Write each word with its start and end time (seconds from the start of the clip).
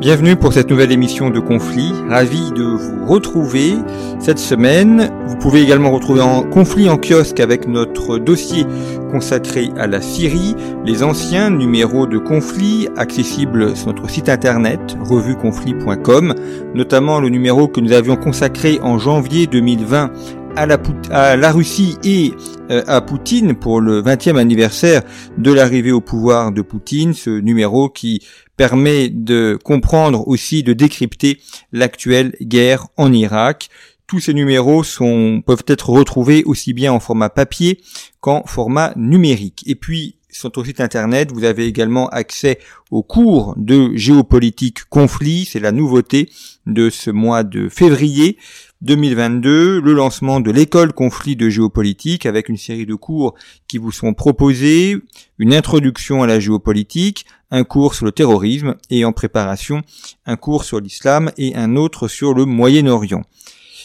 Bienvenue 0.00 0.36
pour 0.36 0.52
cette 0.52 0.70
nouvelle 0.70 0.92
émission 0.92 1.28
de 1.28 1.40
Conflit. 1.40 1.92
Ravi 2.08 2.52
de 2.52 2.62
vous 2.62 3.04
retrouver 3.04 3.74
cette 4.20 4.38
semaine. 4.38 5.10
Vous 5.26 5.34
pouvez 5.34 5.60
également 5.60 5.90
retrouver 5.90 6.20
en 6.20 6.44
Conflit 6.44 6.88
en 6.88 6.98
kiosque 6.98 7.40
avec 7.40 7.66
notre 7.66 8.18
dossier 8.18 8.64
consacré 9.10 9.70
à 9.76 9.88
la 9.88 10.00
Syrie, 10.00 10.54
les 10.84 11.02
anciens 11.02 11.50
numéros 11.50 12.06
de 12.06 12.18
Conflit 12.18 12.88
accessibles 12.96 13.76
sur 13.76 13.88
notre 13.88 14.08
site 14.08 14.28
internet 14.28 14.96
revueconflit.com, 15.00 16.32
notamment 16.74 17.18
le 17.18 17.28
numéro 17.28 17.66
que 17.66 17.80
nous 17.80 17.90
avions 17.90 18.14
consacré 18.14 18.78
en 18.80 18.98
janvier 18.98 19.48
2020 19.48 20.12
à 20.56 20.66
la, 20.66 20.78
à 21.10 21.36
la 21.36 21.52
Russie 21.52 21.96
et 22.04 22.32
euh, 22.70 22.82
à 22.86 23.00
Poutine 23.00 23.54
pour 23.54 23.80
le 23.80 24.02
20e 24.02 24.36
anniversaire 24.36 25.02
de 25.36 25.52
l'arrivée 25.52 25.92
au 25.92 26.00
pouvoir 26.00 26.52
de 26.52 26.62
Poutine, 26.62 27.14
ce 27.14 27.30
numéro 27.30 27.88
qui 27.88 28.26
permet 28.56 29.08
de 29.08 29.58
comprendre 29.62 30.26
aussi, 30.28 30.62
de 30.62 30.72
décrypter 30.72 31.40
l'actuelle 31.72 32.36
guerre 32.40 32.88
en 32.96 33.12
Irak. 33.12 33.68
Tous 34.06 34.20
ces 34.20 34.34
numéros 34.34 34.84
sont, 34.84 35.42
peuvent 35.46 35.64
être 35.66 35.90
retrouvés 35.90 36.42
aussi 36.44 36.72
bien 36.72 36.92
en 36.92 37.00
format 37.00 37.30
papier 37.30 37.80
qu'en 38.20 38.42
format 38.44 38.92
numérique. 38.96 39.64
Et 39.66 39.74
puis, 39.74 40.16
sur 40.30 40.48
notre 40.48 40.64
site 40.64 40.80
internet, 40.80 41.32
vous 41.32 41.44
avez 41.44 41.66
également 41.66 42.08
accès 42.08 42.58
aux 42.90 43.02
cours 43.02 43.54
de 43.56 43.90
géopolitique 43.96 44.84
conflit. 44.88 45.46
C'est 45.46 45.60
la 45.60 45.72
nouveauté 45.72 46.30
de 46.66 46.90
ce 46.90 47.10
mois 47.10 47.42
de 47.42 47.68
février. 47.68 48.38
2022, 48.82 49.80
le 49.80 49.92
lancement 49.92 50.38
de 50.38 50.52
l'école 50.52 50.92
conflit 50.92 51.34
de 51.34 51.48
géopolitique 51.48 52.26
avec 52.26 52.48
une 52.48 52.56
série 52.56 52.86
de 52.86 52.94
cours 52.94 53.34
qui 53.66 53.78
vous 53.78 53.90
sont 53.90 54.14
proposés, 54.14 54.96
une 55.38 55.52
introduction 55.52 56.22
à 56.22 56.28
la 56.28 56.38
géopolitique, 56.38 57.26
un 57.50 57.64
cours 57.64 57.94
sur 57.94 58.04
le 58.04 58.12
terrorisme 58.12 58.76
et 58.90 59.04
en 59.04 59.12
préparation 59.12 59.82
un 60.26 60.36
cours 60.36 60.64
sur 60.64 60.80
l'islam 60.80 61.32
et 61.38 61.56
un 61.56 61.74
autre 61.74 62.06
sur 62.06 62.34
le 62.34 62.44
Moyen-Orient. 62.44 63.24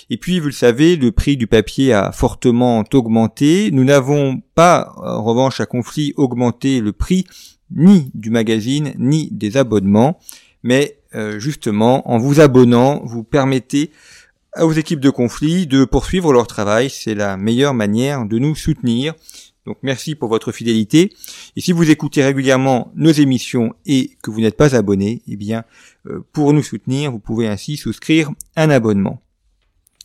Et 0.10 0.18
puis, 0.18 0.40
vous 0.40 0.48
le 0.48 0.52
savez, 0.52 0.96
le 0.96 1.12
prix 1.12 1.38
du 1.38 1.48
papier 1.48 1.94
a 1.94 2.12
fortement 2.12 2.84
augmenté. 2.94 3.72
Nous 3.72 3.86
n'avons 3.86 4.42
pas, 4.54 4.94
en 4.98 5.24
revanche, 5.24 5.60
à 5.60 5.66
conflit, 5.66 6.14
augmenté 6.18 6.82
le 6.82 6.92
prix 6.92 7.26
ni 7.72 8.12
du 8.14 8.30
magazine, 8.30 8.94
ni 9.00 9.30
des 9.32 9.58
abonnements. 9.58 10.20
Mais 10.62 11.00
euh, 11.16 11.40
justement, 11.40 12.10
en 12.12 12.18
vous 12.18 12.42
abonnant, 12.42 13.02
vous 13.06 13.24
permettez 13.24 13.92
aux 14.59 14.72
équipes 14.73 15.00
de 15.00 15.09
conflit 15.09 15.68
de 15.68 15.86
poursuivre 15.86 16.32
leur 16.34 16.48
travail. 16.48 16.90
C'est 16.90 17.16
la 17.16 17.38
meilleure 17.38 17.73
manière 17.73 18.26
de 18.26 18.38
nous 18.40 18.56
soutenir. 18.56 19.14
Donc 19.66 19.78
merci 19.82 20.16
pour 20.16 20.30
votre 20.30 20.52
fidélité. 20.52 21.14
Et 21.56 21.62
si 21.62 21.72
vous 21.72 21.90
écoutez 21.90 22.23
régulièrement 22.23 22.92
nos 22.96 23.12
émissions 23.12 23.74
et 23.86 24.12
que 24.22 24.30
vous 24.30 24.42
n'êtes 24.42 24.58
pas 24.58 24.76
abonné, 24.76 25.22
eh 25.28 25.38
bien 25.38 25.64
euh, 26.08 26.26
pour 26.34 26.52
nous 26.54 26.64
soutenir, 26.64 27.12
vous 27.12 27.20
pouvez 27.20 27.48
ainsi 27.48 27.78
souscrire 27.78 28.31
un 28.56 28.69
abonnement. 28.69 29.22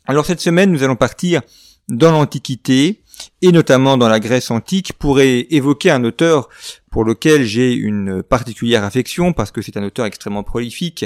Alors 0.07 0.27
cette 0.27 0.41
semaine, 0.41 0.71
nous 0.71 0.85
allons 0.85 0.97
partir 0.97 1.43
dans 1.89 2.13
l'Antiquité 2.13 3.03
et 3.43 3.53
notamment 3.53 3.97
dans 3.97 4.09
la 4.09 4.21
Grèce 4.21 4.51
antique 4.51 4.93
pour 4.95 5.21
évoquer 5.21 5.91
un 5.91 6.05
auteur 6.05 6.49
pour 6.91 7.05
lequel 7.05 7.45
j'ai 7.45 7.73
une 7.73 8.23
particulière 8.23 8.85
affection 8.85 9.33
parce 9.33 9.51
que 9.51 9.63
c'est 9.63 9.77
un 9.77 9.85
auteur 9.85 10.07
extrêmement 10.07 10.43
prolifique 10.43 11.05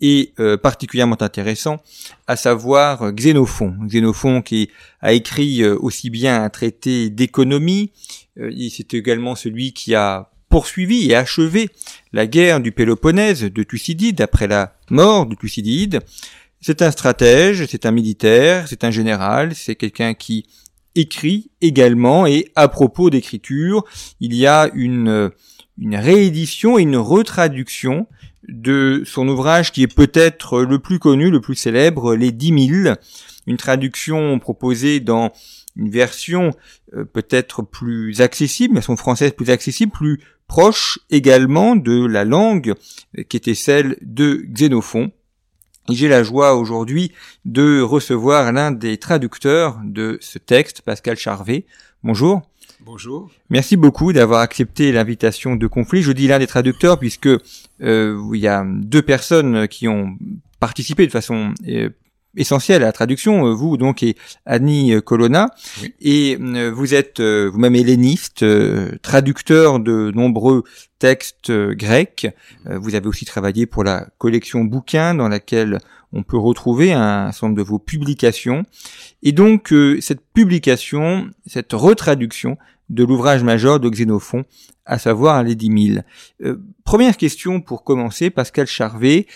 et 0.00 0.32
euh, 0.38 0.56
particulièrement 0.56 1.20
intéressant, 1.22 1.80
à 2.26 2.36
savoir 2.36 3.12
Xénophon. 3.12 3.74
Xénophon 3.86 4.42
qui 4.42 4.70
a 5.00 5.12
écrit 5.12 5.62
euh, 5.62 5.76
aussi 5.80 6.10
bien 6.10 6.42
un 6.42 6.50
traité 6.50 7.10
d'économie, 7.10 7.90
euh, 8.38 8.50
c'est 8.70 8.94
également 8.94 9.34
celui 9.34 9.72
qui 9.72 9.94
a 9.94 10.30
poursuivi 10.48 11.10
et 11.10 11.16
achevé 11.16 11.70
la 12.12 12.26
guerre 12.26 12.60
du 12.60 12.70
Péloponnèse 12.70 13.42
de 13.42 13.62
Thucydide 13.62 14.20
après 14.20 14.46
la 14.46 14.76
mort 14.90 15.26
de 15.26 15.34
Thucydide. 15.34 16.00
C'est 16.60 16.80
un 16.82 16.90
stratège, 16.90 17.66
c'est 17.66 17.86
un 17.86 17.90
militaire, 17.90 18.68
c'est 18.68 18.84
un 18.84 18.90
général, 18.90 19.54
c'est 19.54 19.74
quelqu'un 19.74 20.14
qui 20.14 20.46
écrit 20.94 21.50
également 21.60 22.26
et 22.26 22.50
à 22.54 22.68
propos 22.68 23.10
d'écriture, 23.10 23.84
il 24.20 24.34
y 24.34 24.46
a 24.46 24.70
une, 24.74 25.30
réédition 25.92 26.78
et 26.78 26.82
une 26.82 26.96
retraduction 26.96 28.06
de 28.48 29.02
son 29.06 29.26
ouvrage 29.28 29.72
qui 29.72 29.82
est 29.82 29.94
peut-être 29.94 30.62
le 30.62 30.78
plus 30.78 30.98
connu, 30.98 31.30
le 31.30 31.40
plus 31.40 31.54
célèbre, 31.54 32.14
Les 32.14 32.30
Dix 32.30 32.52
Mille, 32.52 32.96
une 33.46 33.56
traduction 33.56 34.38
proposée 34.38 35.00
dans 35.00 35.32
une 35.76 35.90
version 35.90 36.52
euh, 36.94 37.04
peut-être 37.04 37.62
plus 37.62 38.20
accessible, 38.20 38.74
mais 38.74 38.80
son 38.80 38.96
française 38.96 39.32
plus 39.32 39.50
accessible, 39.50 39.92
plus 39.92 40.20
proche 40.46 40.98
également 41.10 41.74
de 41.74 42.06
la 42.06 42.24
langue 42.24 42.74
euh, 43.18 43.22
qui 43.22 43.36
était 43.36 43.54
celle 43.54 43.96
de 44.02 44.44
Xénophon. 44.46 45.10
J'ai 45.90 46.08
la 46.08 46.22
joie 46.22 46.54
aujourd'hui 46.54 47.12
de 47.44 47.82
recevoir 47.82 48.52
l'un 48.52 48.70
des 48.70 48.96
traducteurs 48.96 49.78
de 49.84 50.16
ce 50.22 50.38
texte, 50.38 50.80
Pascal 50.80 51.16
Charvet. 51.16 51.66
Bonjour. 52.02 52.40
Bonjour. 52.80 53.30
Merci 53.50 53.76
beaucoup 53.76 54.12
d'avoir 54.14 54.40
accepté 54.40 54.92
l'invitation 54.92 55.56
de 55.56 55.66
conflit. 55.66 56.02
Je 56.02 56.12
dis 56.12 56.26
l'un 56.26 56.38
des 56.38 56.46
traducteurs 56.46 56.98
puisque 56.98 57.28
euh, 57.28 58.30
il 58.32 58.40
y 58.40 58.48
a 58.48 58.64
deux 58.66 59.02
personnes 59.02 59.68
qui 59.68 59.86
ont 59.86 60.16
participé 60.58 61.06
de 61.06 61.12
façon 61.12 61.52
euh, 61.68 61.90
essentielle 62.36 62.82
à 62.82 62.86
la 62.86 62.92
traduction, 62.92 63.46
euh, 63.46 63.52
vous 63.52 63.76
donc 63.76 64.02
et 64.02 64.16
Annie 64.46 64.94
Colonna, 65.02 65.50
et 66.00 66.38
euh, 66.40 66.70
vous 66.74 66.94
êtes 66.94 67.20
vous-même 67.20 67.74
helléniste, 67.74 68.44
traducteur 69.02 69.80
de 69.80 70.10
nombreux 70.14 70.64
textes 70.98 71.52
grecs. 71.52 72.26
vous 72.64 72.94
avez 72.94 73.06
aussi 73.06 73.24
travaillé 73.24 73.66
pour 73.66 73.84
la 73.84 74.06
collection 74.18 74.64
bouquins 74.64 75.14
dans 75.14 75.28
laquelle 75.28 75.78
on 76.12 76.22
peut 76.22 76.38
retrouver 76.38 76.92
un 76.92 77.30
certain 77.32 77.48
nombre 77.48 77.58
de 77.58 77.62
vos 77.62 77.78
publications. 77.78 78.62
Et 79.22 79.32
donc 79.32 79.74
cette 80.00 80.20
publication, 80.32 81.28
cette 81.46 81.72
retraduction 81.72 82.56
de 82.90 83.04
l'ouvrage 83.04 83.42
majeur 83.42 83.80
de 83.80 83.88
Xénophon, 83.88 84.44
à 84.86 84.98
savoir 84.98 85.42
les 85.42 85.54
dix 85.54 85.70
mille. 85.70 86.04
Euh, 86.42 86.60
première 86.84 87.16
question 87.16 87.60
pour 87.60 87.84
commencer, 87.84 88.30
Pascal 88.30 88.66
Charvet. 88.66 89.26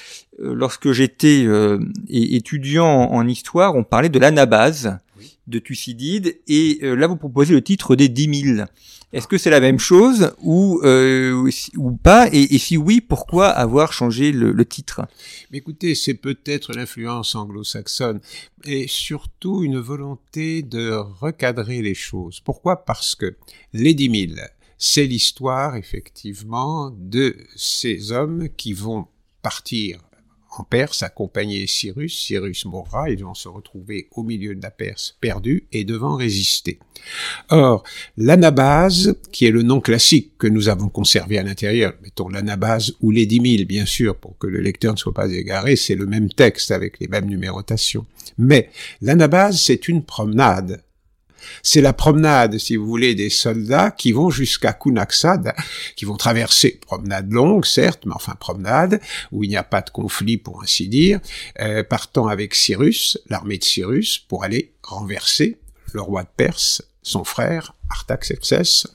Euh, 0.41 0.54
lorsque 0.54 0.92
j'étais 0.92 1.44
euh, 1.44 1.78
étudiant 2.08 2.87
en, 2.87 3.26
histoire, 3.26 3.75
on 3.75 3.84
parlait 3.84 4.08
de 4.08 4.19
l'anabase 4.19 4.98
de 5.48 5.59
Thucydide, 5.59 6.38
et 6.47 6.78
là 6.82 7.06
vous 7.06 7.16
proposez 7.16 7.54
le 7.54 7.62
titre 7.62 7.97
des 7.97 8.09
dix 8.09 8.28
mille. 8.28 8.66
Est-ce 9.12 9.26
que 9.26 9.38
c'est 9.38 9.50
la 9.50 9.60
même 9.60 9.78
chose 9.78 10.32
ou 10.42 10.82
ou 10.82 11.92
pas? 11.92 12.28
Et, 12.32 12.59
si 12.59 12.76
oui, 12.76 13.00
pourquoi 13.00 13.48
avoir 13.48 13.92
changé 13.92 14.32
le, 14.32 14.64
titre? 14.64 15.03
Mais 15.50 15.58
Écoutez, 15.58 15.94
c'est 15.94 16.14
peut-être 16.14 16.75
l'influence 16.75 17.34
anglo-saxonne 17.34 18.20
et 18.64 18.87
surtout 18.87 19.64
une 19.64 19.78
volonté 19.78 20.62
de 20.62 20.92
recadrer 20.92 21.81
les 21.81 21.94
choses. 21.94 22.41
Pourquoi? 22.41 22.84
Parce 22.84 23.14
que 23.14 23.37
les 23.72 23.94
dix 23.94 24.10
mille, 24.10 24.42
c'est 24.76 25.06
l'histoire 25.06 25.76
effectivement 25.76 26.90
de 26.90 27.37
ces 27.56 28.12
hommes 28.12 28.49
qui 28.56 28.75
vont 28.75 29.06
partir 29.43 30.00
en 30.56 30.64
Perse, 30.64 31.02
accompagner 31.02 31.66
Cyrus. 31.66 32.18
Cyrus 32.18 32.64
mourra, 32.64 33.10
ils 33.10 33.24
vont 33.24 33.34
se 33.34 33.48
retrouver 33.48 34.08
au 34.12 34.22
milieu 34.22 34.54
de 34.54 34.62
la 34.62 34.70
Perse 34.70 35.16
perdue 35.20 35.66
et 35.72 35.84
devant 35.84 36.16
résister. 36.16 36.78
Or, 37.50 37.84
l'anabase, 38.16 39.16
qui 39.32 39.46
est 39.46 39.50
le 39.50 39.62
nom 39.62 39.80
classique 39.80 40.32
que 40.38 40.46
nous 40.46 40.68
avons 40.68 40.88
conservé 40.88 41.38
à 41.38 41.42
l'intérieur, 41.42 41.94
mettons 42.02 42.28
l'anabase 42.28 42.94
ou 43.00 43.10
les 43.10 43.26
dix 43.26 43.40
mille, 43.40 43.66
bien 43.66 43.86
sûr, 43.86 44.16
pour 44.16 44.36
que 44.38 44.46
le 44.46 44.60
lecteur 44.60 44.92
ne 44.94 44.98
soit 44.98 45.14
pas 45.14 45.30
égaré, 45.30 45.76
c'est 45.76 45.94
le 45.94 46.06
même 46.06 46.28
texte 46.28 46.70
avec 46.70 46.98
les 46.98 47.08
mêmes 47.08 47.26
numérotations. 47.26 48.06
Mais 48.36 48.70
l'anabase, 49.00 49.60
c'est 49.60 49.88
une 49.88 50.04
promenade 50.04 50.82
c'est 51.62 51.81
la 51.81 51.93
promenade, 51.93 52.58
si 52.58 52.76
vous 52.76 52.87
voulez, 52.87 53.14
des 53.14 53.31
soldats 53.31 53.90
qui 53.90 54.12
vont 54.12 54.31
jusqu'à 54.31 54.73
Kunaksad, 54.73 55.55
qui 55.96 56.05
vont 56.05 56.17
traverser, 56.17 56.79
promenade 56.87 57.32
longue, 57.32 57.64
certes, 57.64 58.02
mais 58.06 58.14
enfin 58.14 58.35
promenade, 58.38 59.00
où 59.32 59.44
il 59.44 59.49
n'y 59.49 59.56
a 59.56 59.62
pas 59.62 59.81
de 59.81 59.90
conflit, 59.90 60.37
pour 60.37 60.62
ainsi 60.62 60.88
dire, 60.88 61.20
euh, 61.61 61.82
partant 61.82 62.26
avec 62.26 62.55
Cyrus, 62.55 63.19
l'armée 63.29 63.58
de 63.58 63.64
Cyrus, 63.64 64.19
pour 64.19 64.44
aller 64.44 64.73
renverser 64.82 65.58
le 65.93 66.02
roi 66.02 66.23
de 66.23 66.29
Perse, 66.37 66.82
son 67.02 67.25
frère 67.25 67.75
Artaxerxès, 67.91 68.87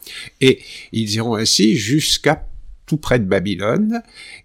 et 0.42 0.62
ils 0.92 1.16
iront 1.16 1.36
ainsi 1.36 1.76
jusqu'à 1.76 2.48
tout 2.86 2.98
près 2.98 3.20
de 3.20 3.26
Babylone, 3.26 4.02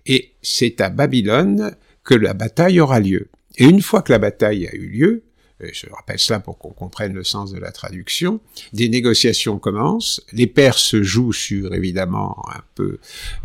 et 0.07 0.33
c'est 0.43 0.81
à 0.81 0.89
Babylone 0.89 1.77
que 2.05 2.15
la 2.15 2.33
bataille 2.33 2.81
aura 2.81 3.01
lieu. 3.01 3.29
Et 3.57 3.65
une 3.65 3.83
fois 3.83 4.03
que 4.03 4.13
la 4.13 4.19
bataille 4.19 4.67
a 4.67 4.75
eu 4.75 4.87
lieu, 4.87 5.25
je 5.61 5.87
rappelle 5.91 6.19
cela 6.19 6.41
pour 6.41 6.59
qu'on 6.59 6.71
comprenne 6.71 7.13
le 7.13 7.25
sens 7.25 7.53
de 7.53 7.59
la 7.59 7.73
traduction, 7.73 8.41
des 8.73 8.89
négociations 8.89 9.59
commencent, 9.59 10.21
les 10.33 10.47
Perses 10.47 10.97
jouent 11.01 11.33
sur, 11.33 11.75
évidemment, 11.75 12.37
un 12.55 12.63
peu, 12.75 12.99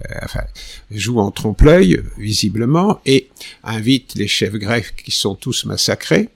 euh, 0.09 0.15
enfin, 0.23 0.43
jouent 0.91 1.19
en 1.19 1.31
trompe-l'œil, 1.31 2.03
visiblement, 2.17 3.01
et 3.05 3.29
invitent 3.63 4.15
les 4.15 4.27
chefs 4.27 4.53
grecs 4.53 4.95
qui 5.03 5.11
sont 5.11 5.35
tous 5.35 5.65
massacrés, 5.65 6.29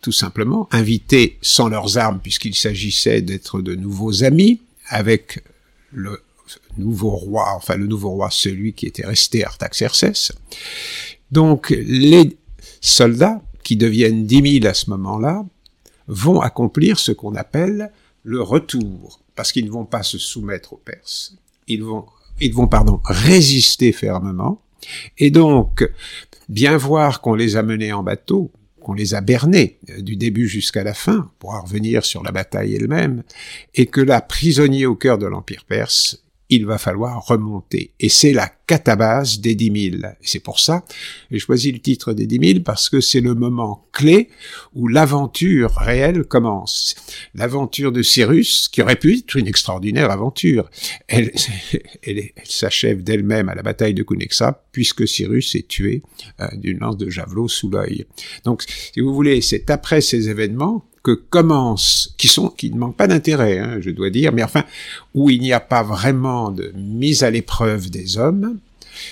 tout 0.00 0.12
simplement, 0.12 0.68
invités 0.72 1.38
sans 1.42 1.68
leurs 1.68 1.98
armes, 1.98 2.20
puisqu'il 2.22 2.54
s'agissait 2.54 3.20
d'être 3.20 3.60
de 3.60 3.74
nouveaux 3.74 4.24
amis, 4.24 4.60
avec 4.88 5.44
le 5.92 6.22
nouveau 6.78 7.10
roi, 7.10 7.52
enfin 7.54 7.76
le 7.76 7.86
nouveau 7.86 8.10
roi, 8.10 8.30
celui 8.30 8.72
qui 8.72 8.86
était 8.86 9.06
resté 9.06 9.44
Artaxerxès. 9.44 10.32
Donc 11.30 11.70
les 11.70 12.36
soldats 12.80 13.42
qui 13.62 13.76
deviennent 13.76 14.26
dix 14.26 14.42
mille 14.42 14.66
à 14.66 14.74
ce 14.74 14.90
moment-là, 14.90 15.44
vont 16.06 16.40
accomplir 16.40 16.98
ce 16.98 17.12
qu'on 17.12 17.34
appelle 17.34 17.92
le 18.22 18.42
retour, 18.42 19.20
parce 19.34 19.52
qu'ils 19.52 19.66
ne 19.66 19.70
vont 19.70 19.84
pas 19.84 20.02
se 20.02 20.18
soumettre 20.18 20.72
aux 20.72 20.80
Perses. 20.84 21.36
Ils 21.68 21.82
vont, 21.82 22.06
ils 22.40 22.52
vont, 22.52 22.68
pardon, 22.68 23.00
résister 23.04 23.92
fermement, 23.92 24.60
et 25.18 25.30
donc 25.30 25.88
bien 26.48 26.76
voir 26.76 27.20
qu'on 27.20 27.34
les 27.34 27.56
a 27.56 27.62
menés 27.62 27.92
en 27.92 28.02
bateau, 28.02 28.50
qu'on 28.80 28.94
les 28.94 29.14
a 29.14 29.20
bernés 29.20 29.78
euh, 29.90 30.00
du 30.00 30.16
début 30.16 30.48
jusqu'à 30.48 30.82
la 30.82 30.94
fin, 30.94 31.30
pour 31.38 31.60
revenir 31.60 32.04
sur 32.04 32.22
la 32.22 32.32
bataille 32.32 32.74
elle-même, 32.74 33.22
et 33.74 33.86
que 33.86 34.00
là, 34.00 34.20
prisonniers 34.20 34.86
au 34.86 34.96
cœur 34.96 35.18
de 35.18 35.26
l'Empire 35.26 35.64
perse, 35.64 36.24
il 36.50 36.66
va 36.66 36.78
falloir 36.78 37.24
remonter. 37.24 37.92
Et 38.00 38.08
c'est 38.08 38.32
la 38.32 38.50
catabase 38.66 39.40
des 39.40 39.54
dix 39.54 39.70
mille. 39.70 40.16
C'est 40.20 40.40
pour 40.40 40.60
ça, 40.60 40.84
j'ai 41.30 41.38
choisi 41.38 41.72
le 41.72 41.78
titre 41.78 42.12
des 42.12 42.26
dix 42.26 42.38
mille 42.38 42.62
parce 42.62 42.88
que 42.88 43.00
c'est 43.00 43.20
le 43.20 43.34
moment 43.34 43.86
clé 43.92 44.28
où 44.74 44.88
l'aventure 44.88 45.72
réelle 45.76 46.24
commence. 46.24 46.94
L'aventure 47.34 47.92
de 47.92 48.02
Cyrus, 48.02 48.68
qui 48.68 48.82
aurait 48.82 48.96
pu 48.96 49.18
être 49.18 49.36
une 49.36 49.46
extraordinaire 49.46 50.10
aventure, 50.10 50.70
elle, 51.08 51.32
elle, 52.02 52.30
s'achève 52.44 53.02
d'elle-même 53.02 53.48
à 53.48 53.54
la 53.54 53.62
bataille 53.62 53.94
de 53.94 54.02
Cunexa, 54.02 54.64
puisque 54.72 55.06
Cyrus 55.08 55.54
est 55.54 55.66
tué 55.66 56.02
euh, 56.40 56.46
d'une 56.54 56.78
lance 56.78 56.96
de 56.96 57.08
javelot 57.08 57.48
sous 57.48 57.70
l'œil. 57.70 58.06
Donc, 58.44 58.62
si 58.62 59.00
vous 59.00 59.14
voulez, 59.14 59.40
c'est 59.40 59.70
après 59.70 60.00
ces 60.00 60.28
événements 60.28 60.84
que 61.02 61.12
commence, 61.12 62.14
qui 62.18 62.28
sont, 62.28 62.48
qui 62.48 62.70
ne 62.70 62.78
manquent 62.78 62.96
pas 62.96 63.06
d'intérêt, 63.06 63.58
hein, 63.58 63.78
je 63.80 63.90
dois 63.90 64.10
dire, 64.10 64.32
mais 64.32 64.42
enfin, 64.42 64.64
où 65.14 65.30
il 65.30 65.40
n'y 65.40 65.52
a 65.52 65.60
pas 65.60 65.82
vraiment 65.82 66.50
de 66.50 66.72
mise 66.76 67.22
à 67.24 67.30
l'épreuve 67.30 67.90
des 67.90 68.18
hommes, 68.18 68.58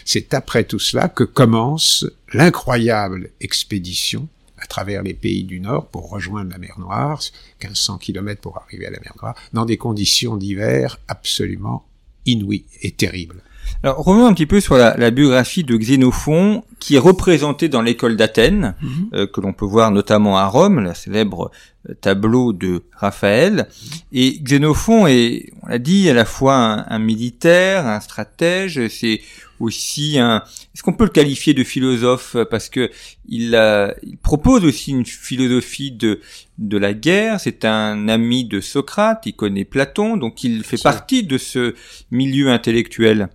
c'est 0.05 0.35
après 0.35 0.65
tout 0.65 0.79
cela 0.79 1.09
que 1.09 1.25
commence 1.25 2.05
l'incroyable 2.33 3.31
expédition 3.41 4.29
à 4.59 4.67
travers 4.67 5.03
les 5.03 5.15
pays 5.15 5.45
du 5.45 5.61
Nord 5.61 5.87
pour 5.87 6.11
rejoindre 6.11 6.51
la 6.51 6.59
mer 6.59 6.75
Noire, 6.79 7.23
1500 7.63 7.99
km 7.99 8.41
pour 8.41 8.59
arriver 8.59 8.87
à 8.87 8.91
la 8.91 9.01
mer 9.01 9.15
Noire, 9.23 9.37
dans 9.53 9.65
des 9.65 9.77
conditions 9.77 10.37
d'hiver 10.37 10.99
absolument 11.09 11.87
inouïes 12.27 12.67
et 12.83 12.91
terribles. 12.91 13.43
Alors 13.83 13.99
revenons 13.99 14.27
un 14.27 14.35
petit 14.35 14.47
peu 14.47 14.61
sur 14.61 14.77
la, 14.77 14.97
la 14.97 15.11
biographie 15.11 15.65
de 15.65 15.77
Xénophon, 15.77 16.65
qui 16.79 16.97
est 16.97 17.01
représentée 17.01 17.69
dans 17.69 17.83
l'école 17.83 18.17
d'Athènes, 18.17 18.75
mhm. 18.81 18.91
euh, 19.15 19.27
que 19.27 19.41
l'on 19.41 19.53
peut 19.53 19.65
voir 19.65 19.91
notamment 19.91 20.39
à 20.39 20.47
Rome, 20.47 20.81
le 20.81 20.95
célèbre 20.95 21.51
euh, 21.89 21.95
tableau 21.95 22.53
de 22.53 22.83
Raphaël. 22.93 23.69
Et 24.13 24.39
Xénophon 24.41 25.07
est, 25.07 25.53
on 25.63 25.69
l'a 25.69 25.79
dit, 25.79 26.09
à 26.09 26.15
la 26.15 26.25
fois 26.25 26.55
un, 26.89 26.99
militaire, 26.99 27.87
un 27.87 28.01
stratège, 28.01 28.89
c'est 28.89 29.21
aussi 29.61 30.19
un. 30.19 30.43
Est-ce 30.75 30.83
qu'on 30.83 30.93
peut 30.93 31.05
le 31.05 31.11
qualifier 31.11 31.55
de 31.55 31.65
philosophe? 31.65 32.37
Parce 32.51 32.69
que 32.69 32.91
il, 33.29 33.61
il 34.05 34.17
propose 34.19 34.65
aussi 34.65 34.93
une 34.93 35.07
philosophie 35.07 35.91
de 35.91 36.21
de 36.59 36.79
la 36.79 36.95
guerre. 36.95 37.41
C'est 37.41 37.65
un 37.65 38.09
ami 38.09 38.45
de 38.45 38.61
Socrate. 38.61 39.23
Il 39.27 39.35
connaît 39.35 39.65
Platon, 39.65 40.17
donc 40.17 40.45
il 40.45 40.63
fait 40.63 40.81
partie 40.81 41.25
de 41.25 41.39
ce 41.39 41.75
milieu 42.11 42.51
intellectuel. 42.51 43.31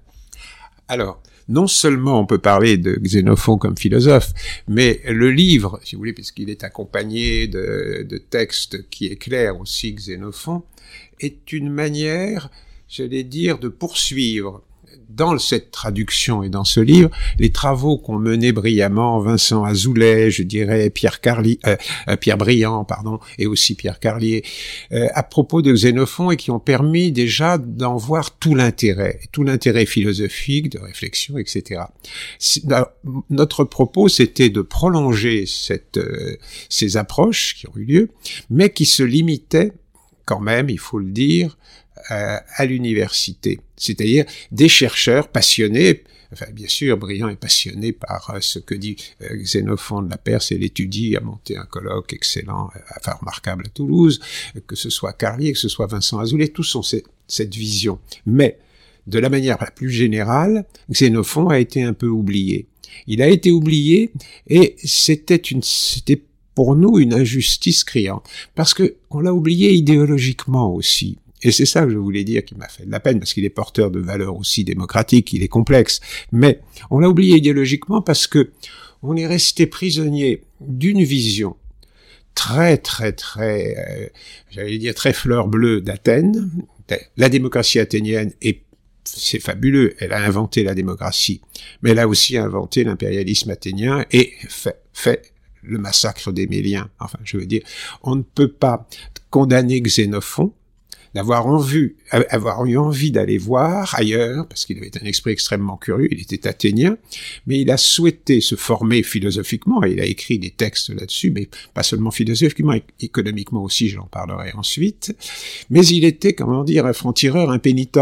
Alors, 0.93 1.23
non 1.47 1.65
seulement 1.65 2.19
on 2.19 2.27
peut 2.27 2.37
parler 2.37 2.77
de 2.77 2.93
Xénophon 2.93 3.57
comme 3.57 3.75
philosophe, 3.75 4.31
mais 4.67 5.01
le 5.07 5.31
livre, 5.31 5.79
si 5.83 5.95
vous 5.95 6.01
voulez, 6.01 6.13
puisqu'il 6.13 6.51
est 6.51 6.63
accompagné 6.63 7.47
de, 7.47 8.21
textes 8.29 8.87
qui 8.91 9.07
éclairent 9.07 9.59
aussi 9.59 9.91
Xénophon, 9.91 10.61
est 11.19 11.51
une 11.51 11.71
manière, 11.71 12.51
j'allais 12.87 13.23
dire, 13.23 13.57
de 13.57 13.69
poursuivre 13.69 14.61
dans 15.09 15.37
cette 15.37 15.71
traduction 15.71 16.43
et 16.43 16.49
dans 16.49 16.63
ce 16.63 16.79
livre, 16.79 17.09
les 17.39 17.51
travaux 17.51 17.97
qu'ont 17.97 18.17
mené 18.17 18.51
brillamment 18.51 19.19
Vincent 19.19 19.63
Azoulay, 19.63 20.31
je 20.31 20.43
dirais 20.43 20.89
Pierre 20.89 21.21
Carlier, 21.21 21.59
euh, 21.67 21.75
euh, 22.07 22.15
Pierre 22.15 22.37
Briand, 22.37 22.83
pardon, 22.83 23.19
et 23.37 23.45
aussi 23.45 23.75
Pierre 23.75 23.99
Carlier, 23.99 24.43
euh, 24.91 25.07
à 25.13 25.23
propos 25.23 25.61
de 25.61 25.71
Xénophon 25.71 26.31
et 26.31 26.37
qui 26.37 26.51
ont 26.51 26.59
permis 26.59 27.11
déjà 27.11 27.57
d'en 27.57 27.97
voir 27.97 28.37
tout 28.37 28.55
l'intérêt, 28.55 29.19
tout 29.31 29.43
l'intérêt 29.43 29.85
philosophique, 29.85 30.69
de 30.69 30.79
réflexion, 30.79 31.37
etc. 31.37 31.81
Notre 33.29 33.63
propos, 33.63 34.09
c'était 34.09 34.49
de 34.49 34.61
prolonger 34.61 35.45
cette, 35.45 35.99
ces 36.69 36.97
approches 36.97 37.55
qui 37.55 37.67
ont 37.67 37.73
eu 37.75 37.85
lieu, 37.85 38.09
mais 38.49 38.69
qui 38.69 38.85
se 38.85 39.03
limitaient 39.03 39.73
quand 40.25 40.39
même, 40.39 40.69
il 40.69 40.79
faut 40.79 40.99
le 40.99 41.11
dire, 41.11 41.57
euh, 42.11 42.37
à 42.55 42.65
l'université, 42.65 43.59
c'est-à-dire 43.77 44.25
des 44.51 44.67
chercheurs 44.67 45.27
passionnés, 45.27 46.03
enfin 46.31 46.47
bien 46.51 46.67
sûr, 46.67 46.97
Briand 46.97 47.29
est 47.29 47.35
passionné 47.35 47.91
par 47.91 48.31
euh, 48.31 48.39
ce 48.41 48.59
que 48.59 48.75
dit 48.75 48.97
euh, 49.21 49.35
Xénophon 49.35 50.01
de 50.01 50.09
la 50.09 50.17
Perse 50.17 50.51
et 50.51 50.57
l'étudie, 50.57 51.15
a 51.15 51.21
monté 51.21 51.55
un 51.55 51.65
colloque 51.65 52.11
excellent, 52.13 52.71
enfin 52.97 53.13
remarquable 53.19 53.63
à 53.67 53.69
Toulouse, 53.69 54.19
que 54.67 54.75
ce 54.75 54.89
soit 54.89 55.13
Carlier, 55.13 55.53
que 55.53 55.59
ce 55.59 55.69
soit 55.69 55.87
Vincent 55.87 56.19
Azoulay, 56.19 56.49
tous 56.49 56.75
ont 56.75 56.83
cette 56.83 57.55
vision. 57.55 57.99
Mais 58.25 58.57
de 59.07 59.19
la 59.19 59.29
manière 59.29 59.57
la 59.61 59.71
plus 59.71 59.91
générale, 59.91 60.65
Xénophon 60.89 61.49
a 61.49 61.59
été 61.59 61.83
un 61.83 61.93
peu 61.93 62.07
oublié. 62.07 62.67
Il 63.07 63.21
a 63.21 63.27
été 63.27 63.51
oublié 63.51 64.11
et 64.47 64.75
c'était 64.83 65.35
une, 65.35 65.63
c'était 65.63 66.21
pour 66.55 66.75
nous 66.75 66.99
une 66.99 67.13
injustice 67.13 67.83
criante 67.83 68.27
parce 68.55 68.73
que 68.73 68.95
on 69.09 69.19
l'a 69.19 69.33
oublié 69.33 69.73
idéologiquement 69.73 70.73
aussi. 70.73 71.17
Et 71.43 71.51
c'est 71.51 71.65
ça 71.65 71.83
que 71.83 71.91
je 71.91 71.97
voulais 71.97 72.23
dire 72.23 72.43
qui 72.43 72.55
m'a 72.55 72.67
fait 72.67 72.85
de 72.85 72.91
la 72.91 72.99
peine, 72.99 73.19
parce 73.19 73.33
qu'il 73.33 73.45
est 73.45 73.49
porteur 73.49 73.91
de 73.91 73.99
valeurs 73.99 74.35
aussi 74.35 74.63
démocratiques, 74.63 75.33
il 75.33 75.43
est 75.43 75.47
complexe. 75.47 76.00
Mais 76.31 76.59
on 76.89 77.00
l'a 77.00 77.09
oublié 77.09 77.38
idéologiquement 77.38 78.01
parce 78.01 78.27
que 78.27 78.51
on 79.01 79.17
est 79.17 79.27
resté 79.27 79.67
prisonnier 79.67 80.43
d'une 80.62 81.03
vision 81.03 81.57
très, 82.35 82.77
très, 82.77 83.12
très, 83.12 83.75
euh, 83.77 84.07
j'allais 84.50 84.77
dire 84.77 84.95
très 84.95 85.13
fleur 85.13 85.47
bleue 85.47 85.81
d'Athènes. 85.81 86.50
La 87.17 87.29
démocratie 87.29 87.79
athénienne 87.79 88.31
est 88.41 88.62
c'est 89.05 89.39
fabuleux, 89.39 89.95
elle 90.00 90.13
a 90.13 90.23
inventé 90.23 90.63
la 90.63 90.73
démocratie, 90.73 91.41
mais 91.81 91.91
elle 91.91 92.00
a 92.00 92.07
aussi 92.07 92.38
inventé 92.38 92.85
l'impérialisme 92.85 93.50
athénien 93.50 94.05
et 94.12 94.31
fait, 94.47 94.81
fait 94.93 95.33
le 95.62 95.77
massacre 95.77 96.31
des 96.31 96.47
Méliens. 96.47 96.89
Enfin, 97.00 97.19
je 97.23 97.38
veux 97.38 97.45
dire, 97.45 97.63
on 98.01 98.15
ne 98.15 98.21
peut 98.21 98.51
pas 98.51 98.88
condamner 99.29 99.81
Xénophon 99.81 100.53
d'avoir 101.13 101.48
envie, 101.48 101.93
avoir 102.12 102.65
eu 102.65 102.77
envie 102.77 103.12
d'aller 103.12 103.38
voir 103.38 103.93
ailleurs, 103.96 104.48
parce 104.48 104.65
qu'il 104.65 104.77
avait 104.77 104.91
un 105.01 105.05
esprit 105.05 105.32
extrêmement 105.32 105.77
curieux, 105.77 106.08
il 106.12 106.22
était 106.22 106.48
athénien, 106.48 106.98
mais 107.48 107.60
il 107.60 107.72
a 107.72 107.77
souhaité 107.77 108.41
se 108.41 108.55
former 108.55 109.03
philosophiquement, 109.03 109.84
et 109.84 109.91
il 109.91 110.00
a 110.00 110.05
écrit 110.05 110.39
des 110.39 110.51
textes 110.51 110.89
là-dessus, 110.89 111.32
mais 111.32 111.50
pas 111.74 111.84
seulement 111.84 112.12
philosophiquement, 112.12 112.74
économiquement 113.00 113.63
aussi, 113.63 113.89
j'en 113.89 114.05
parlerai 114.05 114.51
ensuite, 114.53 115.15
mais 115.70 115.86
il 115.86 116.05
était, 116.05 116.34
comment 116.34 116.63
dire, 116.63 116.86
un 116.86 116.93
franc-tireur 116.93 117.51
impénitent, 117.51 118.00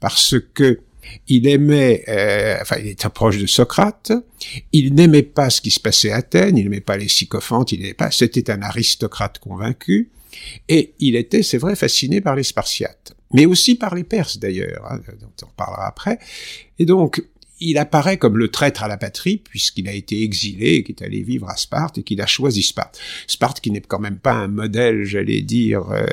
parce 0.00 0.36
que 0.54 0.80
il 1.28 1.46
aimait, 1.46 2.04
euh, 2.08 2.58
enfin, 2.60 2.76
il 2.80 2.88
était 2.88 3.08
proche 3.08 3.38
de 3.38 3.46
Socrate. 3.46 4.12
Il 4.72 4.94
n'aimait 4.94 5.22
pas 5.22 5.50
ce 5.50 5.60
qui 5.60 5.70
se 5.70 5.80
passait 5.80 6.10
à 6.10 6.16
Athènes. 6.16 6.56
Il 6.56 6.64
n'aimait 6.64 6.80
pas 6.80 6.96
les 6.96 7.08
sycophantes. 7.08 7.72
Il 7.72 7.80
n'aimait 7.80 7.94
pas. 7.94 8.10
C'était 8.10 8.50
un 8.50 8.62
aristocrate 8.62 9.38
convaincu. 9.38 10.10
Et 10.68 10.94
il 10.98 11.16
était, 11.16 11.42
c'est 11.42 11.58
vrai, 11.58 11.76
fasciné 11.76 12.20
par 12.20 12.36
les 12.36 12.42
Spartiates, 12.42 13.14
mais 13.32 13.46
aussi 13.46 13.74
par 13.74 13.94
les 13.94 14.04
Perses 14.04 14.38
d'ailleurs, 14.38 14.86
hein, 14.90 15.00
dont 15.20 15.46
on 15.46 15.50
parlera 15.56 15.86
après. 15.86 16.18
Et 16.78 16.84
donc, 16.84 17.22
il 17.58 17.78
apparaît 17.78 18.18
comme 18.18 18.36
le 18.36 18.48
traître 18.48 18.82
à 18.82 18.88
la 18.88 18.98
patrie, 18.98 19.38
puisqu'il 19.38 19.88
a 19.88 19.92
été 19.92 20.22
exilé 20.22 20.82
qu'il 20.82 20.94
est 20.94 21.02
allé 21.02 21.22
vivre 21.22 21.48
à 21.48 21.56
Sparte 21.56 21.98
et 21.98 22.02
qu'il 22.02 22.20
a 22.20 22.26
choisi 22.26 22.62
Sparte. 22.62 22.98
Sparte 23.26 23.60
qui 23.60 23.70
n'est 23.70 23.80
quand 23.80 23.98
même 23.98 24.18
pas 24.18 24.34
un 24.34 24.48
modèle, 24.48 25.04
j'allais 25.04 25.40
dire, 25.40 25.90
euh, 25.90 26.06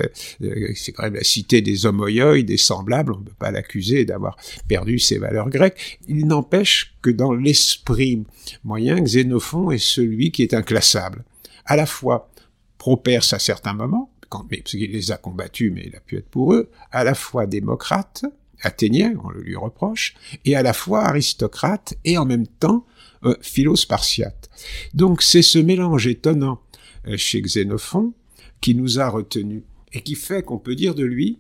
euh, 0.44 0.72
c'est 0.76 0.94
quand 0.94 1.04
même 1.04 1.16
la 1.16 1.24
cité 1.24 1.62
des 1.62 1.86
homoïoïdes, 1.86 2.48
des 2.48 2.58
semblables, 2.58 3.14
on 3.14 3.20
ne 3.20 3.26
peut 3.26 3.36
pas 3.38 3.52
l'accuser 3.52 4.06
d'avoir 4.06 4.38
perdu 4.68 5.00
ses 5.00 5.18
valeurs 5.18 5.50
grecques. 5.50 6.00
Il 6.08 6.28
n'empêche 6.28 6.96
que 7.02 7.10
dans 7.10 7.34
l'esprit 7.34 8.24
moyen, 8.64 9.02
Xénophon 9.02 9.72
est 9.72 9.84
celui 9.84 10.32
qui 10.32 10.44
est 10.44 10.54
inclassable. 10.54 11.26
À 11.66 11.76
la 11.76 11.86
fois 11.86 12.30
pro-perse 12.78 13.34
à 13.34 13.40
certains 13.40 13.74
moments, 13.74 14.13
mais, 14.50 14.58
parce 14.58 14.72
qu'il 14.72 14.92
les 14.92 15.12
a 15.12 15.18
combattus, 15.18 15.72
mais 15.74 15.84
il 15.86 15.96
a 15.96 16.00
pu 16.00 16.18
être 16.18 16.30
pour 16.30 16.54
eux, 16.54 16.70
à 16.92 17.04
la 17.04 17.16
fois 17.16 17.46
démocrate, 17.46 18.26
athénien, 18.62 19.14
on 19.24 19.30
le 19.30 19.42
lui 19.42 19.56
reproche, 19.56 20.16
et 20.46 20.56
à 20.56 20.64
la 20.64 20.74
fois 20.74 21.04
aristocrate, 21.06 21.96
et 22.06 22.18
en 22.18 22.26
même 22.26 22.48
temps 22.48 22.86
euh, 23.26 23.36
philo-spartiate. 23.42 24.50
Donc 24.94 25.22
c'est 25.22 25.42
ce 25.42 25.60
mélange 25.60 26.08
étonnant 26.08 26.62
euh, 27.08 27.18
chez 27.18 27.42
Xénophon 27.42 28.14
qui 28.62 28.76
nous 28.76 29.00
a 29.00 29.10
retenus, 29.10 29.64
et 29.92 30.02
qui 30.02 30.16
fait 30.16 30.44
qu'on 30.44 30.58
peut 30.58 30.76
dire 30.76 30.96
de 30.96 31.04
lui 31.04 31.40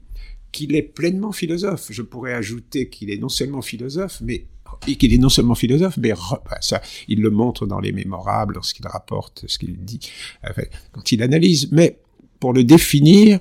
qu'il 0.51 0.75
est 0.75 0.83
pleinement 0.83 1.31
philosophe. 1.31 1.88
Je 1.89 2.03
pourrais 2.03 2.33
ajouter 2.33 2.89
qu'il 2.89 3.09
est 3.09 3.17
non 3.17 3.29
seulement 3.29 3.62
philosophe, 3.62 4.21
mais 4.21 4.45
qu'il 4.81 5.13
est 5.13 5.17
non 5.17 5.29
seulement 5.29 5.55
philosophe, 5.55 5.97
mais 5.97 6.12
bah, 6.12 6.57
ça, 6.62 6.81
il 7.07 7.21
le 7.21 7.29
montre 7.29 7.65
dans 7.65 7.79
les 7.79 7.91
mémorables, 7.91 8.55
lorsqu'il 8.55 8.85
rapporte 8.88 9.45
ce 9.47 9.57
qu'il 9.57 9.77
dit, 9.83 10.12
quand 10.91 11.12
il 11.12 11.23
analyse. 11.23 11.71
Mais 11.71 12.00
pour 12.43 12.51
le 12.51 12.65
définir, 12.65 13.39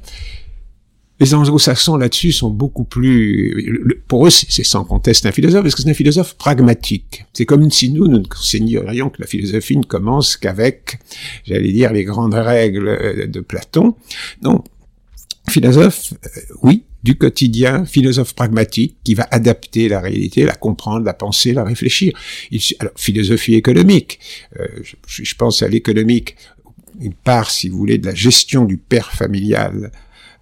les 1.19 1.35
anglo-saxons 1.35 1.97
là-dessus 1.97 2.31
sont 2.31 2.51
beaucoup 2.51 2.85
plus, 2.85 3.99
pour 4.07 4.29
eux, 4.29 4.31
c'est 4.31 4.63
sans 4.63 4.85
conteste 4.85 5.27
un 5.27 5.33
philosophe, 5.33 5.63
parce 5.63 5.75
que 5.75 5.83
c'est 5.83 5.91
un 5.91 5.95
philosophe 5.95 6.35
pragmatique. 6.35 7.25
C'est 7.33 7.45
comme 7.45 7.69
si 7.69 7.91
nous, 7.91 8.07
nous 8.07 8.21
ne 8.21 8.27
enseignerions 8.33 9.11
que 9.11 9.21
la 9.21 9.27
philosophie 9.27 9.77
ne 9.77 9.83
commence 9.83 10.37
qu'avec, 10.37 11.01
j'allais 11.45 11.73
dire, 11.73 11.93
les 11.93 12.05
grandes 12.05 12.35
règles 12.35 13.29
de 13.29 13.41
Platon. 13.41 13.97
Non, 14.41 14.63
philosophe, 15.49 16.15
euh, 16.25 16.41
oui, 16.63 16.85
du 17.03 17.17
quotidien, 17.19 17.85
philosophe 17.85 18.37
pragmatique 18.37 18.99
qui 19.03 19.15
va 19.15 19.27
adapter 19.33 19.89
la 19.89 20.01
réalité, 20.01 20.45
la 20.45 20.55
comprendre, 20.55 21.05
la 21.05 21.15
penser, 21.15 21.55
la 21.55 21.65
réfléchir. 21.65 22.13
alors, 22.79 22.93
philosophie 22.95 23.57
économique, 23.57 24.21
euh, 24.61 24.69
je, 25.09 25.35
pense 25.35 25.61
à 25.65 25.69
l'économique, 25.69 26.37
une 27.03 27.15
part, 27.15 27.51
si 27.51 27.69
vous 27.69 27.79
voulez, 27.79 27.99
de 27.99 28.07
la 28.07 28.15
gestion 28.15 28.65
du 28.65 28.77
père 28.79 29.13
familial 29.13 29.91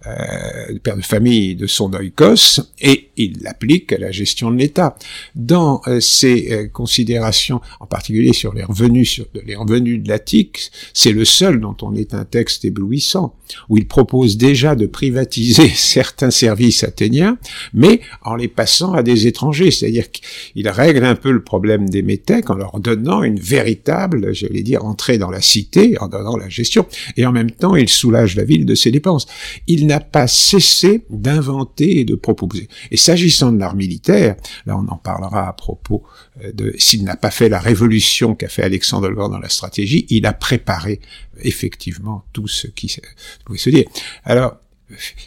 euh, 0.07 0.79
père 0.81 0.97
de 0.97 1.03
famille 1.03 1.55
de 1.55 1.67
son 1.67 1.93
oikos, 1.93 2.59
et 2.79 3.10
il 3.25 3.41
l'applique 3.41 3.93
à 3.93 3.97
la 3.97 4.11
gestion 4.11 4.51
de 4.51 4.57
l'État. 4.57 4.95
Dans 5.35 5.81
euh, 5.87 5.99
ses 5.99 6.51
euh, 6.51 6.67
considérations, 6.67 7.61
en 7.79 7.85
particulier 7.85 8.33
sur 8.33 8.53
les 8.53 8.63
revenus, 8.63 9.09
sur 9.09 9.25
les 9.45 9.55
revenus 9.55 10.01
de 10.03 10.09
l'Attique, 10.09 10.71
c'est 10.93 11.11
le 11.11 11.25
seul 11.25 11.59
dont 11.59 11.75
on 11.81 11.95
est 11.95 12.13
un 12.13 12.25
texte 12.25 12.65
éblouissant, 12.65 13.35
où 13.69 13.77
il 13.77 13.87
propose 13.87 14.37
déjà 14.37 14.75
de 14.75 14.85
privatiser 14.85 15.69
certains 15.75 16.31
services 16.31 16.83
athéniens, 16.83 17.37
mais 17.73 18.01
en 18.23 18.35
les 18.35 18.47
passant 18.47 18.93
à 18.93 19.03
des 19.03 19.27
étrangers, 19.27 19.71
c'est-à-dire 19.71 20.11
qu'il 20.11 20.67
règle 20.69 21.05
un 21.05 21.15
peu 21.15 21.31
le 21.31 21.43
problème 21.43 21.89
des 21.89 22.01
métèques 22.01 22.49
en 22.49 22.55
leur 22.55 22.79
donnant 22.79 23.23
une 23.23 23.39
véritable, 23.39 24.33
j'allais 24.33 24.63
dire, 24.63 24.85
entrée 24.85 25.17
dans 25.17 25.29
la 25.29 25.41
cité, 25.41 25.97
en 25.99 26.07
donnant 26.07 26.37
la 26.37 26.49
gestion, 26.49 26.85
et 27.17 27.25
en 27.25 27.31
même 27.31 27.51
temps 27.51 27.75
il 27.75 27.89
soulage 27.89 28.35
la 28.35 28.43
ville 28.43 28.65
de 28.65 28.75
ses 28.75 28.91
dépenses. 28.91 29.27
Il 29.67 29.87
n'a 29.87 29.99
pas 29.99 30.27
cessé 30.27 31.03
d'inventer 31.09 31.99
et 31.99 32.05
de 32.05 32.15
proposer. 32.15 32.67
S'agissant 33.11 33.51
de 33.51 33.59
l'art 33.59 33.75
militaire, 33.75 34.35
là 34.65 34.77
on 34.77 34.87
en 34.87 34.97
parlera 34.97 35.47
à 35.49 35.53
propos 35.53 36.03
euh, 36.43 36.51
de 36.53 36.73
s'il 36.77 37.03
n'a 37.03 37.17
pas 37.17 37.31
fait 37.31 37.49
la 37.49 37.59
révolution 37.59 38.35
qu'a 38.35 38.47
fait 38.47 38.63
Alexandre 38.63 39.09
le 39.09 39.15
Grand 39.15 39.29
dans 39.29 39.39
la 39.39 39.49
stratégie, 39.49 40.05
il 40.09 40.25
a 40.25 40.33
préparé 40.33 41.01
effectivement 41.41 42.23
tout 42.31 42.47
ce 42.47 42.67
qui 42.67 42.95
pouvait 43.43 43.59
se 43.59 43.69
dire. 43.69 43.85
Alors, 44.23 44.55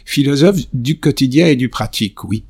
philosophe 0.05 0.61
du 0.73 0.99
quotidien 0.99 1.47
et 1.47 1.55
du 1.55 1.69
pratique, 1.69 2.23
oui. 2.23 2.43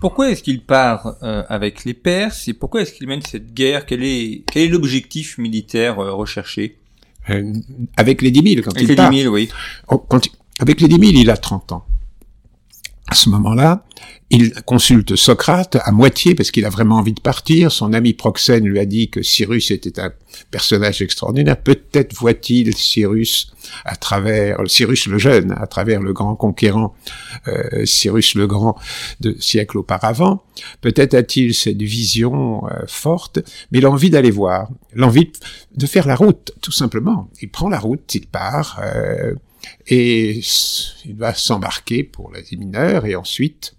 Pourquoi 0.00 0.30
est-ce 0.30 0.42
qu'il 0.42 0.62
part 0.62 1.16
euh, 1.22 1.44
avec 1.48 1.84
les 1.84 1.94
Perses 1.94 2.48
et 2.48 2.54
pourquoi 2.54 2.82
est-ce 2.82 2.92
qu'il 2.92 3.06
mène 3.06 3.22
cette 3.22 3.54
guerre? 3.54 3.86
Quel 3.86 4.02
est 4.02 4.42
quel 4.50 4.64
est 4.64 4.68
l'objectif 4.68 5.38
militaire 5.38 6.00
euh, 6.00 6.12
recherché? 6.12 6.78
Avec 7.96 8.20
les 8.20 8.32
10 8.32 8.54
000 8.54 8.62
quand 8.64 8.76
avec 8.76 8.82
il 8.82 8.88
les 8.88 9.10
10 9.10 9.22
000, 9.22 9.32
oui. 9.32 9.48
Oh, 9.88 10.04
avec 10.58 10.80
les 10.80 10.88
10 10.88 10.98
000, 10.98 11.12
il 11.22 11.30
a 11.30 11.36
30 11.36 11.70
ans. 11.70 11.86
À 13.12 13.14
ce 13.14 13.28
moment-là, 13.28 13.84
il 14.30 14.54
consulte 14.64 15.16
Socrate 15.16 15.76
à 15.84 15.92
moitié 15.92 16.34
parce 16.34 16.50
qu'il 16.50 16.64
a 16.64 16.70
vraiment 16.70 16.96
envie 16.96 17.12
de 17.12 17.20
partir. 17.20 17.70
Son 17.70 17.92
ami 17.92 18.14
Proxène 18.14 18.64
lui 18.64 18.78
a 18.78 18.86
dit 18.86 19.10
que 19.10 19.22
Cyrus 19.22 19.70
était 19.70 20.00
un 20.00 20.12
personnage 20.50 21.02
extraordinaire. 21.02 21.60
Peut-être 21.60 22.14
voit-il 22.14 22.74
Cyrus 22.74 23.52
à 23.84 23.96
travers 23.96 24.56
Cyrus 24.64 25.08
le 25.08 25.18
jeune, 25.18 25.54
à 25.60 25.66
travers 25.66 26.00
le 26.00 26.14
grand 26.14 26.36
conquérant 26.36 26.94
euh, 27.48 27.84
Cyrus 27.84 28.34
le 28.34 28.46
grand 28.46 28.78
de 29.20 29.36
siècles 29.38 29.76
auparavant. 29.76 30.42
Peut-être 30.80 31.12
a-t-il 31.12 31.52
cette 31.52 31.82
vision 31.82 32.66
euh, 32.68 32.84
forte, 32.86 33.40
mais 33.72 33.80
l'envie 33.80 34.08
d'aller 34.08 34.30
voir, 34.30 34.70
l'envie 34.94 35.30
de 35.76 35.84
faire 35.86 36.06
la 36.06 36.16
route, 36.16 36.52
tout 36.62 36.72
simplement. 36.72 37.28
Il 37.42 37.50
prend 37.50 37.68
la 37.68 37.78
route, 37.78 38.14
il 38.14 38.26
part. 38.26 38.80
Euh, 38.82 39.34
et 39.86 40.40
il 41.04 41.14
va 41.16 41.34
s'embarquer 41.34 42.02
pour 42.02 42.32
l'Asie 42.32 42.56
mineure 42.56 43.06
et 43.06 43.14
ensuite 43.14 43.74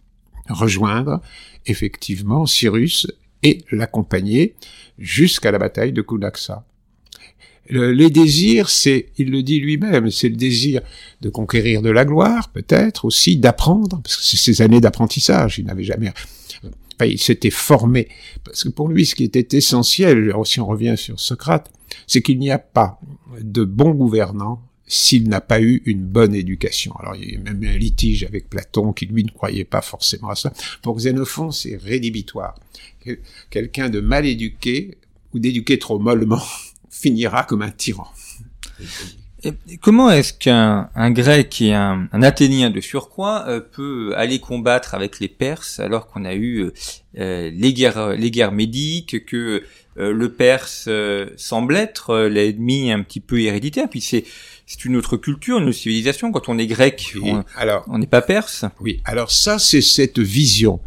rejoindre 0.49 1.21
effectivement 1.65 2.45
Cyrus 2.45 3.07
et 3.43 3.63
l'accompagner 3.71 4.55
jusqu'à 4.97 5.51
la 5.51 5.59
bataille 5.59 5.93
de 5.93 6.01
Kunaxa. 6.01 6.65
les 7.69 8.09
désirs, 8.09 8.69
c'est, 8.69 9.07
il 9.17 9.31
le 9.31 9.43
dit 9.43 9.59
lui-même, 9.59 10.11
c'est 10.11 10.29
le 10.29 10.35
désir 10.35 10.81
de 11.21 11.29
conquérir 11.29 11.81
de 11.81 11.89
la 11.89 12.05
gloire, 12.05 12.49
peut-être 12.49 13.05
aussi 13.05 13.37
d'apprendre, 13.37 14.01
parce 14.01 14.17
que 14.17 14.23
c'est 14.23 14.37
ces 14.37 14.61
années 14.61 14.81
d'apprentissage, 14.81 15.59
il 15.59 15.65
n'avait 15.65 15.83
jamais, 15.83 16.11
enfin, 16.95 17.05
il 17.05 17.19
s'était 17.19 17.49
formé, 17.49 18.09
parce 18.43 18.63
que 18.63 18.69
pour 18.69 18.89
lui, 18.89 19.05
ce 19.05 19.15
qui 19.15 19.23
était 19.23 19.57
essentiel, 19.57 20.33
si 20.45 20.59
on 20.59 20.67
revient 20.67 20.95
sur 20.97 21.19
Socrate, 21.19 21.71
c'est 22.07 22.21
qu'il 22.21 22.39
n'y 22.39 22.51
a 22.51 22.59
pas 22.59 22.99
de 23.39 23.63
bon 23.63 23.91
gouvernant 23.91 24.61
s'il 24.93 25.27
n'a 25.27 25.41
pas 25.41 25.59
eu 25.59 25.81
une 25.88 26.03
bonne 26.03 26.35
éducation. 26.35 26.93
Alors 27.00 27.15
il 27.15 27.33
y 27.33 27.35
a 27.35 27.39
même 27.39 27.63
un 27.63 27.77
litige 27.77 28.23
avec 28.23 28.47
Platon 28.47 28.93
qui 28.93 29.07
lui 29.07 29.23
ne 29.23 29.31
croyait 29.31 29.63
pas 29.63 29.81
forcément 29.81 30.29
à 30.29 30.35
ça. 30.35 30.53
Pour 30.83 30.97
Xénophon, 30.97 31.50
c'est 31.50 31.77
rédhibitoire. 31.77 32.53
Quelqu'un 33.50 33.89
de 33.89 34.00
mal 34.00 34.27
éduqué 34.27 34.97
ou 35.33 35.39
d'éduqué 35.39 35.79
trop 35.79 35.97
mollement 35.97 36.43
finira 36.91 37.43
comme 37.43 37.63
un 37.63 37.71
tyran. 37.71 38.07
comment 39.81 40.12
est-ce 40.12 40.31
qu'un 40.31 41.09
grec 41.09 41.59
et 41.59 41.73
un, 41.73 42.07
athénien 42.12 42.69
de 42.69 42.79
surcroît 42.79 43.45
euh, 43.47 43.62
peut 43.62 44.13
aller 44.15 44.38
combattre 44.38 44.93
avec 44.93 45.19
les 45.19 45.27
Perses 45.27 45.79
alors 45.79 46.05
qu'on 46.05 46.23
a 46.23 46.35
eu 46.35 46.69
euh, 47.17 47.50
les 47.51 47.73
guerres 47.73 48.09
les 48.09 48.29
guerres 48.29 48.51
médiques 48.51 49.25
que 49.25 49.63
euh, 49.97 50.13
le 50.13 50.31
Perse 50.31 50.88
semble 51.35 51.77
être 51.77 52.19
l'ennemi 52.27 52.91
un 52.91 53.01
petit 53.01 53.21
peu 53.21 53.41
héréditaire? 53.41 53.89
Puis 53.89 54.01
c'est 54.01 54.23
c'est 54.65 54.86
une 54.86 54.96
autre 54.96 55.17
culture, 55.17 55.60
une 55.60 55.70
autre 55.70 55.77
civilisation. 55.77 56.32
Quand 56.32 56.50
on 56.50 56.58
est 56.58 56.67
grec, 56.67 57.13
on, 57.22 57.43
alors, 57.55 57.84
on 57.88 57.98
n'est 57.98 58.08
pas 58.08 58.22
perse. 58.22 58.65
Oui, 58.79 59.01
alors 59.05 59.32
ça, 59.32 59.60
c'est 59.60 59.82
cette 59.82 60.20
vision 60.20 60.79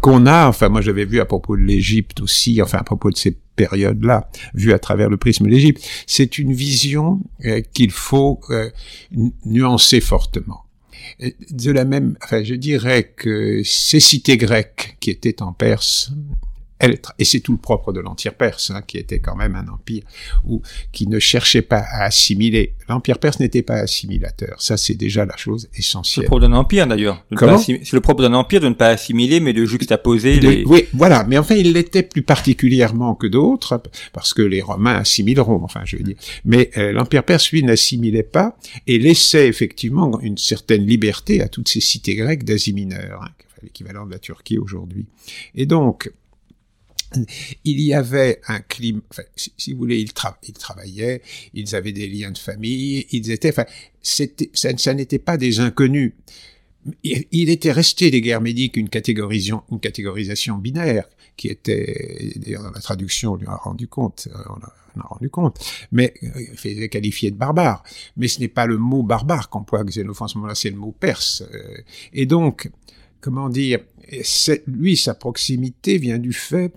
qu'on 0.00 0.26
a, 0.26 0.46
enfin 0.46 0.68
moi 0.68 0.80
j'avais 0.80 1.04
vu 1.04 1.20
à 1.20 1.24
propos 1.24 1.56
de 1.56 1.62
l'Égypte 1.62 2.20
aussi, 2.20 2.60
enfin 2.62 2.78
à 2.78 2.84
propos 2.84 3.10
de 3.10 3.16
ces 3.16 3.36
périodes-là, 3.56 4.28
vue 4.54 4.72
à 4.72 4.78
travers 4.78 5.08
le 5.08 5.16
prisme 5.16 5.46
de 5.46 5.50
l'Égypte, 5.50 5.84
c'est 6.06 6.38
une 6.38 6.52
vision 6.52 7.20
euh, 7.44 7.60
qu'il 7.72 7.90
faut 7.90 8.40
euh, 8.50 8.70
nuancer 9.44 10.00
fortement. 10.00 10.64
De 11.50 11.70
la 11.70 11.84
même, 11.84 12.16
enfin 12.22 12.42
je 12.42 12.54
dirais 12.54 13.12
que 13.16 13.62
ces 13.64 14.00
cités 14.00 14.36
grecques 14.36 14.96
qui 15.00 15.10
étaient 15.10 15.42
en 15.42 15.52
Perse, 15.52 16.12
et 17.18 17.24
c'est 17.24 17.40
tout 17.40 17.52
le 17.52 17.58
propre 17.58 17.92
de 17.92 18.00
l'Empire 18.00 18.34
perse, 18.34 18.70
hein, 18.70 18.82
qui 18.86 18.98
était 18.98 19.20
quand 19.20 19.36
même 19.36 19.54
un 19.54 19.66
empire 19.68 20.02
ou 20.44 20.60
qui 20.92 21.06
ne 21.06 21.18
cherchait 21.18 21.62
pas 21.62 21.78
à 21.78 22.04
assimiler. 22.04 22.74
L'Empire 22.88 23.18
perse 23.18 23.40
n'était 23.40 23.62
pas 23.62 23.76
assimilateur. 23.76 24.60
Ça, 24.60 24.76
c'est 24.76 24.94
déjà 24.94 25.24
la 25.24 25.36
chose 25.36 25.68
essentielle. 25.74 26.14
C'est 26.14 26.20
le 26.22 26.26
propre 26.26 26.40
d'un 26.42 26.52
empire, 26.52 26.86
d'ailleurs. 26.86 27.24
C'est 27.30 27.92
le 27.92 28.00
propre 28.00 28.22
d'un 28.22 28.34
empire 28.34 28.60
de 28.60 28.68
ne 28.68 28.74
pas 28.74 28.88
assimiler, 28.88 29.40
mais 29.40 29.52
de 29.52 29.64
juxtaposer 29.64 30.40
les... 30.40 30.64
Oui, 30.64 30.86
voilà. 30.92 31.24
Mais 31.24 31.38
enfin, 31.38 31.54
il 31.54 31.72
l'était 31.72 32.02
plus 32.02 32.22
particulièrement 32.22 33.14
que 33.14 33.26
d'autres, 33.26 33.80
parce 34.12 34.34
que 34.34 34.42
les 34.42 34.60
Romains 34.60 34.96
assimileront, 34.96 35.62
enfin, 35.62 35.82
je 35.84 35.96
veux 35.96 36.02
dire. 36.02 36.16
Mais 36.44 36.70
euh, 36.76 36.92
l'Empire 36.92 37.24
perse, 37.24 37.50
lui, 37.50 37.62
n'assimilait 37.62 38.22
pas 38.22 38.58
et 38.86 38.98
laissait 38.98 39.48
effectivement 39.48 40.20
une 40.20 40.38
certaine 40.38 40.84
liberté 40.84 41.40
à 41.40 41.48
toutes 41.48 41.68
ces 41.68 41.80
cités 41.80 42.16
grecques 42.16 42.44
d'Asie 42.44 42.72
mineure, 42.72 43.22
hein, 43.22 43.30
l'équivalent 43.62 44.06
de 44.06 44.10
la 44.10 44.18
Turquie 44.18 44.58
aujourd'hui. 44.58 45.06
Et 45.54 45.66
donc, 45.66 46.10
il 47.64 47.80
y 47.80 47.94
avait 47.94 48.40
un 48.48 48.60
climat, 48.60 49.00
enfin, 49.10 49.22
si, 49.36 49.72
vous 49.72 49.78
voulez, 49.78 50.00
ils, 50.00 50.12
travaillaient, 50.12 51.22
ils 51.52 51.74
avaient 51.74 51.92
des 51.92 52.08
liens 52.08 52.30
de 52.30 52.38
famille, 52.38 53.06
ils 53.10 53.30
étaient, 53.30 53.50
enfin, 53.50 53.66
c'était, 54.02 54.50
ça, 54.54 54.94
n'était 54.94 55.18
pas 55.18 55.36
des 55.36 55.60
inconnus. 55.60 56.12
Il, 57.02 57.48
était 57.48 57.72
resté 57.72 58.10
des 58.10 58.20
guerres 58.20 58.42
médiques 58.42 58.76
une 58.76 58.90
catégorisation, 58.90 59.62
une 59.70 59.80
catégorisation 59.80 60.58
binaire 60.58 61.08
qui 61.36 61.48
était, 61.48 62.32
d'ailleurs 62.36 62.62
dans 62.62 62.70
la 62.70 62.80
traduction 62.80 63.32
on 63.32 63.36
lui 63.36 63.46
a 63.46 63.56
rendu 63.56 63.88
compte, 63.88 64.28
euh, 64.30 64.38
on 64.50 65.00
a, 65.00 65.06
rendu 65.08 65.30
compte, 65.30 65.58
mais 65.90 66.14
euh, 66.22 66.28
il 66.52 66.56
faisait 66.58 66.88
qualifier 66.88 67.30
de 67.30 67.36
barbare. 67.36 67.82
Mais 68.16 68.28
ce 68.28 68.38
n'est 68.38 68.48
pas 68.48 68.66
le 68.66 68.76
mot 68.76 69.02
barbare 69.02 69.48
qu'emploie 69.48 69.82
Xénophon 69.82 70.28
ce 70.28 70.36
moment-là, 70.36 70.54
c'est 70.54 70.70
le 70.70 70.76
mot 70.76 70.92
perse. 70.92 71.42
Euh. 71.52 71.78
Et 72.12 72.26
donc, 72.26 72.70
comment 73.20 73.48
dire, 73.48 73.80
lui, 74.66 74.96
sa 74.96 75.14
proximité 75.14 75.98
vient 75.98 76.18
du 76.18 76.32
fait 76.32 76.72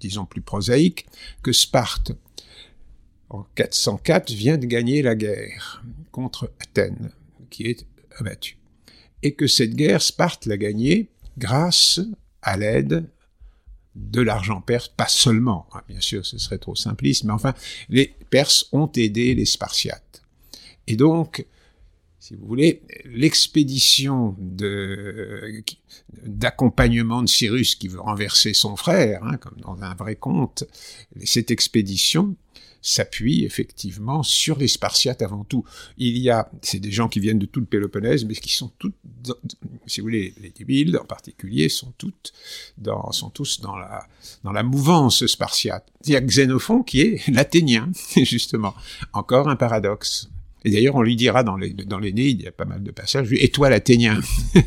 disons 0.00 0.24
plus 0.24 0.40
prosaïque, 0.40 1.06
que 1.42 1.52
Sparte, 1.52 2.12
en 3.28 3.44
404, 3.54 4.30
vient 4.32 4.58
de 4.58 4.66
gagner 4.66 5.02
la 5.02 5.14
guerre 5.14 5.84
contre 6.10 6.52
Athènes, 6.60 7.12
qui 7.50 7.64
est 7.64 7.86
abattu. 8.18 8.56
Et 9.22 9.34
que 9.34 9.46
cette 9.46 9.74
guerre, 9.74 10.02
Sparte 10.02 10.46
l'a 10.46 10.56
gagnée 10.56 11.10
grâce 11.38 12.00
à 12.42 12.56
l'aide 12.56 13.08
de 13.94 14.20
l'argent 14.20 14.60
perse, 14.60 14.88
pas 14.88 15.08
seulement, 15.08 15.66
hein, 15.72 15.82
bien 15.88 16.00
sûr 16.00 16.24
ce 16.24 16.38
serait 16.38 16.58
trop 16.58 16.76
simpliste, 16.76 17.24
mais 17.24 17.32
enfin 17.32 17.54
les 17.88 18.14
Perses 18.30 18.66
ont 18.72 18.90
aidé 18.94 19.34
les 19.34 19.44
Spartiates. 19.44 20.22
Et 20.86 20.96
donc, 20.96 21.44
si 22.20 22.34
vous 22.34 22.46
voulez, 22.46 22.82
l'expédition 23.06 24.36
d'accompagnement 26.22 27.22
de, 27.22 27.28
Cyrus 27.28 27.74
qui 27.74 27.88
veut 27.88 28.00
renverser 28.00 28.52
son 28.52 28.76
frère, 28.76 29.24
hein, 29.24 29.38
comme 29.38 29.58
dans 29.62 29.82
un 29.82 29.94
vrai 29.94 30.16
conte, 30.16 30.64
cette 31.24 31.50
expédition 31.50 32.36
s'appuie 32.82 33.44
effectivement 33.44 34.22
sur 34.22 34.58
les 34.58 34.68
Spartiates 34.68 35.22
avant 35.22 35.44
tout. 35.44 35.64
Il 35.96 36.18
y 36.18 36.30
a, 36.30 36.50
c'est 36.62 36.78
des 36.78 36.92
gens 36.92 37.08
qui 37.08 37.20
viennent 37.20 37.38
de 37.38 37.46
tout 37.46 37.60
le 37.60 37.66
Péloponnèse, 37.66 38.26
mais 38.26 38.34
qui 38.34 38.54
sont 38.54 38.70
toutes, 38.78 38.94
si 39.86 40.00
vous 40.00 40.06
voulez, 40.06 40.34
les 40.40 40.50
Tibiles 40.50 40.98
en 40.98 41.04
particulier, 41.04 41.70
sont 41.70 41.92
toutes 41.96 42.32
dans, 42.76 43.12
sont 43.12 43.30
tous 43.30 43.60
dans 43.60 43.76
la, 43.76 44.06
dans 44.44 44.52
la 44.52 44.62
mouvance 44.62 45.26
spartiate. 45.26 45.86
Il 46.04 46.12
y 46.12 46.16
a 46.16 46.20
Xénophon 46.20 46.82
qui 46.82 47.00
est 47.00 47.28
l'Athénien, 47.28 47.90
justement. 48.16 48.74
Encore 49.12 49.48
un 49.48 49.56
paradoxe. 49.56 50.28
Et 50.64 50.70
d'ailleurs, 50.70 50.94
on 50.96 51.02
lui 51.02 51.16
dira 51.16 51.42
dans 51.42 51.56
les, 51.56 51.70
dans 51.70 51.98
les 51.98 52.10
il 52.10 52.42
y 52.42 52.46
a 52.46 52.52
pas 52.52 52.64
mal 52.64 52.82
de 52.82 52.90
passages, 52.90 53.28
et 53.32 53.48
toi 53.48 53.70
l'Athénien 53.70 54.20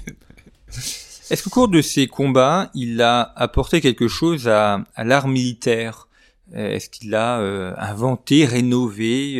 Est-ce 1.29 1.43
qu'au 1.43 1.49
cours 1.49 1.67
de 1.69 1.81
ces 1.81 2.07
combats, 2.07 2.69
il 2.75 3.01
a 3.01 3.21
apporté 3.35 3.79
quelque 3.79 4.07
chose 4.07 4.47
à, 4.47 4.83
à 4.95 5.03
l'art 5.03 5.27
militaire? 5.27 6.07
Euh, 6.55 6.75
Est-ce 6.75 6.89
qu'il 6.89 7.15
a 7.15 7.39
euh, 7.39 7.73
inventé, 7.77 8.45
rénové 8.45 9.37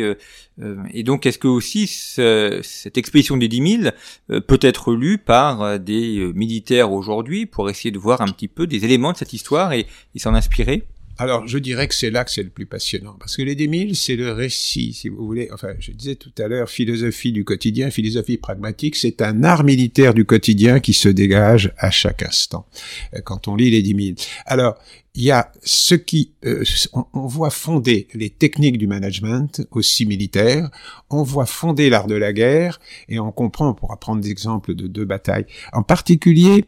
euh, 0.60 0.76
Et 0.92 1.02
donc, 1.02 1.26
est-ce 1.26 1.38
que 1.38 1.48
aussi 1.48 1.86
cette 1.86 2.98
expédition 2.98 3.36
des 3.36 3.48
10 3.48 3.82
000 4.28 4.40
peut 4.40 4.58
être 4.62 4.94
lue 4.94 5.18
par 5.18 5.78
des 5.78 6.32
militaires 6.34 6.92
aujourd'hui 6.92 7.46
pour 7.46 7.68
essayer 7.70 7.90
de 7.90 7.98
voir 7.98 8.22
un 8.22 8.28
petit 8.28 8.48
peu 8.48 8.66
des 8.66 8.84
éléments 8.84 9.12
de 9.12 9.18
cette 9.18 9.32
histoire 9.32 9.72
et 9.72 9.86
s'en 10.16 10.34
inspirer? 10.34 10.84
Alors, 11.18 11.46
je 11.46 11.58
dirais 11.58 11.86
que 11.86 11.94
c'est 11.94 12.10
là 12.10 12.24
que 12.24 12.30
c'est 12.30 12.42
le 12.42 12.50
plus 12.50 12.66
passionnant, 12.66 13.16
parce 13.18 13.36
que 13.36 13.42
les 13.42 13.54
10 13.54 13.94
c'est 13.94 14.16
le 14.16 14.32
récit, 14.32 14.92
si 14.92 15.08
vous 15.08 15.24
voulez. 15.24 15.48
Enfin, 15.52 15.74
je 15.78 15.92
disais 15.92 16.16
tout 16.16 16.32
à 16.38 16.48
l'heure, 16.48 16.68
philosophie 16.68 17.30
du 17.30 17.44
quotidien, 17.44 17.90
philosophie 17.90 18.36
pragmatique, 18.36 18.96
c'est 18.96 19.22
un 19.22 19.44
art 19.44 19.64
militaire 19.64 20.14
du 20.14 20.24
quotidien 20.24 20.80
qui 20.80 20.92
se 20.92 21.08
dégage 21.08 21.72
à 21.78 21.90
chaque 21.90 22.22
instant, 22.22 22.66
euh, 23.14 23.20
quand 23.22 23.46
on 23.48 23.54
lit 23.54 23.70
les 23.70 23.82
10 23.82 24.16
000. 24.16 24.16
Alors, 24.46 24.76
il 25.14 25.22
y 25.22 25.30
a 25.30 25.52
ce 25.62 25.94
qui, 25.94 26.32
euh, 26.44 26.64
on, 27.12 27.26
voit 27.28 27.50
fonder 27.50 28.08
les 28.14 28.30
techniques 28.30 28.78
du 28.78 28.88
management, 28.88 29.64
aussi 29.70 30.06
militaires, 30.06 30.68
on 31.10 31.22
voit 31.22 31.46
fonder 31.46 31.88
l'art 31.88 32.08
de 32.08 32.16
la 32.16 32.32
guerre, 32.32 32.80
et 33.08 33.20
on 33.20 33.30
comprend, 33.30 33.70
on 33.70 33.74
pourra 33.74 33.98
prendre 33.98 34.20
des 34.20 34.30
exemples 34.30 34.74
de 34.74 34.88
deux 34.88 35.04
batailles. 35.04 35.46
En 35.72 35.84
particulier, 35.84 36.64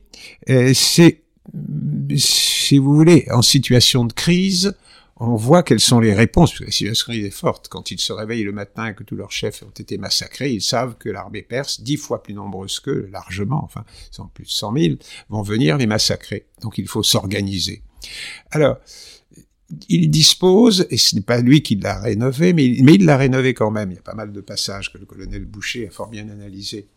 euh, 0.49 0.73
c'est 0.75 1.26
si 2.17 2.79
vous 2.79 2.95
voulez, 2.95 3.27
en 3.31 3.43
situation 3.43 4.05
de 4.05 4.13
crise, 4.13 4.75
on 5.19 5.35
voit 5.35 5.63
quelles 5.63 5.81
sont 5.81 5.99
les 5.99 6.13
réponses, 6.13 6.51
parce 6.51 6.59
que 6.59 6.65
la 6.65 6.71
situation 6.71 7.13
est 7.13 7.31
forte. 7.31 7.69
Quand 7.69 7.91
ils 7.91 7.99
se 7.99 8.13
réveillent 8.13 8.45
le 8.45 8.53
matin 8.53 8.89
et 8.89 8.95
que 8.95 9.03
tous 9.03 9.17
leurs 9.17 9.33
chefs 9.33 9.63
ont 9.63 9.71
été 9.71 9.97
massacrés, 9.97 10.53
ils 10.53 10.63
savent 10.63 10.97
que 10.99 11.09
l'armée 11.09 11.43
perse, 11.43 11.81
dix 11.81 11.97
fois 11.97 12.23
plus 12.23 12.35
nombreuse 12.35 12.81
qu'eux, 12.81 13.09
largement, 13.11 13.65
enfin, 13.65 13.85
sont 14.11 14.27
plus 14.27 14.45
de 14.45 14.51
cent 14.51 14.73
mille, 14.73 14.99
vont 15.31 15.43
venir 15.43 15.79
les 15.79 15.87
massacrer. 15.87 16.47
Donc 16.61 16.77
il 16.77 16.87
faut 16.87 17.03
s'organiser. 17.03 17.83
Alors, 18.51 18.77
il 19.89 20.11
dispose, 20.11 20.87
et 20.91 20.99
ce 20.99 21.17
n'est 21.17 21.23
pas 21.23 21.41
lui 21.41 21.63
qui 21.63 21.77
l'a 21.77 21.99
rénové, 21.99 22.53
mais, 22.53 22.77
mais 22.83 22.95
il 22.95 23.07
l'a 23.07 23.17
rénové 23.17 23.55
quand 23.55 23.71
même. 23.71 23.91
Il 23.93 23.95
y 23.95 23.99
a 23.99 24.03
pas 24.03 24.15
mal 24.15 24.33
de 24.33 24.41
passages 24.43 24.93
que 24.93 24.99
le 24.99 25.07
colonel 25.07 25.47
Boucher 25.47 25.89
a 25.89 25.91
fort 25.91 26.09
bien 26.09 26.29
analysés. 26.29 26.89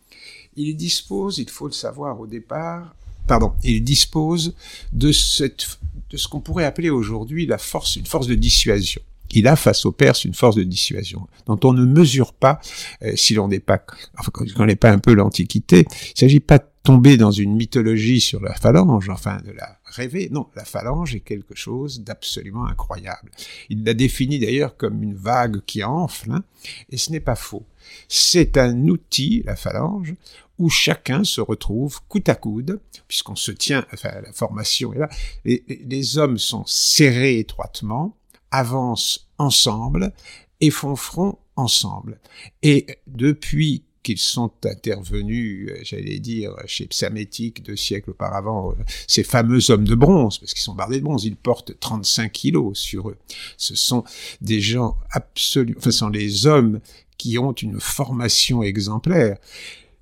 Il 0.56 0.76
dispose, 0.76 1.38
il 1.38 1.48
faut 1.48 1.66
le 1.66 1.72
savoir 1.72 2.20
au 2.20 2.26
départ, 2.26 2.94
pardon, 3.30 3.52
il 3.62 3.84
dispose 3.84 4.56
de 4.92 5.12
ce 5.12 6.28
qu'on 6.28 6.40
pourrait 6.40 6.64
appeler 6.64 6.90
aujourd'hui 6.90 7.46
la 7.46 7.58
force, 7.58 7.94
une 7.94 8.06
force 8.06 8.26
de 8.26 8.34
dissuasion. 8.34 9.00
Il 9.30 9.46
a 9.46 9.54
face 9.54 9.86
aux 9.86 9.92
Perses 9.92 10.24
une 10.24 10.34
force 10.34 10.56
de 10.56 10.64
dissuasion 10.64 11.28
dont 11.46 11.60
on 11.62 11.72
ne 11.72 11.84
mesure 11.84 12.32
pas 12.32 12.60
euh, 13.04 13.12
si 13.14 13.34
l'on 13.34 13.46
n'est 13.46 13.60
pas, 13.60 13.80
enfin, 14.18 14.32
quand 14.34 14.44
on 14.56 14.66
n'est 14.66 14.74
pas 14.74 14.90
un 14.90 14.98
peu 14.98 15.14
l'Antiquité. 15.14 15.86
Il 16.16 16.18
s'agit 16.18 16.40
pas 16.40 16.58
tomber 16.82 17.16
dans 17.16 17.30
une 17.30 17.54
mythologie 17.54 18.20
sur 18.20 18.40
la 18.40 18.54
phalange, 18.54 19.08
enfin 19.10 19.40
de 19.44 19.52
la 19.52 19.78
rêver. 19.84 20.28
Non, 20.30 20.46
la 20.56 20.64
phalange 20.64 21.14
est 21.14 21.20
quelque 21.20 21.54
chose 21.54 22.02
d'absolument 22.02 22.66
incroyable. 22.66 23.30
Il 23.68 23.84
l'a 23.84 23.94
défini 23.94 24.38
d'ailleurs 24.38 24.76
comme 24.76 25.02
une 25.02 25.14
vague 25.14 25.60
qui 25.66 25.84
enfle, 25.84 26.32
hein, 26.32 26.44
et 26.88 26.96
ce 26.96 27.12
n'est 27.12 27.20
pas 27.20 27.36
faux. 27.36 27.66
C'est 28.08 28.56
un 28.56 28.88
outil, 28.88 29.42
la 29.44 29.56
phalange, 29.56 30.14
où 30.58 30.68
chacun 30.68 31.24
se 31.24 31.40
retrouve 31.40 32.00
coude 32.08 32.28
à 32.28 32.34
coude, 32.34 32.80
puisqu'on 33.08 33.36
se 33.36 33.50
tient, 33.50 33.84
enfin 33.92 34.12
la 34.22 34.32
formation 34.32 34.92
est 34.92 34.98
là, 34.98 35.08
les 35.44 36.18
hommes 36.18 36.38
sont 36.38 36.64
serrés 36.66 37.38
étroitement, 37.38 38.16
avancent 38.50 39.28
ensemble 39.38 40.12
et 40.60 40.70
font 40.70 40.96
front 40.96 41.38
ensemble. 41.56 42.20
Et 42.62 42.86
depuis 43.06 43.84
qu'ils 44.02 44.18
sont 44.18 44.50
intervenus, 44.64 45.70
euh, 45.70 45.78
j'allais 45.82 46.18
dire, 46.18 46.54
chez 46.66 46.86
Psamétique 46.86 47.62
deux 47.62 47.76
siècles 47.76 48.10
auparavant, 48.10 48.72
euh, 48.72 48.74
ces 49.06 49.22
fameux 49.22 49.70
hommes 49.70 49.84
de 49.84 49.94
bronze, 49.94 50.38
parce 50.38 50.54
qu'ils 50.54 50.62
sont 50.62 50.74
bardés 50.74 50.98
de 50.98 51.04
bronze, 51.04 51.24
ils 51.24 51.36
portent 51.36 51.78
35 51.78 52.32
kilos 52.32 52.78
sur 52.78 53.10
eux. 53.10 53.16
Ce 53.56 53.74
sont 53.74 54.04
des 54.40 54.60
gens 54.60 54.96
absolument, 55.10 55.78
enfin, 55.78 55.90
ce 55.90 55.98
sont 55.98 56.08
les 56.08 56.46
hommes 56.46 56.80
qui 57.18 57.38
ont 57.38 57.52
une 57.52 57.80
formation 57.80 58.62
exemplaire 58.62 59.36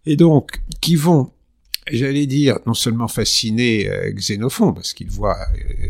et 0.06 0.16
donc 0.16 0.60
qui 0.80 0.94
vont 0.94 1.32
j'allais 1.90 2.26
dire, 2.26 2.58
non 2.66 2.74
seulement 2.74 3.08
fasciner 3.08 3.88
euh, 3.88 4.12
Xénophon, 4.12 4.74
parce 4.74 4.92
qu'il 4.92 5.08
voit, 5.08 5.38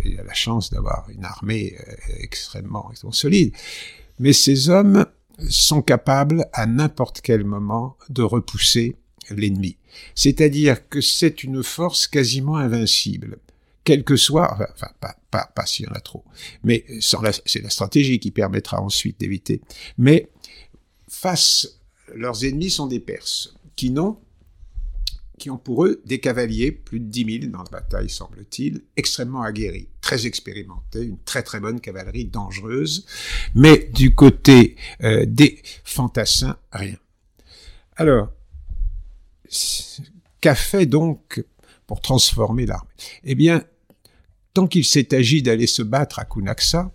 il 0.04 0.18
a 0.20 0.22
la 0.22 0.32
chance 0.32 0.70
d'avoir 0.70 1.08
une 1.10 1.24
armée 1.24 1.76
extrêmement, 2.20 2.88
extrêmement 2.92 3.12
solide, 3.12 3.52
mais 4.20 4.32
ces 4.32 4.68
hommes 4.70 5.06
sont 5.48 5.82
capables 5.82 6.46
à 6.52 6.66
n'importe 6.66 7.20
quel 7.20 7.44
moment 7.44 7.96
de 8.08 8.22
repousser 8.22 8.96
l'ennemi. 9.30 9.76
C'est-à-dire 10.14 10.88
que 10.88 11.00
c'est 11.00 11.42
une 11.44 11.62
force 11.62 12.06
quasiment 12.06 12.56
invincible. 12.56 13.38
Quel 13.84 14.04
que 14.04 14.16
soit, 14.16 14.52
enfin, 14.52 14.90
pas, 15.00 15.16
pas, 15.30 15.50
pas 15.54 15.66
s'il 15.66 15.86
y 15.86 15.88
en 15.88 15.92
a 15.92 16.00
trop, 16.00 16.24
mais 16.62 16.84
c'est 17.00 17.62
la 17.62 17.70
stratégie 17.70 18.18
qui 18.18 18.30
permettra 18.30 18.82
ensuite 18.82 19.18
d'éviter. 19.18 19.62
Mais 19.96 20.28
face, 21.08 21.80
leurs 22.14 22.44
ennemis 22.44 22.70
sont 22.70 22.86
des 22.86 23.00
Perses 23.00 23.54
qui 23.76 23.90
n'ont 23.90 24.18
qui 25.38 25.50
ont 25.50 25.56
pour 25.56 25.86
eux 25.86 26.02
des 26.04 26.20
cavaliers, 26.20 26.72
plus 26.72 27.00
de 27.00 27.06
10 27.06 27.40
000 27.40 27.52
dans 27.52 27.62
la 27.62 27.70
bataille, 27.70 28.10
semble-t-il, 28.10 28.82
extrêmement 28.96 29.42
aguerris, 29.42 29.88
très 30.00 30.26
expérimentés, 30.26 31.04
une 31.04 31.18
très 31.20 31.42
très 31.42 31.60
bonne 31.60 31.80
cavalerie 31.80 32.26
dangereuse, 32.26 33.06
mais 33.54 33.90
du 33.94 34.14
côté 34.14 34.76
euh, 35.02 35.24
des 35.26 35.62
fantassins, 35.84 36.58
rien. 36.72 36.98
Alors, 37.96 38.32
qu'a 40.40 40.54
fait 40.54 40.86
donc 40.86 41.44
pour 41.86 42.00
transformer 42.00 42.66
l'armée? 42.66 42.90
Eh 43.24 43.34
bien, 43.34 43.64
tant 44.52 44.66
qu'il 44.66 44.84
s'est 44.84 45.14
agi 45.14 45.42
d'aller 45.42 45.66
se 45.66 45.82
battre 45.82 46.18
à 46.18 46.24
Cunaxa, 46.24 46.92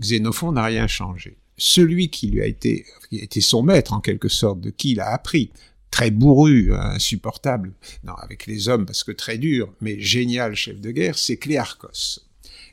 Xénophon 0.00 0.52
n'a 0.52 0.64
rien 0.64 0.86
changé 0.86 1.38
celui 1.56 2.10
qui 2.10 2.28
lui 2.28 2.42
a 2.42 2.46
été, 2.46 2.84
qui 3.10 3.38
a 3.38 3.42
son 3.42 3.62
maître 3.62 3.92
en 3.92 4.00
quelque 4.00 4.28
sorte, 4.28 4.60
de 4.60 4.70
qui 4.70 4.92
il 4.92 5.00
a 5.00 5.10
appris, 5.12 5.50
très 5.94 6.10
bourru, 6.10 6.74
insupportable, 6.74 7.72
avec 8.20 8.46
les 8.46 8.68
hommes 8.68 8.84
parce 8.84 9.04
que 9.04 9.12
très 9.12 9.38
dur, 9.38 9.72
mais 9.80 10.00
génial 10.00 10.56
chef 10.56 10.80
de 10.80 10.90
guerre, 10.90 11.16
c'est 11.16 11.36
Cléarchos. 11.36 12.18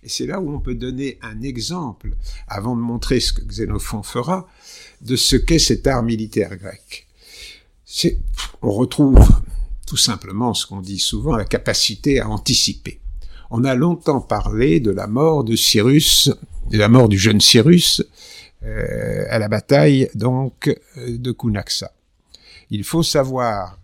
Et 0.01 0.10
c'est 0.10 0.25
là 0.25 0.39
où 0.41 0.51
on 0.51 0.60
peut 0.60 0.73
donner 0.73 1.19
un 1.21 1.43
exemple, 1.43 2.15
avant 2.47 2.75
de 2.75 2.81
montrer 2.81 3.19
ce 3.19 3.31
que 3.31 3.43
Xénophon 3.43 4.01
fera, 4.01 4.49
de 5.01 5.15
ce 5.15 5.36
qu'est 5.36 5.60
cet 5.60 5.86
art 5.86 6.01
militaire 6.01 6.57
grec. 6.57 7.05
On 8.63 8.71
retrouve 8.71 9.23
tout 9.86 9.97
simplement 9.97 10.55
ce 10.55 10.65
qu'on 10.65 10.81
dit 10.81 10.97
souvent, 10.97 11.36
la 11.36 11.45
capacité 11.45 12.21
à 12.21 12.27
anticiper. 12.27 12.99
On 13.51 13.63
a 13.65 13.75
longtemps 13.75 14.21
parlé 14.21 14.79
de 14.79 14.89
la 14.89 15.05
mort 15.05 15.43
de 15.43 15.55
Cyrus, 15.55 16.31
de 16.71 16.77
la 16.79 16.89
mort 16.89 17.07
du 17.07 17.19
jeune 17.19 17.39
Cyrus, 17.39 18.01
euh, 18.63 19.25
à 19.29 19.38
la 19.38 19.47
bataille 19.47 20.10
donc 20.15 20.69
euh, 20.97 21.17
de 21.19 21.31
Cunaxa. 21.31 21.91
Il 22.71 22.84
faut 22.84 23.03
savoir, 23.03 23.79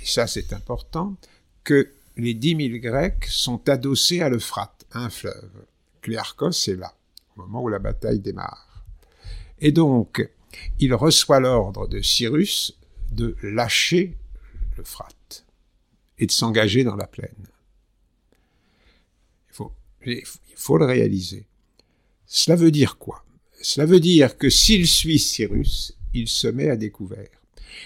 et 0.00 0.06
ça 0.06 0.28
c'est 0.28 0.52
important, 0.52 1.16
que 1.64 1.90
les 2.16 2.34
dix 2.34 2.54
mille 2.54 2.80
Grecs 2.80 3.24
sont 3.24 3.68
adossés 3.68 4.20
à 4.20 4.28
l'Euphrate, 4.28 4.86
un 4.92 5.10
fleuve. 5.10 5.50
Cléarchos 6.02 6.68
est 6.68 6.76
là, 6.76 6.94
au 7.36 7.40
moment 7.42 7.62
où 7.62 7.68
la 7.68 7.80
bataille 7.80 8.20
démarre. 8.20 8.84
Et 9.58 9.72
donc, 9.72 10.26
il 10.78 10.94
reçoit 10.94 11.40
l'ordre 11.40 11.88
de 11.88 12.00
Cyrus 12.00 12.78
de 13.10 13.36
lâcher 13.42 14.16
l'Euphrate 14.76 15.44
et 16.18 16.26
de 16.26 16.32
s'engager 16.32 16.84
dans 16.84 16.96
la 16.96 17.06
plaine. 17.06 17.48
Il 20.06 20.22
faut 20.54 20.78
le 20.78 20.84
réaliser. 20.84 21.46
Cela 22.26 22.54
veut 22.54 22.70
dire 22.70 22.96
quoi? 22.96 23.24
Cela 23.60 23.86
veut 23.86 23.98
dire 23.98 24.38
que 24.38 24.48
s'il 24.48 24.86
suit 24.86 25.18
Cyrus, 25.18 25.96
il 26.14 26.28
se 26.28 26.46
met 26.46 26.70
à 26.70 26.76
découvert. 26.76 27.35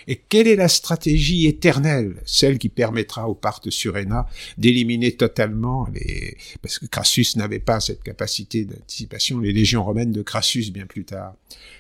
Et 0.07 0.17
quelle 0.17 0.49
est 0.49 0.57
la 0.57 0.69
stratégie 0.69 1.47
éternelle, 1.47 2.17
celle 2.25 2.59
qui 2.59 2.69
permettra 2.69 3.29
au 3.29 3.35
Parthes 3.35 3.71
Surena 3.71 4.27
d'éliminer 4.59 5.13
totalement 5.17 5.87
les... 5.93 6.37
Parce 6.63 6.79
que 6.79 6.87
Crassus 6.87 7.37
n'avait 7.37 7.59
pas 7.59 7.81
cette 7.81 8.03
capacité 8.03 8.65
d'anticipation, 8.65 9.41
les 9.41 9.53
légions 9.53 9.85
romaines 9.85 10.13
de 10.13 10.23
Crassus 10.23 10.71
bien 10.71 10.87
plus 10.87 11.05
tard. 11.05 11.35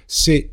C'est... 0.06 0.50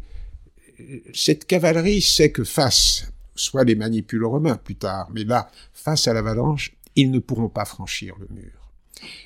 Cette 1.13 1.46
cavalerie 1.46 2.02
sait 2.02 2.32
que 2.32 2.43
face, 2.43 3.12
soit 3.36 3.63
les 3.63 3.76
manipules 3.76 4.26
romains 4.26 4.58
plus 4.58 4.76
tard, 4.76 5.10
mais 5.13 5.24
là, 5.24 5.50
face 5.74 6.08
à 6.08 6.13
l'avalanche, 6.13 6.74
ils 6.96 7.10
ne 7.10 7.20
pourront 7.20 7.50
pas 7.50 7.65
franchir 7.65 8.15
le 8.20 8.28
mur. 8.36 8.72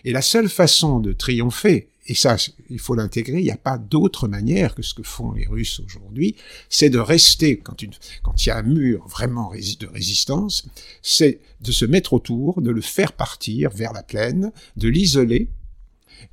Et 0.03 0.11
la 0.11 0.21
seule 0.21 0.49
façon 0.49 0.99
de 0.99 1.13
triompher, 1.13 1.87
et 2.07 2.15
ça, 2.15 2.35
il 2.69 2.79
faut 2.79 2.95
l'intégrer, 2.95 3.39
il 3.39 3.43
n'y 3.43 3.51
a 3.51 3.57
pas 3.57 3.77
d'autre 3.77 4.27
manière 4.27 4.73
que 4.73 4.81
ce 4.81 4.93
que 4.93 5.03
font 5.03 5.33
les 5.33 5.45
Russes 5.45 5.79
aujourd'hui, 5.85 6.35
c'est 6.67 6.89
de 6.89 6.97
rester, 6.97 7.57
quand, 7.57 7.81
il 7.83 8.47
y 8.47 8.49
a 8.49 8.57
un 8.57 8.63
mur 8.63 9.07
vraiment 9.07 9.51
de 9.51 9.87
résistance, 9.87 10.65
c'est 11.03 11.39
de 11.61 11.71
se 11.71 11.85
mettre 11.85 12.13
autour, 12.13 12.61
de 12.61 12.71
le 12.71 12.81
faire 12.81 13.13
partir 13.13 13.69
vers 13.69 13.93
la 13.93 14.01
plaine, 14.01 14.51
de 14.77 14.87
l'isoler, 14.87 15.47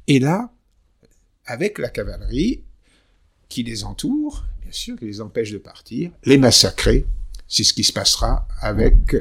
et 0.07 0.19
là, 0.19 0.53
avec 1.45 1.79
la 1.79 1.91
cavalerie 1.91 2.63
qui 3.49 3.63
les 3.63 3.85
entoure, 3.85 4.45
bien 4.63 4.73
sûr, 4.73 4.99
qui 4.99 5.05
les 5.05 5.21
empêche 5.21 5.51
de 5.51 5.59
partir, 5.59 6.11
les 6.25 6.39
massacrer. 6.39 7.07
C'est 7.47 7.65
ce 7.65 7.73
qui 7.73 7.85
se 7.85 7.93
passera 7.93 8.47
avec 8.61 9.17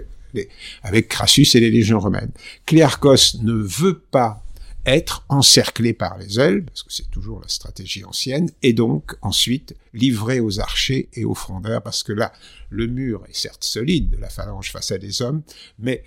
avec 0.83 1.07
Crassus 1.07 1.47
et 1.55 1.59
les 1.59 1.71
légions 1.71 1.99
romaines. 1.99 2.31
Cléarchos 2.65 3.39
ne 3.41 3.53
veut 3.53 3.99
pas 3.99 4.43
être 4.87 5.25
encerclé 5.27 5.93
par 5.93 6.17
les 6.17 6.39
ailes, 6.39 6.63
parce 6.63 6.81
que 6.81 6.93
c'est 6.93 7.11
toujours 7.11 7.41
la 7.41 7.49
stratégie 7.49 8.05
ancienne, 8.05 8.49
et 8.63 8.71
donc 8.71 9.15
ensuite 9.21 9.75
livré 9.93 10.39
aux 10.39 10.61
archers 10.61 11.09
et 11.13 11.25
aux 11.25 11.35
frondeurs, 11.35 11.83
parce 11.83 12.03
que 12.03 12.13
là, 12.13 12.31
le 12.69 12.87
mur 12.87 13.23
est 13.27 13.35
certes 13.35 13.65
solide 13.65 14.09
de 14.11 14.17
la 14.17 14.29
phalange 14.29 14.71
face 14.71 14.91
à 14.91 14.97
des 14.97 15.21
hommes, 15.21 15.41
mais 15.77 16.03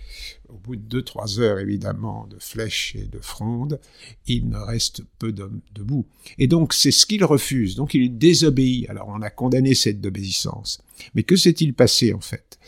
au 0.49 0.57
bout 0.57 0.77
de 0.77 0.83
deux, 0.83 1.03
trois 1.03 1.41
heures 1.41 1.59
évidemment 1.59 2.27
de 2.27 2.39
flèches 2.39 2.97
et 2.97 3.05
de 3.05 3.19
frondes, 3.21 3.79
il 4.27 4.49
ne 4.49 4.57
reste 4.57 5.03
peu 5.19 5.31
d'hommes 5.31 5.61
debout. 5.75 6.07
Et 6.39 6.47
donc 6.47 6.73
c'est 6.73 6.91
ce 6.91 7.05
qu'il 7.05 7.25
refuse, 7.25 7.77
donc 7.77 7.95
il 7.95 8.17
désobéit. 8.17 8.89
Alors 8.89 9.09
on 9.09 9.23
a 9.23 9.31
condamné 9.31 9.75
cette 9.75 10.05
obéissance. 10.05 10.81
Mais 11.15 11.23
que 11.23 11.37
s'est-il 11.37 11.75
passé 11.75 12.13
en 12.13 12.21
fait? 12.21 12.59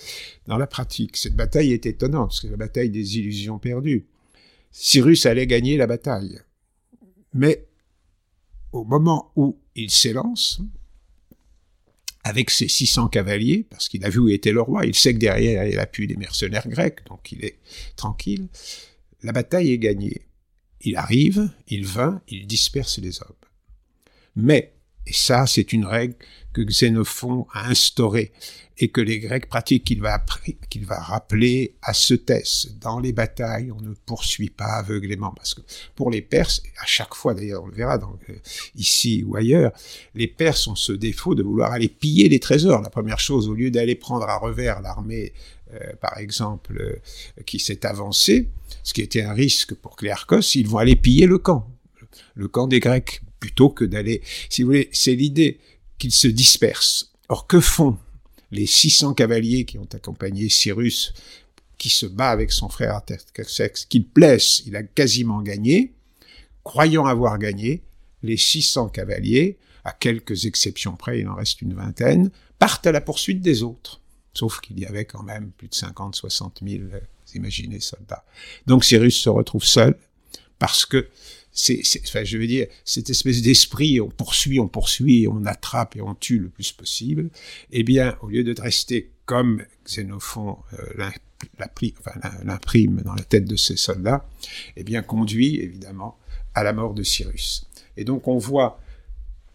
Dans 0.46 0.58
la 0.58 0.66
pratique, 0.66 1.16
cette 1.16 1.36
bataille 1.36 1.72
est 1.72 1.86
étonnante, 1.86 2.38
c'est 2.40 2.50
la 2.50 2.56
bataille 2.56 2.90
des 2.90 3.18
illusions 3.18 3.58
perdues. 3.58 4.06
Cyrus 4.72 5.26
allait 5.26 5.46
gagner 5.46 5.76
la 5.76 5.86
bataille. 5.86 6.40
Mais 7.34 7.66
au 8.72 8.84
moment 8.84 9.32
où 9.36 9.58
il 9.74 9.90
s'élance, 9.90 10.60
avec 12.24 12.50
ses 12.50 12.68
600 12.68 13.08
cavaliers, 13.08 13.66
parce 13.68 13.88
qu'il 13.88 14.04
a 14.04 14.08
vu 14.08 14.18
où 14.18 14.28
était 14.28 14.52
le 14.52 14.62
roi, 14.62 14.86
il 14.86 14.94
sait 14.94 15.12
que 15.12 15.18
derrière 15.18 15.66
il 15.66 15.78
a 15.78 15.86
pu 15.86 16.06
des 16.06 16.16
mercenaires 16.16 16.68
grecs, 16.68 17.04
donc 17.06 17.32
il 17.32 17.44
est 17.44 17.58
tranquille, 17.96 18.48
la 19.22 19.32
bataille 19.32 19.72
est 19.72 19.78
gagnée. 19.78 20.22
Il 20.80 20.96
arrive, 20.96 21.50
il 21.68 21.86
vint, 21.86 22.20
il 22.28 22.46
disperse 22.46 22.98
les 22.98 23.20
hommes. 23.22 23.36
Mais 24.34 24.74
et 25.06 25.12
ça, 25.12 25.46
c'est 25.46 25.72
une 25.72 25.84
règle 25.84 26.14
que 26.52 26.62
Xénophon 26.62 27.46
a 27.52 27.68
instaurée 27.68 28.32
et 28.78 28.88
que 28.88 29.00
les 29.00 29.18
Grecs 29.20 29.48
pratiquent, 29.48 29.84
qu'il 29.84 30.00
va, 30.00 30.18
rappeler 30.98 31.74
à 31.82 31.92
ce 31.92 32.14
test. 32.14 32.78
Dans 32.78 32.98
les 32.98 33.12
batailles, 33.12 33.70
on 33.70 33.80
ne 33.80 33.94
poursuit 33.94 34.50
pas 34.50 34.78
aveuglément, 34.78 35.32
parce 35.36 35.54
que 35.54 35.60
pour 35.94 36.10
les 36.10 36.22
Perses, 36.22 36.62
à 36.80 36.86
chaque 36.86 37.14
fois 37.14 37.34
d'ailleurs, 37.34 37.62
on 37.62 37.66
le 37.66 37.74
verra 37.74 37.96
euh, 37.96 38.32
ici 38.74 39.24
ou 39.26 39.36
ailleurs, 39.36 39.72
les 40.14 40.26
Perses 40.26 40.66
ont 40.66 40.74
ce 40.74 40.92
défaut 40.92 41.34
de 41.34 41.42
vouloir 41.42 41.72
aller 41.72 41.88
piller 41.88 42.28
les 42.28 42.40
trésors. 42.40 42.82
La 42.82 42.90
première 42.90 43.20
chose, 43.20 43.48
au 43.48 43.54
lieu 43.54 43.70
d'aller 43.70 43.94
prendre 43.94 44.28
à 44.28 44.38
revers 44.38 44.80
l'armée, 44.80 45.32
euh, 45.74 45.92
par 46.00 46.18
exemple, 46.18 46.76
euh, 46.80 47.42
qui 47.44 47.58
s'est 47.58 47.86
avancée, 47.86 48.48
ce 48.82 48.92
qui 48.94 49.02
était 49.02 49.22
un 49.22 49.32
risque 49.32 49.74
pour 49.74 49.96
Cléarchos, 49.96 50.54
ils 50.54 50.66
vont 50.66 50.78
aller 50.78 50.96
piller 50.96 51.26
le 51.26 51.38
camp, 51.38 51.68
le 52.34 52.48
camp 52.48 52.66
des 52.66 52.80
Grecs 52.80 53.20
plutôt 53.42 53.70
que 53.70 53.84
d'aller, 53.84 54.22
si 54.48 54.62
vous 54.62 54.68
voulez, 54.68 54.88
c'est 54.92 55.16
l'idée 55.16 55.58
qu'ils 55.98 56.12
se 56.12 56.28
dispersent. 56.28 57.10
Or, 57.28 57.48
que 57.48 57.58
font 57.58 57.98
les 58.52 58.66
600 58.66 59.14
cavaliers 59.14 59.64
qui 59.64 59.78
ont 59.78 59.88
accompagné 59.92 60.48
Cyrus, 60.48 61.12
qui 61.76 61.88
se 61.88 62.06
bat 62.06 62.30
avec 62.30 62.52
son 62.52 62.68
frère 62.68 62.94
Artaxerxès, 62.94 63.86
qu'il 63.88 64.04
blesse, 64.04 64.62
il 64.64 64.76
a 64.76 64.84
quasiment 64.84 65.42
gagné, 65.42 65.92
croyant 66.62 67.04
avoir 67.04 67.36
gagné, 67.38 67.82
les 68.22 68.36
600 68.36 68.90
cavaliers, 68.90 69.58
à 69.84 69.90
quelques 69.90 70.46
exceptions 70.46 70.94
près, 70.94 71.18
il 71.18 71.26
en 71.26 71.34
reste 71.34 71.62
une 71.62 71.74
vingtaine, 71.74 72.30
partent 72.60 72.86
à 72.86 72.92
la 72.92 73.00
poursuite 73.00 73.40
des 73.40 73.64
autres. 73.64 74.00
Sauf 74.34 74.60
qu'il 74.60 74.78
y 74.78 74.86
avait 74.86 75.04
quand 75.04 75.24
même 75.24 75.50
plus 75.50 75.66
de 75.66 75.74
50, 75.74 76.14
60 76.14 76.60
000, 76.64 76.84
vous 76.84 77.34
imaginez, 77.34 77.80
soldats. 77.80 78.24
Donc 78.66 78.84
Cyrus 78.84 79.16
se 79.16 79.28
retrouve 79.28 79.64
seul, 79.64 79.98
parce 80.60 80.86
que 80.86 81.08
c'est, 81.52 81.82
enfin, 82.06 82.24
je 82.24 82.38
veux 82.38 82.46
dire, 82.46 82.66
cette 82.84 83.10
espèce 83.10 83.42
d'esprit, 83.42 84.00
on 84.00 84.08
poursuit, 84.08 84.58
on 84.58 84.68
poursuit, 84.68 85.28
on 85.28 85.44
attrape 85.44 85.96
et 85.96 86.00
on 86.00 86.14
tue 86.14 86.38
le 86.38 86.48
plus 86.48 86.72
possible, 86.72 87.28
eh 87.72 87.82
bien, 87.82 88.16
au 88.22 88.28
lieu 88.28 88.42
de 88.42 88.58
rester 88.60 89.10
comme 89.26 89.62
Xénophon 89.84 90.56
euh, 90.72 91.10
l'imprime 92.44 93.02
dans 93.04 93.14
la 93.14 93.22
tête 93.22 93.44
de 93.44 93.56
ses 93.56 93.76
soldats, 93.76 94.26
eh 94.76 94.82
bien, 94.82 95.02
conduit 95.02 95.60
évidemment 95.60 96.16
à 96.54 96.62
la 96.62 96.72
mort 96.72 96.94
de 96.94 97.02
Cyrus. 97.02 97.66
Et 97.96 98.04
donc, 98.04 98.28
on 98.28 98.38
voit 98.38 98.80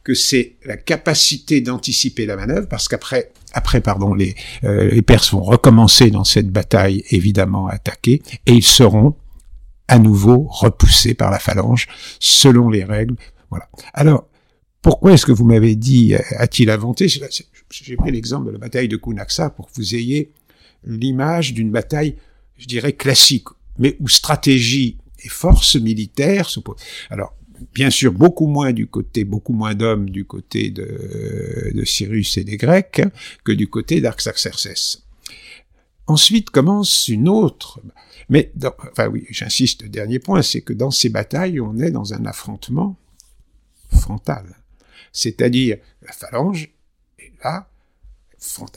que 0.03 0.13
c'est 0.13 0.53
la 0.65 0.77
capacité 0.77 1.62
d'anticiper 1.62 2.25
la 2.25 2.38
manœuvre, 2.38 2.67
parce 2.67 2.88
qu'après, 2.88 3.31
après, 3.53 3.81
pardon, 3.81 4.13
les, 4.13 4.36
euh, 4.63 4.89
les 4.91 5.01
Perses 5.01 5.31
vont 5.31 5.41
recommencer 5.41 6.12
dans 6.12 6.23
cette 6.23 6.49
bataille, 6.49 7.03
évidemment, 7.10 7.67
à 7.67 7.73
attaquer, 7.73 8.21
et 8.45 8.53
ils 8.53 8.63
seront 8.63 9.15
à 9.88 10.00
nouveau 10.00 10.47
repoussé 10.50 11.13
par 11.13 11.32
la 11.32 11.39
phalange 11.39 11.88
selon 12.19 12.69
les 12.69 12.84
règles. 12.84 13.15
Voilà. 13.50 13.69
Alors, 13.93 14.28
pourquoi 14.82 15.13
est-ce 15.13 15.26
que 15.26 15.32
vous 15.32 15.45
m'avez 15.45 15.76
dit 15.76 16.15
euh, 16.15 16.19
a-t-il 16.38 16.69
inventé? 16.69 17.08
J'ai 17.08 17.95
pris 17.95 18.12
l'exemple 18.12 18.47
de 18.47 18.52
la 18.52 18.58
bataille 18.58 18.88
de 18.88 18.97
Kunaxa 18.97 19.50
pour 19.50 19.67
que 19.67 19.73
vous 19.76 19.95
ayez 19.95 20.32
l'image 20.86 21.54
d'une 21.54 21.71
bataille, 21.71 22.15
je 22.58 22.67
dirais 22.67 22.93
classique, 22.93 23.47
mais 23.78 23.97
où 24.00 24.08
stratégie 24.08 24.97
et 25.23 25.30
force 25.30 25.76
militaire 25.76 26.50
s'opposent. 26.50 26.82
Alors, 27.10 27.36
bien 27.73 27.89
sûr, 27.89 28.13
beaucoup 28.13 28.47
moins 28.47 28.71
du 28.71 28.88
côté, 28.88 29.23
beaucoup 29.23 29.54
moins 29.54 29.73
d'hommes 29.73 30.10
du 30.10 30.26
côté 30.26 30.69
de, 30.69 31.71
de, 31.73 31.86
Cyrus 31.86 32.38
et 32.38 32.43
des 32.43 32.58
Grecs 32.58 33.02
que 33.43 33.52
du 33.52 33.67
côté 33.67 34.02
d'Arxaxerces. 34.02 35.06
Ensuite 36.07 36.49
commence 36.49 37.09
une 37.09 37.27
autre 37.27 37.81
mais, 38.29 38.51
enfin 38.91 39.07
oui, 39.07 39.25
j'insiste, 39.29 39.85
dernier 39.85 40.19
point, 40.19 40.41
c'est 40.41 40.61
que 40.61 40.73
dans 40.73 40.91
ces 40.91 41.09
batailles, 41.09 41.59
on 41.61 41.77
est 41.77 41.91
dans 41.91 42.13
un 42.13 42.25
affrontement 42.25 42.97
frontal. 43.89 44.57
C'est-à-dire, 45.13 45.77
la 46.01 46.11
phalange 46.11 46.69
est 47.19 47.31
là, 47.43 47.69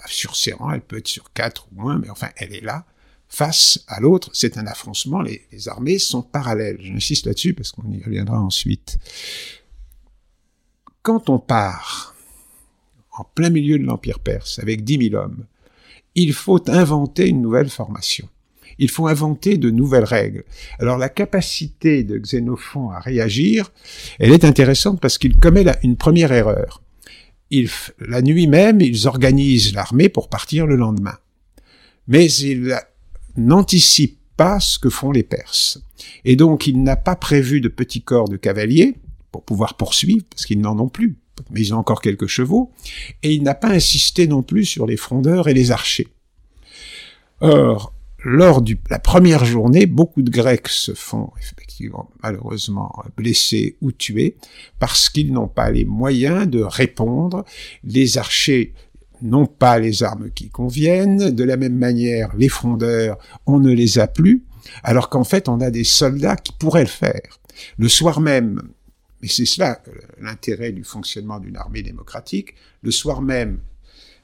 sur 0.07 0.37
ses 0.37 0.53
rangs, 0.53 0.73
elle 0.73 0.81
peut 0.81 0.99
être 0.99 1.09
sur 1.09 1.33
quatre 1.33 1.67
ou 1.71 1.75
moins, 1.75 1.99
mais 1.99 2.11
enfin, 2.11 2.29
elle 2.37 2.55
est 2.55 2.61
là, 2.61 2.87
face 3.29 3.85
à 3.89 4.01
l'autre, 4.01 4.31
c'est 4.35 4.57
un 4.57 4.67
affrontement, 4.67 5.21
les, 5.21 5.47
les, 5.53 5.69
armées 5.69 5.99
sont 5.99 6.23
parallèles. 6.23 6.79
J'insiste 6.81 7.27
là-dessus 7.27 7.55
parce 7.55 7.73
qu'on 7.73 7.91
y 7.91 8.03
reviendra 8.03 8.41
ensuite. 8.41 8.99
Quand 11.03 11.29
on 11.29 11.39
part 11.39 12.15
en 13.13 13.25
plein 13.25 13.51
milieu 13.51 13.79
de 13.79 13.85
l'Empire 13.85 14.21
perse 14.21 14.59
avec 14.61 14.85
dix 14.85 14.99
mille 14.99 15.17
hommes, 15.17 15.47
il 16.23 16.33
faut 16.33 16.63
inventer 16.69 17.29
une 17.29 17.43
nouvelle 17.43 17.71
formation 17.71 18.29
il 18.81 18.91
faut 18.91 19.07
inventer 19.07 19.59
de 19.59 19.71
nouvelles 19.71 20.05
règles. 20.05 20.43
Alors 20.81 20.99
la 20.99 21.11
capacité 21.11 22.03
de 22.03 22.19
Xénophon 22.19 22.91
à 22.91 22.99
réagir, 22.99 23.71
elle 24.19 24.33
est 24.33 24.45
intéressante 24.45 25.01
parce 25.01 25.19
qu'il 25.19 25.37
commet 25.37 25.65
une 25.83 25.97
première 25.97 26.33
erreur. 26.33 26.83
Il, 27.51 27.69
la 28.01 28.23
nuit 28.23 28.47
même, 28.47 28.81
ils 28.81 29.07
organisent 29.07 29.75
l'armée 29.75 30.09
pour 30.09 30.29
partir 30.29 30.67
le 30.67 30.77
lendemain. 30.77 31.19
Mais 32.09 32.33
il 32.33 32.75
n'anticipe 33.37 34.19
pas 34.37 34.61
ce 34.61 34.79
que 34.79 34.89
font 34.89 35.13
les 35.13 35.23
Perses. 35.23 35.83
Et 36.25 36.35
donc 36.35 36.67
il 36.67 36.83
n'a 36.83 36.97
pas 36.97 37.17
prévu 37.17 37.61
de 37.61 37.69
petits 37.69 38.03
corps 38.03 38.29
de 38.29 38.39
cavaliers 38.39 38.97
pour 39.31 39.45
pouvoir 39.45 39.77
poursuivre, 39.77 40.25
parce 40.31 40.47
qu'ils 40.47 40.61
n'en 40.61 40.79
ont 40.79 40.89
plus, 40.89 41.17
mais 41.51 41.61
ils 41.61 41.75
ont 41.75 41.79
encore 41.79 42.01
quelques 42.01 42.27
chevaux, 42.27 42.71
et 43.23 43.33
il 43.33 43.43
n'a 43.43 43.55
pas 43.55 43.71
insisté 43.71 44.27
non 44.27 44.43
plus 44.43 44.65
sur 44.65 44.87
les 44.87 44.97
frondeurs 44.97 45.49
et 45.49 45.55
les 45.55 45.71
archers. 45.71 46.09
Or, 47.41 47.93
lors 48.23 48.61
de 48.61 48.77
la 48.91 48.99
première 48.99 49.45
journée, 49.45 49.87
beaucoup 49.87 50.23
de 50.23 50.31
Grecs 50.31 50.69
se 50.69 50.93
font 50.93 51.31
effectivement 51.41 52.11
malheureusement 52.23 52.93
blessés 53.17 53.77
ou 53.81 53.93
tués 53.93 54.37
parce 54.79 55.09
qu'ils 55.09 55.33
n'ont 55.33 55.49
pas 55.49 55.71
les 55.71 55.87
moyens 55.87 56.47
de 56.47 56.61
répondre. 56.61 57.45
Les 57.83 58.19
archers 58.19 58.75
n'ont 59.23 59.47
pas 59.47 59.79
les 59.79 60.03
armes 60.03 60.31
qui 60.31 60.51
conviennent. 60.51 61.31
De 61.31 61.45
la 61.45 61.57
même 61.57 61.77
manière, 61.77 62.35
les 62.37 62.51
frondeurs, 62.51 63.17
on 63.47 63.59
ne 63.59 63.73
les 63.73 63.99
a 63.99 64.07
plus, 64.07 64.45
alors 64.83 65.09
qu'en 65.09 65.25
fait, 65.25 65.49
on 65.49 65.61
a 65.61 65.71
des 65.71 65.85
soldats 65.85 66.37
qui 66.37 66.53
pourraient 66.53 66.83
le 66.83 66.89
faire. 66.89 67.41
Le 67.79 67.89
soir 67.89 68.21
même, 68.21 68.63
et 69.23 69.29
c'est 69.29 69.45
cela 69.45 69.83
l'intérêt 70.21 70.73
du 70.73 70.85
fonctionnement 70.85 71.41
d'une 71.41 71.57
armée 71.57 71.83
démocratique, 71.83 72.55
le 72.83 72.91
soir 72.91 73.23
même, 73.23 73.61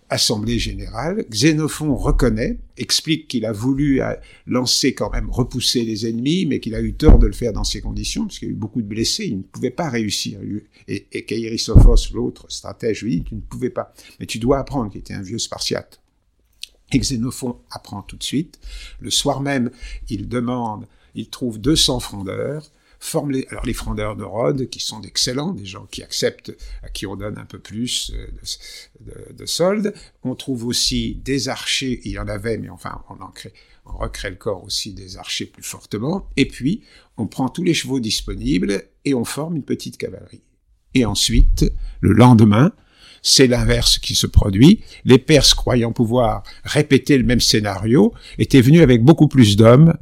Assemblée 0.08 0.60
générale, 0.60 1.24
Xénophon 1.30 1.96
reconnaît, 1.96 2.58
explique 2.76 3.26
qu'il 3.26 3.44
a 3.44 3.50
voulu 3.50 4.00
euh, 4.00 4.14
lancer 4.46 4.94
quand 4.94 5.10
même, 5.10 5.28
repousser 5.30 5.82
les 5.82 6.06
ennemis, 6.06 6.46
mais 6.46 6.60
qu'il 6.60 6.76
a 6.76 6.80
eu 6.80 6.94
tort 6.94 7.18
de 7.18 7.26
le 7.26 7.32
faire 7.32 7.52
dans 7.52 7.64
ces 7.64 7.80
conditions, 7.80 8.24
parce 8.26 8.38
qu'il 8.38 8.46
y 8.46 8.50
a 8.52 8.54
eu 8.54 8.56
beaucoup 8.56 8.80
de 8.80 8.86
blessés, 8.86 9.26
il 9.26 9.38
ne 9.38 9.42
pouvait 9.42 9.70
pas 9.70 9.88
réussir. 9.88 10.38
Et, 10.86 11.06
et 11.10 11.24
Kairisophos, 11.24 12.14
l'autre 12.14 12.46
stratège, 12.48 13.02
lui 13.02 13.16
dit, 13.16 13.24
tu 13.24 13.34
ne 13.34 13.40
pouvais 13.40 13.70
pas, 13.70 13.92
mais 14.20 14.26
tu 14.26 14.38
dois 14.38 14.60
apprendre, 14.60 14.92
qui 14.92 14.98
était 14.98 15.14
un 15.14 15.22
vieux 15.22 15.38
Spartiate. 15.38 16.00
Et 16.92 17.00
Xénophon 17.00 17.56
apprend 17.72 18.02
tout 18.02 18.16
de 18.16 18.22
suite. 18.22 18.60
Le 19.00 19.10
soir 19.10 19.40
même, 19.40 19.72
il 20.08 20.28
demande, 20.28 20.86
il 21.16 21.30
trouve 21.30 21.58
200 21.58 21.98
frondeurs, 21.98 22.70
forme 22.98 23.32
les, 23.32 23.46
alors 23.50 23.64
les 23.64 23.72
frondeurs 23.72 24.16
de 24.16 24.24
Rhodes, 24.24 24.68
qui 24.68 24.80
sont 24.80 25.00
d'excellents, 25.00 25.52
des 25.52 25.64
gens 25.64 25.86
qui 25.86 26.02
acceptent, 26.02 26.56
à 26.82 26.88
qui 26.88 27.06
on 27.06 27.16
donne 27.16 27.38
un 27.38 27.44
peu 27.44 27.58
plus 27.58 28.12
euh, 28.14 28.26
de, 29.00 29.34
de, 29.34 29.46
soldes. 29.46 29.94
On 30.22 30.34
trouve 30.34 30.66
aussi 30.66 31.14
des 31.24 31.48
archers, 31.48 32.00
il 32.04 32.12
y 32.12 32.18
en 32.18 32.28
avait, 32.28 32.58
mais 32.58 32.68
enfin, 32.68 33.02
on 33.08 33.22
en 33.22 33.30
crée, 33.30 33.52
on 33.84 33.96
recrée 33.98 34.30
le 34.30 34.36
corps 34.36 34.64
aussi 34.64 34.92
des 34.92 35.16
archers 35.16 35.46
plus 35.46 35.62
fortement. 35.62 36.28
Et 36.36 36.46
puis, 36.46 36.82
on 37.16 37.26
prend 37.26 37.48
tous 37.48 37.62
les 37.62 37.74
chevaux 37.74 38.00
disponibles 38.00 38.84
et 39.04 39.14
on 39.14 39.24
forme 39.24 39.56
une 39.56 39.64
petite 39.64 39.96
cavalerie. 39.96 40.42
Et 40.94 41.04
ensuite, 41.04 41.70
le 42.00 42.12
lendemain, 42.12 42.72
c'est 43.22 43.46
l'inverse 43.46 43.98
qui 43.98 44.14
se 44.14 44.26
produit. 44.26 44.82
Les 45.04 45.18
Perses, 45.18 45.52
croyant 45.52 45.92
pouvoir 45.92 46.42
répéter 46.64 47.18
le 47.18 47.24
même 47.24 47.40
scénario, 47.40 48.14
étaient 48.38 48.60
venus 48.60 48.82
avec 48.82 49.02
beaucoup 49.02 49.28
plus 49.28 49.56
d'hommes 49.56 49.94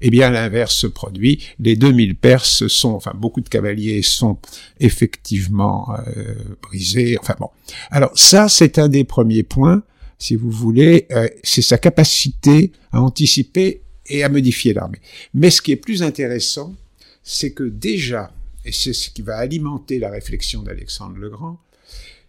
eh 0.00 0.10
bien 0.10 0.30
l'inverse 0.30 0.74
se 0.74 0.86
produit. 0.86 1.44
Les 1.58 1.76
2000 1.76 2.16
Perses 2.16 2.66
sont, 2.68 2.92
enfin 2.92 3.12
beaucoup 3.14 3.40
de 3.40 3.48
cavaliers 3.48 4.02
sont 4.02 4.38
effectivement 4.78 5.94
euh, 6.16 6.34
brisés. 6.62 7.16
Enfin 7.20 7.34
bon. 7.38 7.50
Alors 7.90 8.16
ça, 8.18 8.48
c'est 8.48 8.78
un 8.78 8.88
des 8.88 9.04
premiers 9.04 9.42
points, 9.42 9.82
si 10.18 10.36
vous 10.36 10.50
voulez, 10.50 11.06
euh, 11.12 11.28
c'est 11.42 11.62
sa 11.62 11.78
capacité 11.78 12.72
à 12.92 13.00
anticiper 13.00 13.82
et 14.06 14.22
à 14.22 14.28
modifier 14.28 14.74
l'armée. 14.74 15.00
Mais 15.34 15.50
ce 15.50 15.62
qui 15.62 15.72
est 15.72 15.76
plus 15.76 16.02
intéressant, 16.02 16.74
c'est 17.22 17.52
que 17.52 17.64
déjà, 17.64 18.32
et 18.64 18.72
c'est 18.72 18.92
ce 18.92 19.10
qui 19.10 19.22
va 19.22 19.36
alimenter 19.36 19.98
la 19.98 20.10
réflexion 20.10 20.62
d'Alexandre 20.62 21.16
le 21.16 21.30
Grand, 21.30 21.58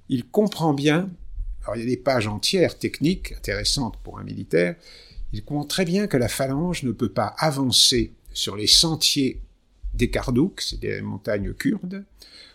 il 0.09 0.25
comprend 0.25 0.73
bien, 0.73 1.09
alors 1.63 1.75
il 1.75 1.79
y 1.79 1.83
a 1.83 1.89
des 1.89 1.97
pages 1.97 2.27
entières 2.27 2.77
techniques 2.77 3.33
intéressantes 3.33 3.97
pour 4.03 4.19
un 4.19 4.23
militaire, 4.23 4.75
il 5.33 5.43
comprend 5.43 5.65
très 5.65 5.85
bien 5.85 6.07
que 6.07 6.17
la 6.17 6.27
phalange 6.27 6.83
ne 6.83 6.91
peut 6.91 7.11
pas 7.11 7.33
avancer 7.37 8.13
sur 8.33 8.55
les 8.55 8.67
sentiers 8.67 9.41
des 9.93 10.09
Kardouks, 10.09 10.61
c'est 10.61 10.79
des 10.79 11.01
montagnes 11.01 11.53
kurdes, 11.53 12.05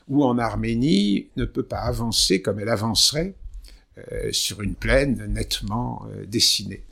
ou 0.09 0.25
en 0.25 0.39
Arménie 0.39 1.29
ne 1.37 1.45
peut 1.45 1.63
pas 1.63 1.81
avancer 1.81 2.41
comme 2.41 2.61
elle 2.61 2.69
avancerait 2.69 3.35
euh, 3.99 4.31
sur 4.33 4.63
une 4.63 4.75
plaine 4.75 5.27
nettement 5.29 6.07
euh, 6.11 6.25
dessinée. 6.27 6.83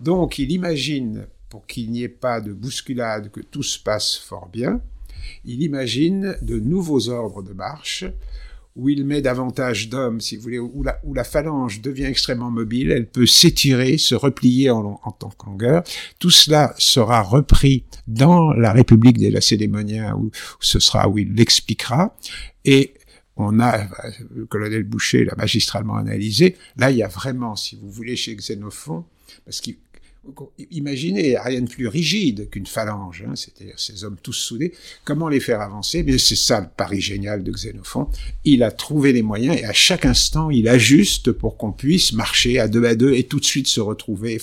Donc 0.00 0.38
il 0.38 0.52
imagine, 0.52 1.26
pour 1.48 1.66
qu'il 1.66 1.90
n'y 1.90 2.02
ait 2.02 2.08
pas 2.08 2.40
de 2.40 2.52
bousculade, 2.52 3.30
que 3.30 3.40
tout 3.40 3.62
se 3.62 3.78
passe 3.78 4.16
fort 4.16 4.48
bien, 4.48 4.80
il 5.44 5.62
imagine 5.62 6.36
de 6.42 6.58
nouveaux 6.58 7.08
ordres 7.08 7.42
de 7.42 7.52
marche 7.52 8.04
où 8.76 8.88
il 8.88 9.04
met 9.04 9.20
davantage 9.20 9.88
d'hommes, 9.88 10.20
si 10.20 10.36
vous 10.36 10.42
voulez, 10.42 10.58
où 10.58 10.82
la, 10.82 10.98
où 11.04 11.12
la, 11.12 11.24
phalange 11.24 11.80
devient 11.80 12.04
extrêmement 12.04 12.50
mobile, 12.50 12.90
elle 12.90 13.08
peut 13.08 13.26
s'étirer, 13.26 13.98
se 13.98 14.14
replier 14.14 14.70
en, 14.70 15.00
en 15.02 15.10
tant 15.10 15.30
que 15.30 15.46
longueur. 15.46 15.82
Tout 16.18 16.30
cela 16.30 16.74
sera 16.78 17.22
repris 17.22 17.84
dans 18.06 18.52
la 18.52 18.72
République 18.72 19.18
des 19.18 19.30
Lacédémoniens, 19.30 20.14
où, 20.14 20.26
où 20.26 20.30
ce 20.60 20.78
sera 20.78 21.08
où 21.08 21.18
il 21.18 21.34
l'expliquera. 21.34 22.16
Et 22.64 22.94
on 23.36 23.58
a, 23.60 23.88
le 24.34 24.46
colonel 24.46 24.84
Boucher 24.84 25.24
l'a 25.24 25.34
magistralement 25.34 25.96
analysé, 25.96 26.56
là 26.76 26.90
il 26.90 26.98
y 26.98 27.02
a 27.02 27.08
vraiment, 27.08 27.56
si 27.56 27.76
vous 27.76 27.90
voulez, 27.90 28.16
chez 28.16 28.34
Xénophon, 28.36 29.04
parce 29.44 29.60
qu'il 29.60 29.76
Imaginez, 30.70 31.38
rien 31.38 31.62
de 31.62 31.68
plus 31.68 31.88
rigide 31.88 32.50
qu'une 32.50 32.66
phalange, 32.66 33.24
hein, 33.26 33.34
c'est-à-dire 33.34 33.78
ces 33.78 34.04
hommes 34.04 34.18
tous 34.22 34.34
soudés. 34.34 34.74
Comment 35.02 35.30
les 35.30 35.40
faire 35.40 35.62
avancer? 35.62 36.02
Mais 36.02 36.18
c'est 36.18 36.36
ça 36.36 36.60
le 36.60 36.66
pari 36.68 37.00
génial 37.00 37.42
de 37.42 37.50
Xénophon. 37.50 38.06
Il 38.44 38.62
a 38.62 38.70
trouvé 38.70 39.14
les 39.14 39.22
moyens 39.22 39.56
et 39.58 39.64
à 39.64 39.72
chaque 39.72 40.04
instant, 40.04 40.50
il 40.50 40.68
ajuste 40.68 41.32
pour 41.32 41.56
qu'on 41.56 41.72
puisse 41.72 42.12
marcher 42.12 42.60
à 42.60 42.68
deux 42.68 42.84
à 42.84 42.94
deux 42.94 43.14
et 43.14 43.24
tout 43.24 43.40
de 43.40 43.44
suite 43.44 43.66
se 43.66 43.80
retrouver. 43.80 44.40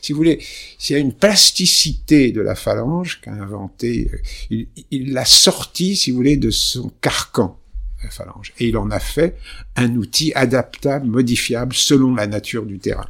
si 0.00 0.12
vous 0.12 0.16
voulez, 0.16 0.40
s'il 0.78 0.94
y 0.94 0.98
a 0.98 1.02
une 1.02 1.14
plasticité 1.14 2.30
de 2.30 2.40
la 2.40 2.54
phalange 2.54 3.20
qu'a 3.20 3.32
inventé, 3.32 4.10
euh, 4.52 4.64
il 4.92 5.12
l'a 5.12 5.24
sorti, 5.24 5.96
si 5.96 6.12
vous 6.12 6.18
voulez, 6.18 6.36
de 6.36 6.50
son 6.50 6.92
carcan. 7.00 7.58
La 8.02 8.10
phalange. 8.10 8.52
Et 8.58 8.68
il 8.68 8.76
en 8.76 8.90
a 8.90 9.00
fait 9.00 9.36
un 9.76 9.96
outil 9.96 10.32
adaptable, 10.34 11.06
modifiable 11.06 11.74
selon 11.74 12.14
la 12.14 12.26
nature 12.26 12.66
du 12.66 12.78
terrain. 12.78 13.08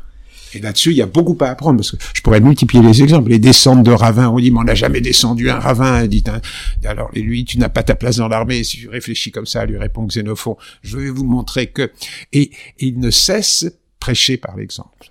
Et 0.55 0.61
là-dessus, 0.61 0.91
il 0.91 0.97
y 0.97 1.03
a 1.03 1.07
beaucoup 1.07 1.37
à 1.41 1.49
apprendre, 1.49 1.79
parce 1.79 1.91
que 1.91 1.97
je 2.15 2.21
pourrais 2.23 2.41
multiplier 2.41 2.83
les 2.83 3.03
exemples. 3.03 3.31
Les 3.31 3.39
descentes 3.39 3.83
de 3.83 3.91
ravins, 3.91 4.29
on 4.29 4.39
dit, 4.39 4.51
mais 4.51 4.61
on 4.61 4.65
n'a 4.65 4.75
jamais 4.75 5.01
descendu 5.01 5.51
un 5.51 5.59
ravin, 5.59 6.07
dit, 6.07 6.25
hein. 6.27 6.41
alors 6.85 7.11
lui, 7.15 7.45
tu 7.45 7.59
n'as 7.59 7.69
pas 7.69 7.83
ta 7.83 7.95
place 7.95 8.17
dans 8.17 8.29
l'armée, 8.29 8.65
si 8.65 8.79
tu 8.79 8.89
réfléchis 8.89 9.31
comme 9.31 9.47
ça, 9.47 9.67
lui 9.67 9.79
répond 9.79 10.05
Xénophon, 10.07 10.57
je 10.83 10.99
vais 10.99 11.11
vous 11.11 11.25
montrer 11.25 11.67
que... 11.69 11.91
Et, 12.33 12.51
il 12.79 12.99
ne 12.99 13.11
cesse 13.11 13.67
prêcher 13.99 14.37
par 14.37 14.57
l'exemple. 14.57 15.11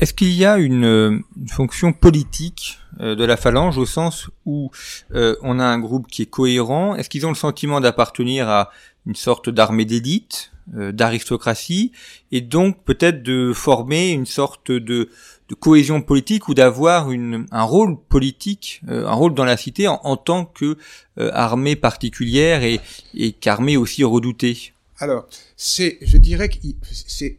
Est-ce 0.00 0.12
qu'il 0.12 0.32
y 0.32 0.44
a 0.44 0.58
une, 0.58 1.22
fonction 1.48 1.92
politique 1.92 2.78
euh, 3.00 3.14
de 3.14 3.24
la 3.24 3.36
phalange 3.36 3.78
au 3.78 3.86
sens 3.86 4.28
où 4.44 4.70
euh, 5.14 5.36
on 5.42 5.60
a 5.60 5.64
un 5.64 5.78
groupe 5.78 6.08
qui 6.08 6.22
est 6.22 6.26
cohérent? 6.26 6.96
Est-ce 6.96 7.08
qu'ils 7.08 7.24
ont 7.24 7.30
le 7.30 7.36
sentiment 7.36 7.80
d'appartenir 7.80 8.48
à 8.48 8.70
une 9.06 9.16
sorte 9.16 9.50
d'armée 9.50 9.84
d'élite 9.84 10.52
euh, 10.76 10.92
d'aristocratie 10.92 11.90
et 12.30 12.40
donc 12.40 12.84
peut-être 12.84 13.24
de 13.24 13.52
former 13.52 14.10
une 14.10 14.26
sorte 14.26 14.70
de, 14.70 15.08
de 15.48 15.54
cohésion 15.58 16.00
politique 16.00 16.48
ou 16.48 16.54
d'avoir 16.54 17.08
un 17.08 17.62
rôle 17.64 17.98
politique, 18.00 18.80
euh, 18.88 19.04
un 19.08 19.12
rôle 19.12 19.34
dans 19.34 19.44
la 19.44 19.56
cité 19.56 19.88
en, 19.88 20.16
tant 20.16 20.44
que 20.44 20.78
euh, 21.18 21.30
armée 21.32 21.74
particulière 21.74 22.62
et, 22.62 22.78
et 23.14 23.32
qu'armée 23.32 23.76
aussi 23.76 24.04
redoutée. 24.04 24.72
Alors, 24.98 25.26
c'est, 25.56 25.98
je 26.00 26.16
dirais 26.16 26.48
que 26.48 26.58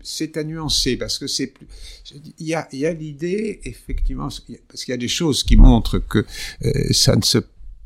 c'est, 0.03 0.35
à 0.35 0.43
nuancer 0.43 0.97
parce 0.97 1.17
que 1.17 1.27
c'est 1.27 1.47
plus, 1.47 1.65
il 2.39 2.45
y 2.45 2.53
a, 2.53 2.67
il 2.73 2.79
y 2.79 2.85
a 2.85 2.91
l'idée 2.91 3.61
effectivement 3.63 4.27
parce 4.67 4.83
qu'il 4.83 4.91
y 4.91 4.95
a 4.95 4.97
des 4.97 5.07
choses 5.07 5.43
qui 5.43 5.55
montrent 5.55 5.97
que 5.97 6.25
ça 6.91 7.15
ne 7.15 7.21
se 7.21 7.37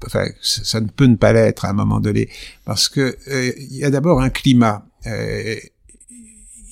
Enfin, 0.06 0.28
ça 0.42 0.80
ne 0.80 0.88
peut 0.88 1.08
ne 1.08 1.16
pas 1.16 1.34
l'être 1.34 1.66
à 1.66 1.70
un 1.70 1.74
moment 1.74 2.00
donné, 2.00 2.30
parce 2.66 2.88
que 2.88 3.18
il 3.28 3.76
y 3.76 3.84
a 3.84 3.90
d'abord 3.90 4.22
un 4.22 4.30
climat 4.30 4.88
euh, 5.08 5.56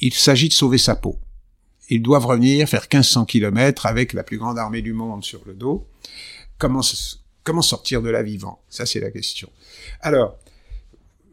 il 0.02 0.14
s'agit 0.14 0.50
de 0.50 0.54
sauver 0.54 0.78
sa 0.78 0.96
peau. 0.96 1.18
Ils 1.90 2.02
doivent 2.02 2.26
revenir 2.26 2.68
faire 2.68 2.82
1500 2.82 3.26
km 3.26 3.86
avec 3.86 4.14
la 4.14 4.24
plus 4.24 4.38
grande 4.38 4.58
armée 4.58 4.82
du 4.82 4.94
monde 4.94 5.24
sur 5.24 5.42
le 5.46 5.54
dos. 5.54 5.88
Comment, 6.58 6.82
comment 7.44 7.62
sortir 7.62 8.02
de 8.02 8.10
là 8.10 8.24
vivant? 8.24 8.60
Ça, 8.70 8.86
c'est 8.86 9.00
la 9.00 9.12
question. 9.12 9.50
Alors, 10.02 10.38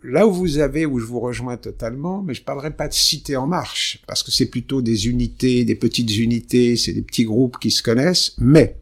là 0.03 0.27
où 0.27 0.33
vous 0.33 0.59
avez, 0.59 0.85
où 0.87 0.99
je 0.99 1.05
vous 1.05 1.21
rejoins 1.21 1.57
totalement, 1.57 2.23
mais 2.23 2.35
je 2.35 2.43
parlerai 2.43 2.71
pas 2.71 2.89
de 2.89 2.93
cité 2.93 3.37
en 3.37 3.47
marche, 3.47 4.03
parce 4.07 4.23
que 4.23 4.31
c'est 4.31 4.47
plutôt 4.47 4.83
des 4.83 5.09
unités, 5.09 5.65
des 5.65 5.75
petites 5.75 6.17
unités, 6.17 6.77
c'est 6.77 6.93
des 6.93 7.03
petits 7.03 7.25
groupes 7.25 7.59
qui 7.59 7.71
se 7.71 7.83
connaissent, 7.83 8.35
mais 8.39 8.77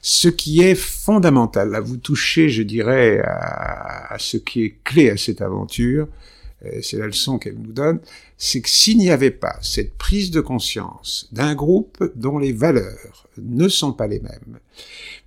ce 0.00 0.28
qui 0.28 0.62
est 0.62 0.74
fondamental, 0.74 1.70
là 1.70 1.80
vous 1.80 1.96
touchez, 1.96 2.48
je 2.48 2.62
dirais, 2.62 3.20
à 3.24 4.16
ce 4.18 4.36
qui 4.36 4.64
est 4.64 4.74
clé 4.84 5.10
à 5.10 5.16
cette 5.16 5.42
aventure, 5.42 6.08
c'est 6.82 6.96
la 6.98 7.06
leçon 7.06 7.38
qu'elle 7.38 7.58
nous 7.58 7.72
donne, 7.72 8.00
c'est 8.36 8.60
que 8.60 8.68
s'il 8.68 8.98
n'y 8.98 9.10
avait 9.10 9.30
pas 9.30 9.56
cette 9.62 9.94
prise 9.94 10.30
de 10.30 10.40
conscience 10.40 11.28
d'un 11.32 11.54
groupe 11.54 12.12
dont 12.16 12.38
les 12.38 12.52
valeurs 12.52 13.28
ne 13.36 13.68
sont 13.68 13.92
pas 13.92 14.08
les 14.08 14.20
mêmes, 14.20 14.58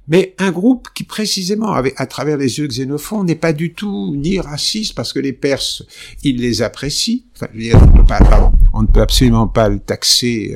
mais 0.07 0.35
un 0.39 0.51
groupe 0.51 0.89
qui 0.93 1.03
précisément, 1.03 1.73
à 1.73 2.05
travers 2.05 2.35
les 2.35 2.57
yeux 2.57 2.67
de 2.67 2.73
Xénophon, 2.73 3.23
n'est 3.23 3.35
pas 3.35 3.53
du 3.53 3.73
tout 3.73 4.15
ni 4.17 4.39
raciste, 4.39 4.95
parce 4.95 5.13
que 5.13 5.19
les 5.19 5.31
Perses, 5.31 5.83
ils 6.23 6.37
les 6.37 6.61
apprécient. 6.61 7.21
Enfin, 7.35 8.19
on, 8.73 8.81
ne 8.81 8.87
peut 8.87 9.01
absolument 9.01 9.47
pas 9.47 9.69
le 9.69 9.79
taxer. 9.79 10.53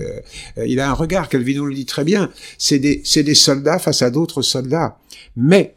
Euh, 0.57 0.65
il 0.65 0.79
a 0.79 0.89
un 0.89 0.93
regard, 0.93 1.29
Calvino 1.29 1.65
le 1.65 1.75
dit 1.75 1.85
très 1.85 2.03
bien, 2.03 2.31
c'est 2.57 2.79
des, 2.79 3.01
des 3.01 3.35
soldats 3.35 3.79
face 3.79 4.01
à 4.01 4.09
d'autres 4.09 4.41
soldats. 4.41 4.99
Mais 5.37 5.75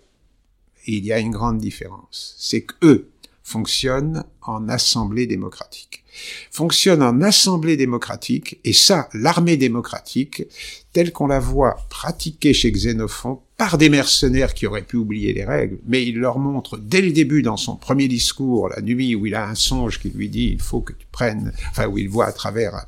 il 0.86 1.04
y 1.04 1.12
a 1.12 1.18
une 1.18 1.30
grande 1.30 1.58
différence, 1.58 2.34
c'est 2.38 2.62
que 2.62 2.74
eux, 2.82 3.10
fonctionne 3.44 4.24
en 4.48 4.68
assemblée 4.68 5.26
démocratique. 5.26 6.04
Fonctionne 6.50 7.02
en 7.02 7.20
assemblée 7.22 7.76
démocratique, 7.76 8.58
et 8.64 8.72
ça, 8.72 9.08
l'armée 9.12 9.56
démocratique, 9.56 10.44
telle 10.92 11.12
qu'on 11.12 11.28
la 11.28 11.38
voit 11.38 11.76
pratiquée 11.90 12.52
chez 12.52 12.72
Xénophon 12.72 13.40
par 13.56 13.76
des 13.76 13.88
mercenaires 13.88 14.54
qui 14.54 14.66
auraient 14.66 14.82
pu 14.82 14.96
oublier 14.96 15.32
les 15.32 15.44
règles, 15.44 15.78
mais 15.86 16.04
il 16.04 16.18
leur 16.18 16.38
montre 16.38 16.78
dès 16.78 17.02
le 17.02 17.12
début 17.12 17.42
dans 17.42 17.56
son 17.56 17.76
premier 17.76 18.08
discours, 18.08 18.68
la 18.68 18.80
nuit 18.80 19.14
où 19.14 19.26
il 19.26 19.34
a 19.34 19.48
un 19.48 19.54
songe 19.54 20.00
qui 20.00 20.10
lui 20.10 20.28
dit 20.28 20.50
il 20.52 20.60
faut 20.60 20.80
que 20.80 20.92
tu 20.92 21.06
prennes, 21.10 21.52
enfin 21.70 21.86
où 21.86 21.98
il 21.98 22.08
voit 22.08 22.26
à 22.26 22.32
travers 22.32 22.86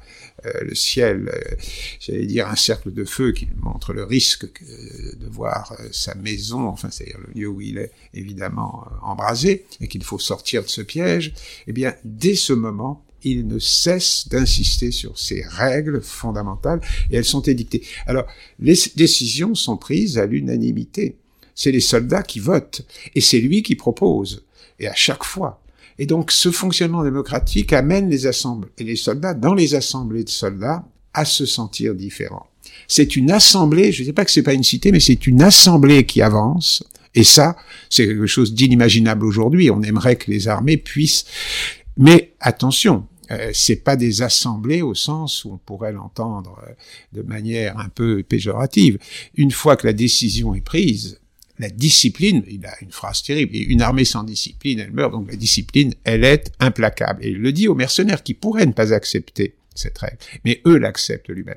le 0.63 0.75
ciel, 0.75 1.31
euh, 1.33 1.55
j'allais 1.99 2.27
dire 2.27 2.49
un 2.49 2.57
cercle 2.57 2.93
de 2.93 3.05
feu 3.05 3.33
qui 3.33 3.49
montre 3.63 3.93
le 3.93 4.05
risque 4.05 4.47
de 4.63 5.27
voir 5.29 5.77
euh, 5.79 5.89
sa 5.93 6.15
maison, 6.15 6.67
enfin 6.67 6.91
c'est-à-dire 6.91 7.19
le 7.27 7.41
lieu 7.41 7.49
où 7.49 7.61
il 7.61 7.79
est 7.79 7.93
évidemment 8.15 8.87
embrasé 9.03 9.67
et 9.81 9.89
qu'il 9.89 10.05
faut 10.05 10.19
sortir 10.19 10.63
de 10.63 10.69
ce 10.69 10.83
piège, 10.83 11.33
eh 11.67 11.73
bien 11.73 11.95
dès 12.05 12.35
ce 12.35 12.53
moment, 12.53 13.05
il 13.23 13.47
ne 13.47 13.59
cesse 13.59 14.29
d'insister 14.29 14.91
sur 14.91 15.19
ces 15.19 15.45
règles 15.47 16.01
fondamentales 16.01 16.81
et 17.11 17.17
elles 17.17 17.25
sont 17.25 17.43
édictées. 17.43 17.83
Alors, 18.07 18.27
les 18.59 18.77
décisions 18.97 19.55
sont 19.55 19.77
prises 19.77 20.17
à 20.17 20.25
l'unanimité. 20.25 21.17
C'est 21.55 21.73
les 21.73 21.81
soldats 21.81 22.23
qui 22.23 22.41
votent 22.41 22.83
et 23.15 23.21
c'est 23.21 23.41
lui 23.41 23.63
qui 23.63 23.77
propose. 23.77 24.45
Et 24.79 24.89
à 24.89 24.95
chaque 24.95 25.25
fois. 25.25 25.63
Et 26.01 26.07
donc, 26.07 26.33
ce 26.33 26.51
fonctionnement 26.51 27.05
démocratique 27.05 27.75
amène 27.75 28.09
les 28.09 28.27
assemblées 28.27 28.71
et 28.79 28.85
les 28.85 28.97
soldats 28.97 29.35
dans 29.35 29.53
les 29.53 29.75
assemblées 29.75 30.25
de 30.25 30.31
soldats 30.31 30.83
à 31.13 31.27
se 31.27 31.45
sentir 31.45 31.95
différents. 31.95 32.47
C'est 32.89 33.17
une 33.17 33.31
assemblée, 33.31 33.93
je 33.93 34.01
ne 34.03 34.07
sais 34.07 34.13
pas 34.15 34.25
que 34.25 34.31
c'est 34.31 34.43
pas 34.43 34.55
une 34.55 34.63
cité, 34.63 34.93
mais 34.93 35.01
c'est 35.01 35.27
une 35.27 35.43
assemblée 35.43 36.07
qui 36.07 36.23
avance. 36.23 36.83
Et 37.15 37.23
ça, 37.23 37.55
c'est 37.91 38.07
quelque 38.07 38.27
chose 38.27 38.55
d'inimaginable 38.55 39.27
aujourd'hui. 39.27 39.71
On 39.71 39.83
aimerait 39.83 40.17
que 40.17 40.31
les 40.31 40.49
armées 40.49 40.79
puissent. 40.79 41.27
Mais 41.99 42.33
attention, 42.41 43.07
euh, 43.31 43.51
c'est 43.53 43.85
pas 43.85 43.97
des 43.97 44.23
assemblées 44.23 44.81
au 44.81 44.95
sens 44.95 45.45
où 45.45 45.53
on 45.53 45.59
pourrait 45.59 45.93
l'entendre 45.93 46.59
euh, 46.67 46.73
de 47.13 47.21
manière 47.21 47.79
un 47.79 47.91
peu 47.91 48.23
péjorative. 48.23 48.99
Une 49.35 49.51
fois 49.51 49.77
que 49.77 49.87
la 49.87 49.93
décision 49.93 50.55
est 50.55 50.65
prise, 50.65 51.20
la 51.61 51.69
discipline, 51.69 52.43
il 52.49 52.65
a 52.67 52.75
une 52.81 52.91
phrase 52.91 53.23
terrible, 53.23 53.55
une 53.55 53.83
armée 53.83 54.05
sans 54.05 54.25
discipline, 54.25 54.81
elle 54.81 54.93
meurt, 54.93 55.13
donc 55.13 55.31
la 55.31 55.37
discipline, 55.37 55.95
elle 56.05 56.25
est 56.25 56.51
implacable. 56.59 57.25
Et 57.25 57.31
il 57.31 57.39
le 57.39 57.53
dit 57.53 57.69
aux 57.69 57.75
mercenaires 57.75 58.23
qui 58.23 58.35
pourraient 58.35 58.67
ne 58.67 58.73
pas 58.73 58.93
accepter 58.95 59.55
cette 59.75 59.99
règle. 59.99 60.17
Mais 60.45 60.61
eux 60.67 60.79
l'acceptent 60.79 61.29
lui-même. 61.29 61.57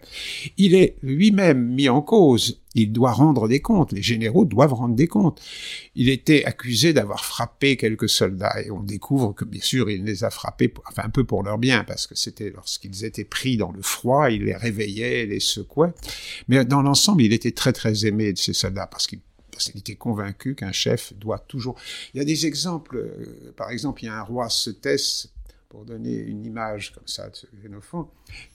Il 0.58 0.76
est 0.76 0.96
lui-même 1.02 1.74
mis 1.74 1.90
en 1.90 2.02
cause. 2.02 2.62
Il 2.76 2.92
doit 2.92 3.12
rendre 3.12 3.48
des 3.48 3.60
comptes. 3.60 3.92
Les 3.92 4.02
généraux 4.02 4.46
doivent 4.46 4.74
rendre 4.74 4.96
des 4.96 5.08
comptes. 5.08 5.42
Il 5.96 6.10
était 6.10 6.46
accusé 6.46 6.94
d'avoir 6.94 7.26
frappé 7.26 7.78
quelques 7.78 8.10
soldats 8.10 8.62
et 8.64 8.72
on 8.72 8.82
découvre 8.82 9.34
que 9.34 9.46
bien 9.46 9.62
sûr 9.62 9.90
il 9.90 10.04
les 10.04 10.24
a 10.24 10.30
frappés, 10.30 10.74
enfin 10.88 11.04
un 11.06 11.10
peu 11.10 11.24
pour 11.24 11.44
leur 11.44 11.58
bien, 11.58 11.84
parce 11.84 12.08
que 12.08 12.16
c'était 12.16 12.50
lorsqu'ils 12.50 13.04
étaient 13.04 13.26
pris 13.26 13.58
dans 13.58 13.72
le 13.72 13.82
froid, 13.82 14.30
il 14.30 14.44
les 14.44 14.56
réveillait, 14.56 15.26
les 15.26 15.40
secouait. 15.40 15.94
Mais 16.48 16.66
dans 16.66 16.82
l'ensemble, 16.82 17.24
il 17.24 17.34
était 17.34 17.52
très 17.52 17.74
très 17.74 18.06
aimé 18.06 18.34
de 18.34 18.38
ces 18.38 18.54
soldats 18.54 18.88
parce 18.88 19.08
qu'il 19.08 19.20
était 19.76 19.96
convaincu 19.96 20.56
qu'un 20.56 20.72
chef 20.72 21.14
doit 21.14 21.40
toujours. 21.40 21.76
Il 22.14 22.18
y 22.18 22.22
a 22.22 22.26
des 22.26 22.46
exemples. 22.46 22.98
Euh, 22.98 23.54
par 23.56 23.70
exemple, 23.72 24.04
il 24.04 24.08
y 24.08 24.10
a 24.10 24.18
un 24.18 24.24
roi 24.24 24.50
Cétès 24.50 25.30
pour 25.70 25.86
donner 25.86 26.16
une 26.16 26.46
image 26.46 26.94
comme 26.94 27.08
ça 27.08 27.30
de 27.30 27.60
Xénophon, 27.60 28.08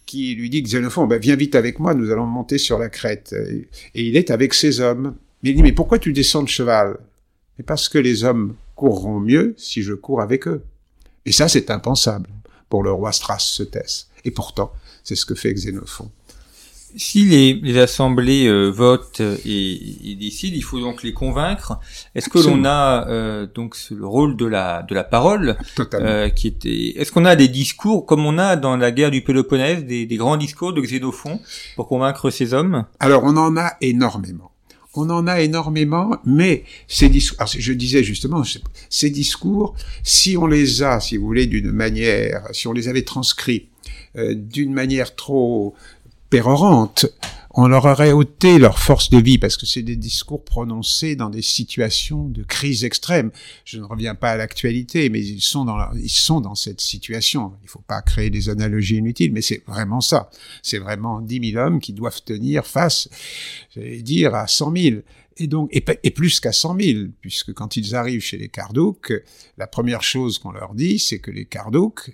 qui 0.07 0.37
lui 0.37 0.51
dit 0.51 0.63
Xénophon, 0.63 1.07
ben, 1.07 1.19
viens 1.19 1.35
vite 1.35 1.57
avec 1.57 1.81
moi, 1.81 1.93
nous 1.93 2.13
allons 2.13 2.27
monter 2.27 2.59
sur 2.59 2.79
la 2.79 2.89
crête. 2.89 3.35
Et 3.95 4.03
il 4.07 4.17
est 4.17 4.31
avec 4.31 4.55
ses 4.55 4.81
hommes. 4.81 5.17
Mais 5.43 5.51
il 5.51 5.57
dit, 5.57 5.63
mais 5.63 5.73
pourquoi 5.73 5.99
tu 5.99 6.13
descends 6.13 6.45
de 6.45 6.49
cheval? 6.49 6.97
Mais 7.59 7.65
parce 7.65 7.89
que 7.89 7.99
les 7.99 8.23
hommes 8.23 8.55
courront 8.77 9.19
mieux 9.19 9.55
si 9.59 9.83
je 9.83 9.95
cours 9.95 10.21
avec 10.21 10.47
eux. 10.47 10.63
Et 11.27 11.33
ça, 11.33 11.49
c'est 11.49 11.71
impensable 11.71 12.31
pour 12.69 12.85
le 12.85 12.93
roi 12.93 13.13
Strascetès. 13.13 14.09
Et 14.25 14.31
pourtant, 14.31 14.73
c'est 15.03 15.17
ce 15.17 15.27
que 15.27 15.35
fait 15.35 15.53
Xénophon. 15.53 16.11
Si 16.97 17.25
les, 17.25 17.55
les 17.55 17.79
assemblées 17.79 18.47
euh, 18.47 18.69
votent 18.69 19.21
et, 19.21 20.11
et, 20.11 20.15
décident, 20.15 20.57
il 20.57 20.63
faut 20.63 20.81
donc 20.81 21.03
les 21.03 21.13
convaincre. 21.13 21.79
Est-ce 22.15 22.29
que 22.29 22.39
l'on 22.39 22.65
a 22.65 23.07
euh, 23.09 23.47
donc 23.47 23.77
le 23.91 24.07
rôle 24.07 24.37
de 24.37 24.47
la 24.47 24.83
de 24.83 24.95
la 24.95 25.05
parole 25.05 25.57
euh, 25.95 26.29
qui 26.31 26.47
était 26.49 26.95
Est-ce 26.99 27.13
qu'on 27.13 27.25
a 27.25 27.37
des 27.37 27.49
discours 27.49 28.07
comme 28.07 28.25
on 28.25 28.39
a 28.39 28.57
dans 28.57 28.77
la 28.77 28.91
guerre 28.91 29.11
du 29.11 29.23
Péloponnèse, 29.23 29.85
des, 29.85 30.07
des 30.07 30.17
grands 30.17 30.37
discours 30.37 30.73
de 30.73 30.81
Xénophon 30.81 31.41
pour 31.77 31.89
convaincre 31.89 32.31
ces 32.31 32.55
hommes? 32.55 32.85
Alors 33.01 33.23
on 33.25 33.37
en 33.37 33.57
a 33.57 33.75
énormément. 33.81 34.51
On 34.95 35.11
en 35.11 35.27
a 35.27 35.41
énormément, 35.43 36.17
mais 36.25 36.65
ces 36.89 37.09
discours, 37.09 37.47
je 37.47 37.73
disais 37.73 38.03
justement, 38.03 38.43
ces 38.89 39.11
discours, 39.11 39.77
si 40.03 40.37
on 40.37 40.47
les 40.47 40.83
a, 40.83 40.99
si 40.99 41.19
vous 41.19 41.27
voulez, 41.27 41.47
d'une 41.47 41.71
manière, 41.71 42.49
si 42.53 42.67
on 42.67 42.73
les 42.73 42.89
avait 42.89 43.03
transcrits 43.03 43.69
euh, 44.17 44.35
d'une 44.35 44.73
manière 44.73 45.15
trop 45.15 45.75
pérorante, 46.31 47.07
on 47.61 47.67
leur 47.67 47.87
aurait 47.87 48.13
ôté 48.13 48.59
leur 48.59 48.79
force 48.79 49.11
de 49.11 49.19
vie 49.19 49.39
parce 49.39 49.57
que 49.57 49.67
c'est 49.67 49.83
des 49.83 49.97
discours 49.97 50.45
prononcés 50.45 51.17
dans 51.17 51.29
des 51.29 51.43
situations 51.43 52.29
de 52.29 52.45
crise 52.45 52.85
extrême. 52.85 53.33
Je 53.65 53.79
ne 53.79 53.85
reviens 53.85 54.15
pas 54.15 54.31
à 54.31 54.37
l'actualité, 54.37 55.09
mais 55.09 55.21
ils 55.21 55.41
sont 55.41 55.65
dans 55.65 55.93
ils 55.95 56.09
sont 56.09 56.41
dans 56.41 56.55
cette 56.55 56.81
situation. 56.81 57.55
Il 57.63 57.65
ne 57.65 57.71
faut 57.71 57.83
pas 57.87 58.01
créer 58.03 58.31
des 58.31 58.49
analogies 58.49 58.99
inutiles, 58.99 59.33
mais 59.33 59.43
c'est 59.43 59.63
vraiment 59.67 60.01
ça. 60.01 60.31
C'est 60.63 60.79
vraiment 60.79 61.21
dix 61.21 61.41
mille 61.41 61.59
hommes 61.59 61.81
qui 61.81 61.93
doivent 61.93 62.23
tenir 62.23 62.65
face, 62.65 63.09
j'allais 63.75 64.03
dire, 64.03 64.35
à 64.35 64.47
cent 64.47 64.71
mille. 64.71 65.03
Et 65.41 65.47
donc, 65.47 65.69
et, 65.73 66.11
plus 66.11 66.41
qu'à 66.41 66.53
cent 66.53 66.75
mille, 66.75 67.13
puisque 67.21 67.53
quand 67.55 67.77
ils 67.77 67.95
arrivent 67.95 68.21
chez 68.21 68.37
les 68.39 68.49
Kardouks, 68.49 69.13
la 69.57 69.69
première 69.69 70.03
chose 70.03 70.39
qu'on 70.39 70.51
leur 70.51 70.75
dit, 70.75 70.99
c'est 70.99 71.21
que 71.21 71.31
les 71.31 71.45
Kardouks, 71.45 72.11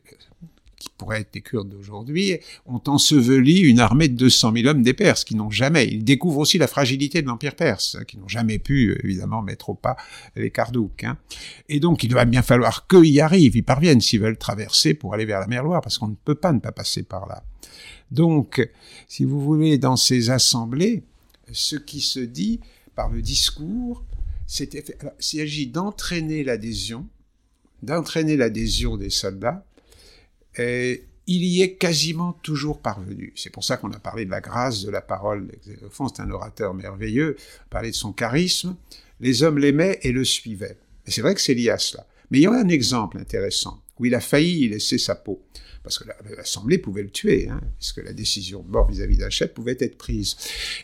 qui 0.78 0.88
pourraient 0.96 1.20
être 1.20 1.34
les 1.34 1.40
Kurdes 1.40 1.68
d'aujourd'hui, 1.68 2.38
ont 2.66 2.82
enseveli 2.86 3.60
une 3.60 3.80
armée 3.80 4.08
de 4.08 4.16
200 4.16 4.52
000 4.56 4.68
hommes 4.68 4.82
des 4.82 4.94
Perses, 4.94 5.24
qui 5.24 5.34
n'ont 5.34 5.50
jamais, 5.50 5.86
ils 5.86 6.04
découvrent 6.04 6.38
aussi 6.38 6.58
la 6.58 6.66
fragilité 6.66 7.22
de 7.22 7.26
l'Empire 7.26 7.56
perse, 7.56 7.96
hein, 7.98 8.04
qui 8.04 8.18
n'ont 8.18 8.28
jamais 8.28 8.58
pu, 8.58 8.98
évidemment, 9.02 9.42
mettre 9.42 9.70
au 9.70 9.74
pas 9.74 9.96
les 10.36 10.50
Kardouks. 10.50 11.04
Hein. 11.04 11.16
Et 11.68 11.80
donc, 11.80 12.04
il 12.04 12.12
va 12.12 12.24
bien 12.24 12.42
falloir 12.42 12.86
qu'ils 12.86 13.06
y 13.06 13.20
arrivent, 13.20 13.56
ils 13.56 13.64
parviennent 13.64 14.00
s'ils 14.00 14.20
veulent 14.20 14.38
traverser 14.38 14.94
pour 14.94 15.14
aller 15.14 15.24
vers 15.24 15.40
la 15.40 15.46
mer 15.46 15.64
Loire, 15.64 15.80
parce 15.80 15.98
qu'on 15.98 16.08
ne 16.08 16.14
peut 16.14 16.34
pas 16.34 16.52
ne 16.52 16.60
pas 16.60 16.72
passer 16.72 17.02
par 17.02 17.26
là. 17.26 17.42
Donc, 18.10 18.66
si 19.08 19.24
vous 19.24 19.40
voulez, 19.40 19.78
dans 19.78 19.96
ces 19.96 20.30
assemblées, 20.30 21.02
ce 21.52 21.76
qui 21.76 22.00
se 22.00 22.20
dit 22.20 22.60
par 22.94 23.10
le 23.10 23.22
discours, 23.22 24.04
c'est 24.46 24.70
s'agit 25.18 25.66
d'entraîner 25.66 26.44
l'adhésion, 26.44 27.06
d'entraîner 27.82 28.36
l'adhésion 28.36 28.96
des 28.96 29.10
soldats, 29.10 29.64
et 30.56 31.04
il 31.26 31.44
y 31.44 31.62
est 31.62 31.74
quasiment 31.74 32.34
toujours 32.42 32.80
parvenu. 32.80 33.32
C'est 33.34 33.50
pour 33.50 33.64
ça 33.64 33.76
qu'on 33.76 33.92
a 33.92 33.98
parlé 33.98 34.24
de 34.24 34.30
la 34.30 34.40
grâce 34.40 34.84
de 34.84 34.90
la 34.90 35.00
parole 35.00 35.46
d'Exénophon, 35.46 36.08
c'est 36.08 36.22
un 36.22 36.30
orateur 36.30 36.74
merveilleux, 36.74 37.36
parler 37.70 37.90
de 37.90 37.96
son 37.96 38.12
charisme. 38.12 38.76
Les 39.20 39.42
hommes 39.42 39.58
l'aimaient 39.58 39.98
et 40.02 40.12
le 40.12 40.24
suivaient. 40.24 40.76
Et 41.06 41.10
c'est 41.10 41.22
vrai 41.22 41.34
que 41.34 41.40
c'est 41.40 41.54
lié 41.54 41.70
à 41.70 41.78
cela. 41.78 42.06
Mais 42.30 42.38
il 42.38 42.42
y 42.42 42.46
a 42.46 42.52
un 42.52 42.68
exemple 42.68 43.18
intéressant, 43.18 43.80
où 43.98 44.04
il 44.04 44.14
a 44.14 44.20
failli 44.20 44.68
laisser 44.68 44.98
sa 44.98 45.14
peau. 45.14 45.42
Parce 45.82 45.98
que 45.98 46.04
l'Assemblée 46.36 46.78
pouvait 46.78 47.02
le 47.02 47.10
tuer, 47.10 47.48
hein, 47.48 47.60
puisque 47.78 48.02
la 48.02 48.14
décision 48.14 48.62
de 48.62 48.70
mort 48.70 48.90
vis-à-vis 48.90 49.18
chef 49.30 49.52
pouvait 49.52 49.76
être 49.80 49.98
prise. 49.98 50.36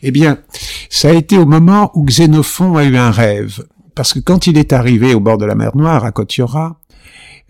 Eh 0.03 0.11
bien, 0.11 0.43
ça 0.89 1.09
a 1.09 1.13
été 1.13 1.37
au 1.37 1.45
moment 1.45 1.91
où 1.95 2.05
Xénophon 2.05 2.77
a 2.77 2.83
eu 2.83 2.95
un 2.95 3.09
rêve. 3.09 3.65
Parce 3.95 4.13
que 4.13 4.19
quand 4.19 4.47
il 4.47 4.57
est 4.57 4.73
arrivé 4.73 5.13
au 5.13 5.19
bord 5.19 5.37
de 5.37 5.45
la 5.45 5.55
mer 5.55 5.75
Noire, 5.75 6.05
à 6.05 6.11
Kotiora, 6.11 6.80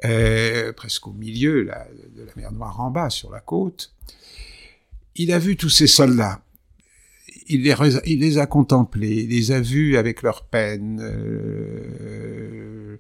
euh, 0.04 0.74
presque 0.74 1.08
au 1.08 1.14
milieu 1.14 1.64
là, 1.64 1.88
de 2.16 2.24
la 2.24 2.32
mer 2.36 2.52
Noire 2.52 2.80
en 2.80 2.92
bas, 2.92 3.10
sur 3.10 3.32
la 3.32 3.40
côte. 3.40 3.94
Il 5.16 5.32
a 5.32 5.40
vu 5.40 5.56
tous 5.56 5.70
ces 5.70 5.88
soldats. 5.88 6.42
Il 7.48 7.64
les, 7.64 8.38
a 8.38 8.46
contemplés, 8.46 9.24
il 9.24 9.30
les 9.30 9.52
a 9.52 9.60
vus 9.60 9.98
avec 9.98 10.22
leurs 10.22 10.46
peines. 10.46 11.00
Euh, 11.02 12.98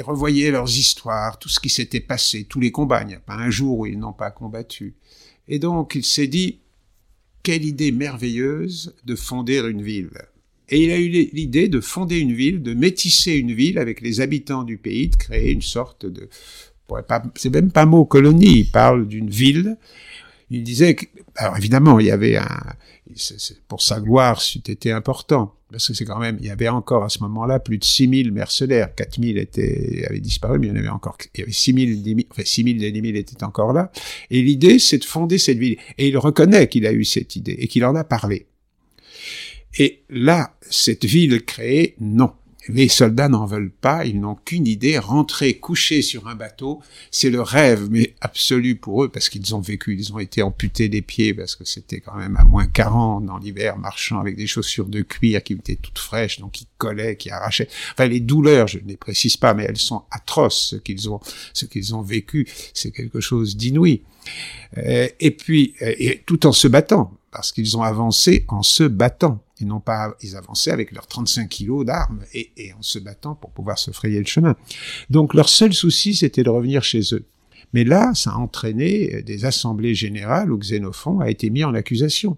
revoyait 0.00 0.50
leurs 0.50 0.68
histoires, 0.68 1.38
tout 1.38 1.48
ce 1.48 1.58
qui 1.58 1.70
s'était 1.70 2.00
passé, 2.00 2.44
tous 2.44 2.60
les 2.60 2.70
combats. 2.70 3.02
Il 3.02 3.08
n'y 3.08 3.14
a 3.14 3.20
pas 3.20 3.34
un 3.34 3.50
jour 3.50 3.80
où 3.80 3.86
ils 3.86 3.98
n'ont 3.98 4.12
pas 4.12 4.30
combattu. 4.30 4.94
Et 5.48 5.58
donc 5.58 5.94
il 5.94 6.04
s'est 6.04 6.26
dit, 6.26 6.60
quelle 7.42 7.64
idée 7.64 7.90
merveilleuse 7.90 8.94
de 9.04 9.16
fonder 9.16 9.58
une 9.58 9.82
ville. 9.82 10.10
Et 10.68 10.84
il 10.84 10.90
a 10.90 10.98
eu 10.98 11.08
l'idée 11.08 11.68
de 11.68 11.80
fonder 11.80 12.18
une 12.18 12.32
ville, 12.32 12.62
de 12.62 12.74
métisser 12.74 13.34
une 13.34 13.52
ville 13.52 13.78
avec 13.78 14.00
les 14.00 14.20
habitants 14.20 14.62
du 14.62 14.78
pays, 14.78 15.08
de 15.08 15.16
créer 15.16 15.52
une 15.52 15.62
sorte 15.62 16.06
de... 16.06 16.28
C'est 17.36 17.52
même 17.52 17.70
pas 17.70 17.86
mot 17.86 18.04
colonie, 18.04 18.60
il 18.60 18.70
parle 18.70 19.08
d'une 19.08 19.30
ville. 19.30 19.76
Il 20.50 20.62
disait 20.62 20.94
que... 20.94 21.06
Alors 21.36 21.56
évidemment, 21.56 21.98
il 21.98 22.06
y 22.06 22.10
avait 22.10 22.36
un... 22.36 22.62
Pour 23.68 23.82
sa 23.82 24.00
gloire, 24.00 24.40
c'était 24.40 24.92
important. 24.92 25.54
Parce 25.70 25.88
que 25.88 25.94
c'est 25.94 26.04
quand 26.04 26.18
même, 26.18 26.36
il 26.40 26.46
y 26.46 26.50
avait 26.50 26.68
encore 26.68 27.02
à 27.02 27.08
ce 27.08 27.20
moment-là 27.20 27.58
plus 27.58 27.78
de 27.78 27.84
6000 27.84 28.30
mercenaires. 28.30 28.94
4000 28.94 29.38
étaient, 29.38 30.04
avaient 30.08 30.20
disparu, 30.20 30.58
mais 30.58 30.66
il 30.66 30.70
y 30.70 30.72
en 30.72 30.76
avait 30.76 30.88
encore, 30.88 31.16
il 31.34 31.40
y 31.40 31.42
avait 31.42 31.52
6000, 31.52 32.02
10 32.02 32.10
000, 32.10 32.20
enfin 32.30 32.42
6000 32.44 32.84
et 32.84 32.92
10 32.92 33.00
000 33.00 33.14
étaient 33.16 33.42
encore 33.42 33.72
là. 33.72 33.90
Et 34.30 34.42
l'idée, 34.42 34.78
c'est 34.78 34.98
de 34.98 35.04
fonder 35.04 35.38
cette 35.38 35.56
ville. 35.56 35.78
Et 35.96 36.08
il 36.08 36.18
reconnaît 36.18 36.68
qu'il 36.68 36.86
a 36.86 36.92
eu 36.92 37.04
cette 37.04 37.36
idée 37.36 37.56
et 37.58 37.68
qu'il 37.68 37.84
en 37.86 37.94
a 37.94 38.04
parlé. 38.04 38.46
Et 39.78 40.02
là, 40.10 40.54
cette 40.68 41.04
ville 41.04 41.44
créée, 41.44 41.96
non. 42.00 42.32
Les 42.68 42.88
soldats 42.88 43.28
n'en 43.28 43.44
veulent 43.44 43.72
pas, 43.72 44.04
ils 44.04 44.20
n'ont 44.20 44.36
qu'une 44.36 44.68
idée, 44.68 44.96
rentrer 44.96 45.54
coucher 45.54 46.00
sur 46.00 46.28
un 46.28 46.36
bateau, 46.36 46.80
c'est 47.10 47.28
le 47.28 47.42
rêve, 47.42 47.88
mais 47.90 48.14
absolu 48.20 48.76
pour 48.76 49.02
eux, 49.02 49.08
parce 49.08 49.28
qu'ils 49.28 49.52
ont 49.56 49.60
vécu, 49.60 49.96
ils 49.98 50.12
ont 50.12 50.20
été 50.20 50.42
amputés 50.42 50.88
des 50.88 51.02
pieds, 51.02 51.34
parce 51.34 51.56
que 51.56 51.64
c'était 51.64 51.98
quand 51.98 52.14
même 52.14 52.36
à 52.36 52.44
moins 52.44 52.66
40 52.66 53.26
dans 53.26 53.38
l'hiver, 53.38 53.78
marchant 53.78 54.20
avec 54.20 54.36
des 54.36 54.46
chaussures 54.46 54.86
de 54.86 55.02
cuir 55.02 55.42
qui 55.42 55.54
étaient 55.54 55.74
toutes 55.74 55.98
fraîches, 55.98 56.38
donc 56.38 56.52
qui 56.52 56.68
collaient, 56.78 57.16
qui 57.16 57.30
arrachaient. 57.30 57.68
Enfin, 57.94 58.06
les 58.06 58.20
douleurs, 58.20 58.68
je 58.68 58.78
ne 58.78 58.86
les 58.86 58.96
précise 58.96 59.36
pas, 59.36 59.54
mais 59.54 59.64
elles 59.64 59.76
sont 59.76 60.04
atroces, 60.12 60.68
ce 60.70 60.76
qu'ils 60.76 61.10
ont, 61.10 61.18
ce 61.54 61.66
qu'ils 61.66 61.96
ont 61.96 62.02
vécu, 62.02 62.46
c'est 62.74 62.92
quelque 62.92 63.20
chose 63.20 63.56
d'inouï. 63.56 64.02
Euh, 64.78 65.08
et 65.18 65.32
puis, 65.32 65.74
euh, 65.82 65.94
et 65.98 66.22
tout 66.24 66.46
en 66.46 66.52
se 66.52 66.68
battant, 66.68 67.12
parce 67.32 67.50
qu'ils 67.50 67.76
ont 67.76 67.82
avancé 67.82 68.44
en 68.48 68.62
se 68.62 68.84
battant. 68.84 69.42
Ils 69.62 69.68
n'ont 69.68 69.80
pas, 69.80 70.14
ils 70.20 70.36
avançaient 70.36 70.72
avec 70.72 70.90
leurs 70.90 71.06
35 71.06 71.48
kilos 71.48 71.86
d'armes 71.86 72.24
et, 72.34 72.50
et, 72.56 72.72
en 72.72 72.82
se 72.82 72.98
battant 72.98 73.36
pour 73.36 73.50
pouvoir 73.50 73.78
se 73.78 73.92
frayer 73.92 74.18
le 74.18 74.26
chemin. 74.26 74.56
Donc 75.08 75.34
leur 75.34 75.48
seul 75.48 75.72
souci, 75.72 76.14
c'était 76.16 76.42
de 76.42 76.50
revenir 76.50 76.82
chez 76.82 77.14
eux. 77.14 77.24
Mais 77.72 77.84
là, 77.84 78.12
ça 78.14 78.32
a 78.32 78.36
entraîné 78.36 79.22
des 79.22 79.44
assemblées 79.44 79.94
générales 79.94 80.52
où 80.52 80.58
Xénophon 80.58 81.20
a 81.20 81.30
été 81.30 81.48
mis 81.48 81.64
en 81.64 81.74
accusation. 81.74 82.36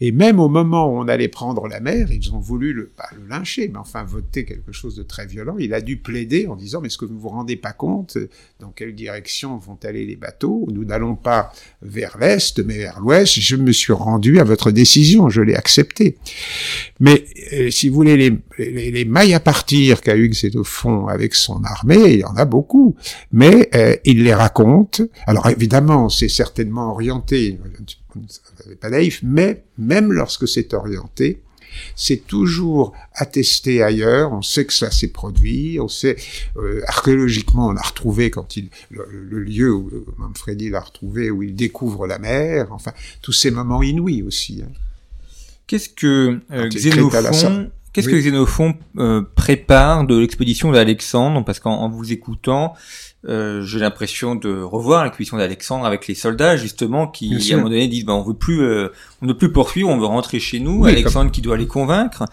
Et 0.00 0.12
même 0.12 0.38
au 0.38 0.48
moment 0.48 0.86
où 0.86 1.00
on 1.00 1.08
allait 1.08 1.28
prendre 1.28 1.66
la 1.66 1.80
mer, 1.80 2.08
ils 2.12 2.32
ont 2.32 2.38
voulu 2.38 2.72
le, 2.72 2.86
pas 2.86 3.08
le 3.16 3.26
lyncher, 3.26 3.68
mais 3.68 3.78
enfin 3.78 4.04
voter 4.04 4.44
quelque 4.44 4.72
chose 4.72 4.94
de 4.94 5.02
très 5.02 5.26
violent. 5.26 5.56
Il 5.58 5.74
a 5.74 5.80
dû 5.80 5.96
plaider 5.96 6.46
en 6.46 6.56
disant, 6.56 6.80
mais 6.80 6.86
est-ce 6.86 6.98
que 6.98 7.04
vous 7.04 7.18
vous 7.18 7.28
rendez 7.28 7.56
pas 7.56 7.72
compte 7.72 8.16
dans 8.60 8.70
quelle 8.70 8.94
direction 8.94 9.56
vont 9.56 9.78
aller 9.82 10.06
les 10.06 10.16
bateaux? 10.16 10.68
Nous 10.72 10.84
n'allons 10.84 11.16
pas 11.16 11.52
vers 11.82 12.18
l'est, 12.18 12.58
mais 12.60 12.78
vers 12.78 13.00
l'ouest. 13.00 13.40
Je 13.40 13.56
me 13.56 13.72
suis 13.72 13.92
rendu 13.92 14.38
à 14.38 14.44
votre 14.44 14.70
décision, 14.70 15.28
je 15.28 15.40
l'ai 15.42 15.56
accepté. 15.56 16.16
Mais 17.00 17.24
euh, 17.52 17.70
si 17.70 17.88
vous 17.88 17.94
voulez, 17.96 18.38
les 18.58 19.04
mailles 19.04 19.34
à 19.34 19.40
partir 19.40 20.00
qu'a 20.00 20.16
eu 20.16 20.28
Xénophon 20.28 21.08
avec 21.08 21.34
son 21.34 21.64
armée, 21.64 22.12
il 22.12 22.18
y 22.20 22.24
en 22.24 22.36
a 22.36 22.44
beaucoup, 22.44 22.94
mais 23.32 23.68
euh, 23.74 23.96
il 24.04 24.22
les 24.22 24.34
raconte. 24.34 24.59
Alors 25.26 25.48
évidemment, 25.48 26.08
c'est 26.08 26.28
certainement 26.28 26.92
orienté, 26.92 27.58
pas 28.80 28.90
naïf, 28.90 29.20
mais 29.22 29.64
même 29.78 30.12
lorsque 30.12 30.46
c'est 30.46 30.74
orienté, 30.74 31.42
c'est 31.94 32.26
toujours 32.26 32.92
attesté 33.14 33.82
ailleurs. 33.82 34.32
On 34.32 34.42
sait 34.42 34.64
que 34.64 34.72
ça 34.72 34.90
s'est 34.90 35.08
produit. 35.08 35.78
On 35.80 35.88
sait 35.88 36.16
euh, 36.56 36.82
archéologiquement, 36.86 37.68
on 37.68 37.76
a 37.76 37.82
retrouvé 37.82 38.30
quand 38.30 38.56
il 38.56 38.70
le, 38.90 39.04
lieu 39.40 39.72
où 39.72 39.88
euh, 39.88 40.04
Manfredi 40.18 40.70
l'a 40.70 40.80
retrouvé, 40.80 41.30
où 41.30 41.42
il 41.42 41.54
découvre 41.54 42.06
la 42.06 42.18
mer. 42.18 42.68
Enfin, 42.70 42.92
tous 43.22 43.32
ces 43.32 43.50
moments 43.50 43.82
inouïs 43.82 44.22
aussi. 44.22 44.62
Hein. 44.64 44.72
Qu'est-ce 45.66 45.88
que 45.88 46.40
euh, 46.50 46.68
Xénophon 46.68 47.70
Qu'est-ce 47.92 48.08
que 48.08 48.16
Xénophon 48.16 48.74
euh, 48.98 49.22
prépare 49.34 50.04
de 50.04 50.18
l'expédition 50.18 50.70
d'Alexandre? 50.70 51.44
Parce 51.44 51.58
qu'en 51.58 51.88
vous 51.88 52.12
écoutant, 52.12 52.74
euh, 53.28 53.62
j'ai 53.64 53.78
l'impression 53.78 54.34
de 54.34 54.62
revoir 54.62 55.04
l'expédition 55.04 55.36
d'Alexandre 55.36 55.84
avec 55.84 56.06
les 56.06 56.14
soldats 56.14 56.56
justement 56.56 57.06
qui 57.06 57.34
à 57.52 57.54
un 57.54 57.56
moment 57.58 57.68
donné 57.68 57.86
disent 57.86 58.06
ben, 58.06 58.14
on 58.14 58.22
veut 58.22 58.34
plus 58.34 58.62
euh, 58.62 58.88
on 59.20 59.26
ne 59.26 59.32
veut 59.32 59.36
plus 59.36 59.52
poursuivre, 59.52 59.90
on 59.90 59.98
veut 59.98 60.06
rentrer 60.06 60.40
chez 60.40 60.60
nous. 60.60 60.86
Alexandre 60.86 61.30
qui 61.30 61.42
doit 61.42 61.56
les 61.56 61.66
convaincre. 61.66 62.24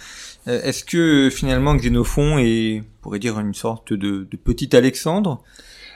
Euh, 0.48 0.62
est-ce 0.62 0.84
que 0.86 1.30
finalement 1.30 1.76
Xénophon 1.76 2.38
est, 2.38 2.82
on 2.82 3.02
pourrait 3.02 3.20
dire, 3.20 3.40
une 3.40 3.54
sorte 3.54 3.92
de, 3.92 4.28
de 4.30 4.38
petit 4.38 4.76
Alexandre? 4.76 5.44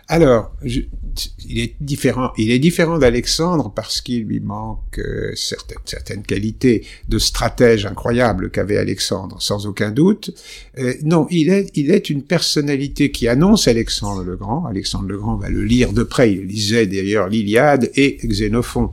Alors, 0.07 0.51
il 0.63 1.59
est 1.59 1.75
différent. 1.79 2.31
Il 2.37 2.51
est 2.51 2.59
différent 2.59 2.97
d'Alexandre 2.97 3.71
parce 3.73 4.01
qu'il 4.01 4.23
lui 4.23 4.39
manque 4.39 4.99
euh, 4.99 5.31
certaines, 5.35 6.23
qualités 6.23 6.85
de 7.07 7.17
stratège 7.17 7.85
incroyable 7.85 8.51
qu'avait 8.51 8.77
Alexandre, 8.77 9.41
sans 9.41 9.67
aucun 9.67 9.91
doute. 9.91 10.31
Euh, 10.77 10.93
non, 11.03 11.27
il 11.29 11.49
est, 11.49 11.69
il 11.75 11.91
est 11.91 12.09
une 12.09 12.23
personnalité 12.23 13.11
qui 13.11 13.27
annonce 13.27 13.67
Alexandre 13.67 14.23
le 14.23 14.35
Grand. 14.35 14.65
Alexandre 14.65 15.07
le 15.07 15.17
Grand 15.17 15.37
va 15.37 15.49
le 15.49 15.63
lire 15.63 15.93
de 15.93 16.03
près. 16.03 16.31
Il 16.33 16.47
lisait 16.47 16.87
d'ailleurs 16.87 17.29
l'Iliade 17.29 17.89
et 17.95 18.17
Xénophon. 18.23 18.91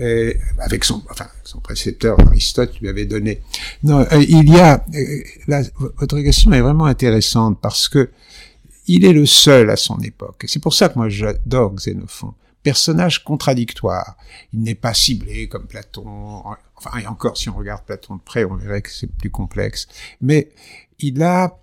Euh, 0.00 0.32
avec 0.60 0.84
son, 0.84 1.02
enfin, 1.10 1.26
son 1.42 1.58
précepteur 1.58 2.20
Aristote 2.20 2.78
lui 2.80 2.88
avait 2.88 3.06
donné. 3.06 3.40
Non, 3.82 4.06
il 4.12 4.48
y 4.48 4.58
a, 4.58 4.84
votre 5.96 6.20
question 6.20 6.52
est 6.52 6.60
vraiment 6.60 6.84
intéressante 6.84 7.58
parce 7.60 7.88
que 7.88 8.10
il 8.88 9.04
est 9.04 9.12
le 9.12 9.26
seul 9.26 9.70
à 9.70 9.76
son 9.76 10.00
époque. 10.00 10.44
C'est 10.48 10.60
pour 10.60 10.74
ça 10.74 10.88
que 10.88 10.98
moi 10.98 11.08
j'adore 11.08 11.74
Xénophon. 11.74 12.34
Personnage 12.62 13.22
contradictoire. 13.22 14.16
Il 14.52 14.62
n'est 14.62 14.74
pas 14.74 14.94
ciblé 14.94 15.48
comme 15.48 15.66
Platon. 15.66 16.42
Enfin, 16.76 16.98
et 16.98 17.06
encore, 17.06 17.36
si 17.36 17.48
on 17.48 17.54
regarde 17.54 17.84
Platon 17.84 18.16
de 18.16 18.20
près, 18.20 18.44
on 18.44 18.56
verrait 18.56 18.82
que 18.82 18.90
c'est 18.90 19.06
plus 19.06 19.30
complexe. 19.30 19.86
Mais 20.20 20.50
il 20.98 21.22
a, 21.22 21.60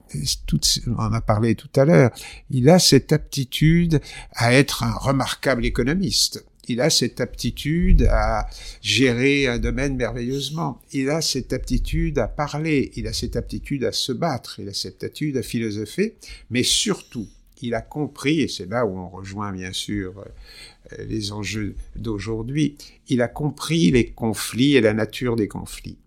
on 0.88 0.96
en 0.98 1.14
a 1.14 1.22
parlé 1.22 1.56
tout 1.56 1.70
à 1.76 1.84
l'heure, 1.84 2.12
il 2.50 2.70
a 2.70 2.80
cette 2.80 3.12
aptitude 3.12 4.02
à 4.34 4.54
être 4.54 4.84
un 4.84 4.94
remarquable 4.94 5.66
économiste 5.66 6.46
il 6.68 6.82
a 6.82 6.90
cette 6.90 7.22
aptitude 7.22 8.08
à 8.10 8.48
gérer 8.82 9.48
un 9.48 9.60
domaine 9.60 9.96
merveilleusement. 9.96 10.82
Il 10.92 11.10
a 11.10 11.22
cette 11.22 11.54
aptitude 11.54 12.18
à 12.20 12.28
parler. 12.28 12.92
Il 12.96 13.08
a 13.08 13.14
cette 13.14 13.36
aptitude 13.36 13.84
à 13.84 13.92
se 13.92 14.12
battre. 14.12 14.60
Il 14.60 14.70
a 14.70 14.74
cette 14.74 15.04
aptitude 15.04 15.38
à 15.38 15.44
philosopher. 15.44 16.16
Mais 16.50 16.64
surtout, 16.64 17.28
il 17.62 17.74
a 17.74 17.82
compris, 17.82 18.42
et 18.42 18.48
c'est 18.48 18.70
là 18.70 18.86
où 18.86 18.98
on 18.98 19.10
rejoint 19.10 19.52
bien 19.52 19.72
sûr 19.72 20.14
euh, 20.20 21.06
les 21.08 21.32
enjeux 21.32 21.76
d'aujourd'hui, 21.96 22.76
il 23.08 23.22
a 23.22 23.28
compris 23.28 23.92
les 23.92 24.08
conflits 24.08 24.76
et 24.76 24.82
la 24.82 24.94
nature 24.94 25.36
des 25.36 25.48
conflits. 25.48 25.98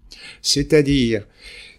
C'est-à-dire 0.43 1.27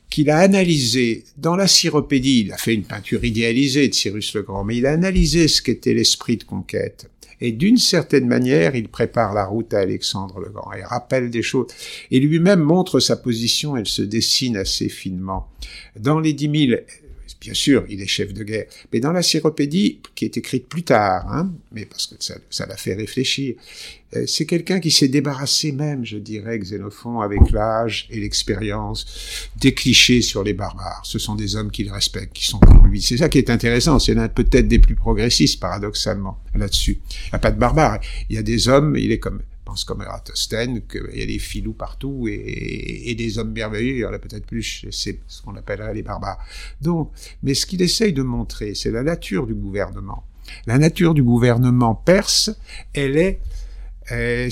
qu'il 0.09 0.31
a 0.31 0.39
analysé 0.39 1.23
dans 1.37 1.55
la 1.55 1.67
Cyropédie, 1.67 2.41
il 2.41 2.51
a 2.51 2.57
fait 2.57 2.73
une 2.73 2.83
peinture 2.83 3.23
idéalisée 3.23 3.87
de 3.87 3.93
Cyrus 3.93 4.33
le 4.33 4.41
Grand, 4.41 4.63
mais 4.63 4.77
il 4.77 4.87
a 4.87 4.91
analysé 4.91 5.47
ce 5.47 5.61
qu'était 5.61 5.93
l'esprit 5.93 6.37
de 6.37 6.43
conquête 6.43 7.09
et 7.41 7.51
d'une 7.51 7.77
certaine 7.77 8.27
manière, 8.27 8.75
il 8.75 8.89
prépare 8.89 9.33
la 9.33 9.45
route 9.45 9.73
à 9.73 9.79
Alexandre 9.79 10.39
le 10.39 10.49
Grand. 10.49 10.71
Il 10.73 10.83
rappelle 10.83 11.29
des 11.29 11.41
choses. 11.41 11.67
Et 12.11 12.19
lui-même 12.19 12.59
montre 12.59 12.99
sa 12.99 13.15
position, 13.15 13.77
elle 13.77 13.87
se 13.87 14.01
dessine 14.01 14.57
assez 14.57 14.89
finement. 14.89 15.47
Dans 15.97 16.19
les 16.19 16.33
dix 16.33 16.49
mille, 16.49 16.83
bien 17.41 17.53
sûr, 17.53 17.85
il 17.89 18.01
est 18.01 18.07
chef 18.07 18.33
de 18.33 18.43
guerre, 18.43 18.65
mais 18.91 18.99
dans 18.99 19.11
la 19.11 19.21
Cyropédie, 19.21 19.99
qui 20.15 20.25
est 20.25 20.37
écrite 20.37 20.67
plus 20.67 20.83
tard, 20.83 21.25
hein, 21.31 21.51
mais 21.71 21.85
parce 21.85 22.07
que 22.07 22.15
ça, 22.19 22.35
ça 22.49 22.65
l'a 22.65 22.77
fait 22.77 22.93
réfléchir, 22.93 23.55
euh, 24.15 24.25
c'est 24.25 24.45
quelqu'un 24.45 24.79
qui 24.79 24.89
s'est 24.89 25.07
débarrassé 25.07 25.71
même, 25.71 26.03
je 26.03 26.17
dirais, 26.17 26.57
Xénophon, 26.57 27.21
avec 27.21 27.51
l'âge 27.51 28.07
et 28.09 28.19
l'expérience, 28.19 29.49
des 29.57 29.73
clichés 29.73 30.21
sur 30.21 30.43
les 30.43 30.53
barbares. 30.53 31.01
Ce 31.03 31.19
sont 31.19 31.35
des 31.35 31.55
hommes 31.55 31.69
qu'il 31.69 31.91
respecte, 31.91 32.33
qui 32.33 32.45
sont 32.45 32.59
comme 32.59 32.87
lui. 32.87 33.01
C'est 33.01 33.17
ça 33.17 33.29
qui 33.29 33.37
est 33.37 33.49
intéressant. 33.49 33.99
C'est 33.99 34.15
l'un 34.15 34.27
peut-être 34.27 34.67
des 34.67 34.79
plus 34.79 34.95
progressistes, 34.95 35.59
paradoxalement, 35.59 36.39
là-dessus. 36.55 36.99
Il 37.11 37.29
n'y 37.31 37.35
a 37.35 37.39
pas 37.39 37.51
de 37.51 37.59
barbares. 37.59 37.99
Il 38.29 38.35
y 38.35 38.39
a 38.39 38.43
des 38.43 38.67
hommes, 38.67 38.95
il 38.97 39.11
est 39.11 39.19
comme, 39.19 39.41
comme 39.85 40.01
Eratosthène, 40.01 40.81
qu'il 40.87 41.19
y 41.19 41.23
a 41.23 41.25
des 41.25 41.39
filous 41.39 41.73
partout 41.73 42.27
et, 42.29 43.15
des 43.17 43.37
hommes 43.37 43.51
merveilleux, 43.51 43.95
il 43.95 43.99
y 43.99 44.05
en 44.05 44.13
a 44.13 44.19
peut-être 44.19 44.45
plus, 44.45 44.85
c'est 44.91 45.19
ce 45.27 45.41
qu'on 45.41 45.55
appellerait 45.55 45.93
les 45.93 46.03
barbares. 46.03 46.39
Donc, 46.81 47.11
mais 47.43 47.53
ce 47.53 47.65
qu'il 47.65 47.81
essaye 47.81 48.13
de 48.13 48.23
montrer, 48.23 48.75
c'est 48.75 48.91
la 48.91 49.03
nature 49.03 49.47
du 49.47 49.55
gouvernement. 49.55 50.23
La 50.65 50.77
nature 50.77 51.13
du 51.13 51.23
gouvernement 51.23 51.95
perse, 51.95 52.51
elle 52.93 53.17
est 53.17 53.39
euh, 54.11 54.49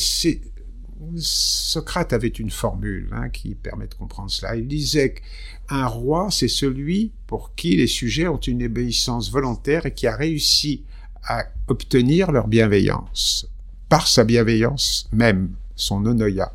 Socrate 1.16 2.14
avait 2.14 2.28
une 2.28 2.50
formule 2.50 3.10
hein, 3.12 3.30
qui 3.30 3.56
permet 3.56 3.88
de 3.88 3.94
comprendre 3.94 4.32
cela. 4.32 4.56
Il 4.56 4.68
disait 4.68 5.14
qu'un 5.14 5.86
roi, 5.86 6.30
c'est 6.32 6.48
celui 6.48 7.12
pour 7.28 7.56
qui 7.56 7.76
les 7.76 7.88
sujets 7.88 8.28
ont 8.28 8.38
une 8.38 8.64
obéissance 8.64 9.32
volontaire 9.32 9.86
et 9.86 9.94
qui 9.94 10.08
a 10.08 10.16
réussi 10.16 10.84
à 11.24 11.46
obtenir 11.68 12.32
leur 12.32 12.48
bienveillance, 12.48 13.48
par 13.90 14.08
sa 14.08 14.24
bienveillance 14.24 15.10
même, 15.12 15.56
son 15.76 16.06
onoya. 16.06 16.54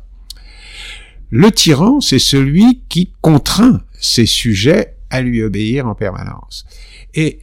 Le 1.29 1.51
tyran, 1.51 1.99
c'est 1.99 2.19
celui 2.19 2.83
qui 2.89 3.11
contraint 3.21 3.81
ses 3.99 4.25
sujets 4.25 4.97
à 5.09 5.21
lui 5.21 5.41
obéir 5.41 5.87
en 5.87 5.95
permanence. 5.95 6.65
Et 7.15 7.39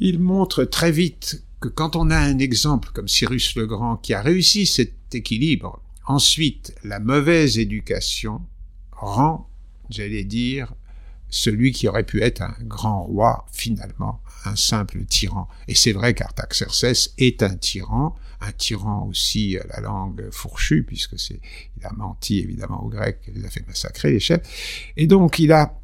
il 0.00 0.18
montre 0.18 0.64
très 0.64 0.90
vite 0.90 1.44
que 1.60 1.68
quand 1.68 1.94
on 1.94 2.10
a 2.10 2.18
un 2.18 2.38
exemple 2.38 2.90
comme 2.92 3.08
Cyrus 3.08 3.54
le 3.54 3.66
Grand 3.66 3.96
qui 3.96 4.14
a 4.14 4.20
réussi 4.20 4.66
cet 4.66 5.14
équilibre, 5.14 5.80
ensuite 6.06 6.74
la 6.82 6.98
mauvaise 6.98 7.58
éducation 7.58 8.40
rend, 8.90 9.48
j'allais 9.90 10.24
dire, 10.24 10.74
celui 11.28 11.72
qui 11.72 11.88
aurait 11.88 12.04
pu 12.04 12.20
être 12.22 12.42
un 12.42 12.54
grand 12.62 13.04
roi, 13.04 13.46
finalement, 13.52 14.20
un 14.44 14.56
simple 14.56 15.04
tyran. 15.04 15.48
Et 15.68 15.74
c'est 15.74 15.92
vrai 15.92 16.14
qu'Artaxerxès 16.14 17.14
est 17.18 17.42
un 17.42 17.54
tyran, 17.56 18.14
un 18.40 18.52
tyran 18.52 19.06
aussi 19.08 19.56
à 19.58 19.66
la 19.68 19.80
langue 19.80 20.28
fourchue, 20.30 20.84
puisque 20.84 21.18
c'est, 21.18 21.40
il 21.78 21.86
a 21.86 21.92
menti 21.92 22.40
évidemment 22.40 22.82
aux 22.84 22.88
Grecs, 22.88 23.20
il 23.28 23.34
les 23.34 23.44
a 23.44 23.50
fait 23.50 23.66
massacrer 23.66 24.10
les 24.12 24.20
chefs. 24.20 24.42
Et 24.96 25.06
donc 25.06 25.38
il 25.38 25.52
a, 25.52 25.78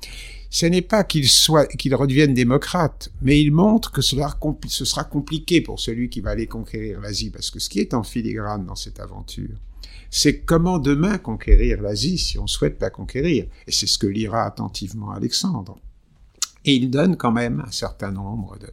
ce 0.50 0.66
n'est 0.66 0.82
pas 0.82 1.04
qu'il 1.04 1.28
soit, 1.28 1.66
qu'il 1.66 1.94
redevienne 1.94 2.34
démocrate, 2.34 3.10
mais 3.22 3.40
il 3.40 3.52
montre 3.52 3.92
que 3.92 4.02
cela, 4.02 4.36
ce 4.66 4.84
sera 4.84 5.04
compliqué 5.04 5.60
pour 5.60 5.78
celui 5.78 6.08
qui 6.08 6.20
va 6.20 6.30
aller 6.30 6.46
conquérir 6.46 7.00
l'Asie, 7.00 7.30
parce 7.30 7.50
que 7.50 7.58
ce 7.58 7.68
qui 7.68 7.80
est 7.80 7.94
en 7.94 8.02
filigrane 8.02 8.66
dans 8.66 8.76
cette 8.76 9.00
aventure, 9.00 9.56
c'est 10.10 10.40
comment 10.40 10.78
demain 10.78 11.18
conquérir 11.18 11.82
l'Asie 11.82 12.18
si 12.18 12.38
on 12.38 12.46
souhaite 12.46 12.80
la 12.80 12.90
conquérir. 12.90 13.46
Et 13.66 13.72
c'est 13.72 13.86
ce 13.86 13.98
que 13.98 14.06
lira 14.06 14.44
attentivement 14.44 15.10
Alexandre. 15.10 15.78
Et 16.64 16.74
il 16.74 16.90
donne 16.90 17.16
quand 17.16 17.32
même 17.32 17.64
un 17.66 17.70
certain 17.70 18.10
nombre 18.10 18.58
de, 18.58 18.68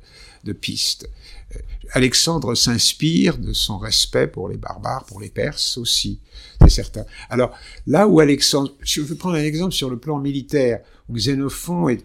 de 0.45 0.53
pistes. 0.53 1.09
Euh, 1.55 1.59
Alexandre 1.91 2.55
s'inspire 2.55 3.37
de 3.37 3.53
son 3.53 3.77
respect 3.77 4.27
pour 4.27 4.49
les 4.49 4.57
barbares, 4.57 5.05
pour 5.05 5.19
les 5.19 5.29
Perses 5.29 5.77
aussi, 5.77 6.19
c'est 6.61 6.69
certain. 6.69 7.05
Alors 7.29 7.51
là 7.87 8.07
où 8.07 8.19
Alexandre, 8.19 8.71
je 8.81 9.01
veux 9.01 9.15
prendre 9.15 9.35
un 9.35 9.43
exemple 9.43 9.73
sur 9.73 9.89
le 9.89 9.97
plan 9.97 10.19
militaire, 10.19 10.79
où 11.09 11.13
Xénophon 11.13 11.89
est, 11.89 12.03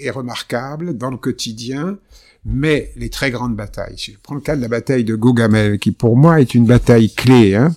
est, 0.00 0.10
remarquable 0.10 0.96
dans 0.96 1.10
le 1.10 1.16
quotidien, 1.16 1.98
mais 2.44 2.92
les 2.96 3.08
très 3.08 3.30
grandes 3.30 3.56
batailles. 3.56 3.96
Je 3.96 4.12
prends 4.22 4.34
le 4.34 4.40
cas 4.40 4.56
de 4.56 4.60
la 4.60 4.68
bataille 4.68 5.04
de 5.04 5.14
Gogamel, 5.14 5.78
qui 5.78 5.92
pour 5.92 6.16
moi 6.16 6.40
est 6.40 6.54
une 6.54 6.66
bataille 6.66 7.12
clé. 7.12 7.54
Hein. 7.54 7.74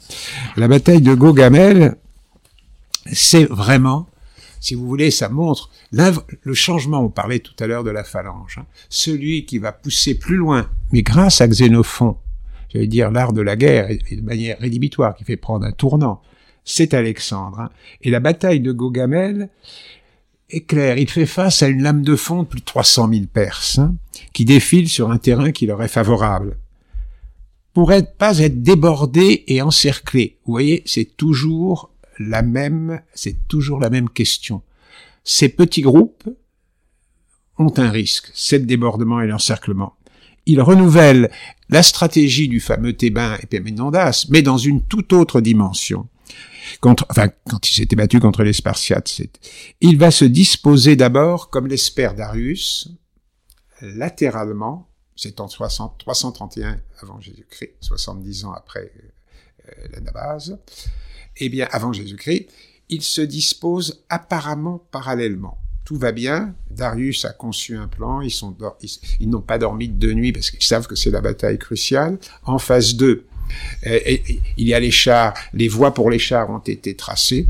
La 0.57 0.67
bataille 0.67 1.01
de 1.01 1.13
Gogamel, 1.13 1.95
c'est 3.13 3.45
vraiment 3.45 4.07
si 4.65 4.73
vous 4.73 4.87
voulez, 4.87 5.11
ça 5.11 5.29
montre 5.29 5.69
le 5.91 6.53
changement. 6.55 7.01
On 7.01 7.09
parlait 7.09 7.37
tout 7.37 7.53
à 7.59 7.67
l'heure 7.67 7.83
de 7.83 7.91
la 7.91 8.03
phalange. 8.03 8.57
Hein. 8.59 8.65
Celui 8.89 9.45
qui 9.45 9.59
va 9.59 9.71
pousser 9.71 10.15
plus 10.15 10.37
loin, 10.37 10.67
mais 10.91 11.03
grâce 11.03 11.39
à 11.39 11.47
Xénophon, 11.47 12.17
j'allais 12.73 12.87
dire, 12.87 13.11
l'art 13.11 13.31
de 13.31 13.41
la 13.41 13.55
guerre, 13.57 13.91
et, 13.91 13.99
de 14.15 14.21
manière 14.23 14.57
rédhibitoire, 14.57 15.15
qui 15.15 15.23
fait 15.23 15.37
prendre 15.37 15.67
un 15.67 15.71
tournant, 15.71 16.19
c'est 16.63 16.95
Alexandre. 16.95 17.59
Hein. 17.59 17.69
Et 18.01 18.09
la 18.09 18.19
bataille 18.19 18.59
de 18.59 18.71
Gogamel 18.71 19.49
est 20.49 20.61
claire. 20.61 20.97
Il 20.97 21.11
fait 21.11 21.27
face 21.27 21.61
à 21.61 21.67
une 21.67 21.83
lame 21.83 22.01
de 22.01 22.15
fond 22.15 22.41
de 22.41 22.47
plus 22.47 22.61
de 22.61 22.65
300 22.65 23.09
000 23.13 23.25
Perses, 23.31 23.77
hein, 23.77 23.93
qui 24.33 24.45
défilent 24.45 24.89
sur 24.89 25.11
un 25.11 25.19
terrain 25.19 25.51
qui 25.51 25.67
leur 25.67 25.83
est 25.83 25.87
favorable. 25.87 26.57
Pour 27.75 27.93
être, 27.93 28.15
pas 28.15 28.39
être 28.39 28.63
débordés 28.63 29.43
et 29.45 29.61
encerclés. 29.61 30.37
Vous 30.47 30.53
voyez, 30.53 30.81
c'est 30.87 31.15
toujours 31.17 31.91
la 32.19 32.41
même, 32.41 33.01
c'est 33.13 33.47
toujours 33.47 33.79
la 33.79 33.89
même 33.89 34.09
question. 34.09 34.61
Ces 35.23 35.49
petits 35.49 35.81
groupes 35.81 36.29
ont 37.57 37.73
un 37.77 37.89
risque, 37.89 38.31
c'est 38.33 38.59
le 38.59 38.65
débordement 38.65 39.21
et 39.21 39.27
l'encerclement. 39.27 39.95
Ils 40.45 40.61
renouvellent 40.61 41.31
la 41.69 41.81
stratégie 41.81 42.47
du 42.47 42.59
fameux 42.59 42.93
Thébain 42.93 43.37
et 43.41 43.47
Péménondas, 43.47 44.27
mais 44.29 44.41
dans 44.41 44.57
une 44.57 44.83
toute 44.83 45.13
autre 45.13 45.41
dimension. 45.41 46.07
Enfin, 46.83 47.29
quand 47.49 47.69
il 47.69 47.73
s'était 47.73 47.95
battu 47.95 48.19
contre 48.19 48.43
les 48.43 48.53
Spartiates, 48.53 49.21
il 49.81 49.97
va 49.97 50.11
se 50.11 50.25
disposer 50.25 50.95
d'abord, 50.95 51.49
comme 51.49 51.67
l'espère 51.67 52.13
Darius, 52.13 52.89
latéralement, 53.81 54.87
c'est 55.15 55.39
en 55.39 55.47
60, 55.47 55.97
331 55.99 56.77
avant 57.01 57.19
Jésus-Christ, 57.19 57.75
70 57.81 58.45
ans 58.45 58.51
après 58.51 58.91
euh, 59.67 59.87
l'Anabase, 59.91 60.59
eh 61.37 61.49
bien, 61.49 61.67
avant 61.71 61.93
Jésus-Christ, 61.93 62.47
il 62.89 63.01
se 63.01 63.21
dispose 63.21 64.03
apparemment 64.09 64.85
parallèlement. 64.91 65.57
Tout 65.85 65.97
va 65.97 66.11
bien. 66.11 66.55
Darius 66.71 67.25
a 67.25 67.33
conçu 67.33 67.77
un 67.77 67.87
plan. 67.87 68.21
Ils 68.21 68.33
ils, 69.19 69.29
n'ont 69.29 69.41
pas 69.41 69.57
dormi 69.57 69.87
de 69.87 69.93
deux 69.93 70.13
nuits 70.13 70.31
parce 70.31 70.49
qu'ils 70.49 70.63
savent 70.63 70.87
que 70.87 70.95
c'est 70.95 71.11
la 71.11 71.21
bataille 71.21 71.59
cruciale. 71.59 72.17
En 72.43 72.57
phase 72.57 72.95
2, 72.95 73.27
il 73.85 74.67
y 74.67 74.73
a 74.73 74.79
les 74.79 74.91
chars, 74.91 75.33
les 75.53 75.67
voies 75.67 75.93
pour 75.93 76.09
les 76.09 76.19
chars 76.19 76.49
ont 76.49 76.59
été 76.59 76.95
tracées. 76.95 77.47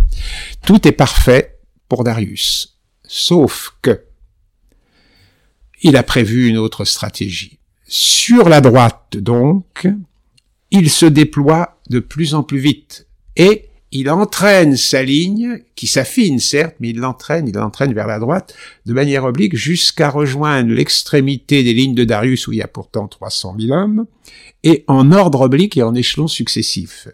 Tout 0.66 0.88
est 0.88 0.92
parfait 0.92 1.58
pour 1.88 2.04
Darius. 2.04 2.78
Sauf 3.04 3.76
que, 3.82 4.02
il 5.82 5.96
a 5.96 6.04
prévu 6.04 6.48
une 6.48 6.58
autre 6.58 6.84
stratégie. 6.84 7.60
Sur 7.88 8.50
la 8.50 8.60
droite, 8.60 9.18
donc, 9.18 9.88
il 10.72 10.90
se 10.90 11.06
déploie 11.06 11.80
de 11.90 12.00
plus 12.00 12.34
en 12.34 12.44
plus 12.44 12.58
vite. 12.58 13.08
Et 13.36 13.70
il 13.92 14.10
entraîne 14.10 14.76
sa 14.76 15.04
ligne, 15.04 15.64
qui 15.76 15.88
s'affine 15.88 16.40
certes, 16.40 16.76
mais 16.80 16.90
il 16.90 16.98
l'entraîne, 16.98 17.48
il 17.48 17.56
l'entraîne 17.56 17.94
vers 17.94 18.08
la 18.08 18.20
droite, 18.20 18.54
de 18.86 18.94
manière 18.94 19.24
oblique, 19.24 19.56
jusqu'à 19.56 20.10
rejoindre 20.10 20.74
l'extrémité 20.74 21.64
des 21.64 21.74
lignes 21.74 21.96
de 21.96 22.04
Darius, 22.04 22.48
où 22.48 22.52
il 22.52 22.58
y 22.58 22.62
a 22.62 22.68
pourtant 22.68 23.08
300 23.08 23.56
000 23.60 23.72
hommes, 23.72 24.06
et 24.64 24.84
en 24.88 25.12
ordre 25.12 25.42
oblique 25.42 25.78
et 25.78 25.84
en 25.84 25.96
échelons 25.96 26.28
successifs. 26.28 27.08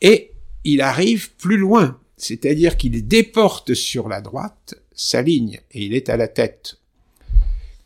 Et 0.00 0.32
il 0.64 0.82
arrive 0.82 1.32
plus 1.32 1.56
loin, 1.56 1.98
c'est-à-dire 2.16 2.76
qu'il 2.76 3.08
déporte 3.08 3.74
sur 3.74 4.08
la 4.08 4.20
droite 4.20 4.74
sa 4.94 5.22
ligne, 5.22 5.60
et 5.72 5.84
il 5.84 5.94
est 5.94 6.08
à 6.08 6.16
la 6.16 6.28
tête. 6.28 6.78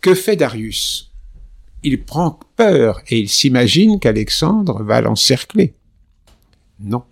Que 0.00 0.14
fait 0.14 0.36
Darius? 0.36 1.12
Il 1.82 2.04
prend 2.04 2.38
peur, 2.56 3.00
et 3.08 3.18
il 3.18 3.28
s'imagine 3.28 4.00
qu'Alexandre 4.00 4.82
va 4.82 5.00
l'encercler. 5.00 5.74
Non, 6.80 7.04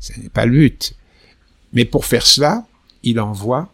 ce 0.00 0.18
n'est 0.20 0.28
pas 0.28 0.46
le 0.46 0.52
but. 0.52 0.94
Mais 1.72 1.84
pour 1.84 2.04
faire 2.04 2.26
cela, 2.26 2.66
il 3.02 3.20
envoie 3.20 3.72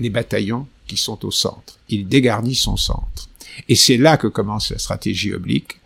les 0.00 0.10
bataillons 0.10 0.66
qui 0.86 0.96
sont 0.96 1.24
au 1.24 1.30
centre. 1.30 1.78
Il 1.88 2.08
dégarnit 2.08 2.54
son 2.54 2.76
centre. 2.76 3.28
Et 3.68 3.74
c'est 3.74 3.96
là 3.96 4.16
que 4.16 4.26
commence 4.26 4.70
la 4.70 4.78
stratégie 4.78 5.32
oblique. 5.32 5.78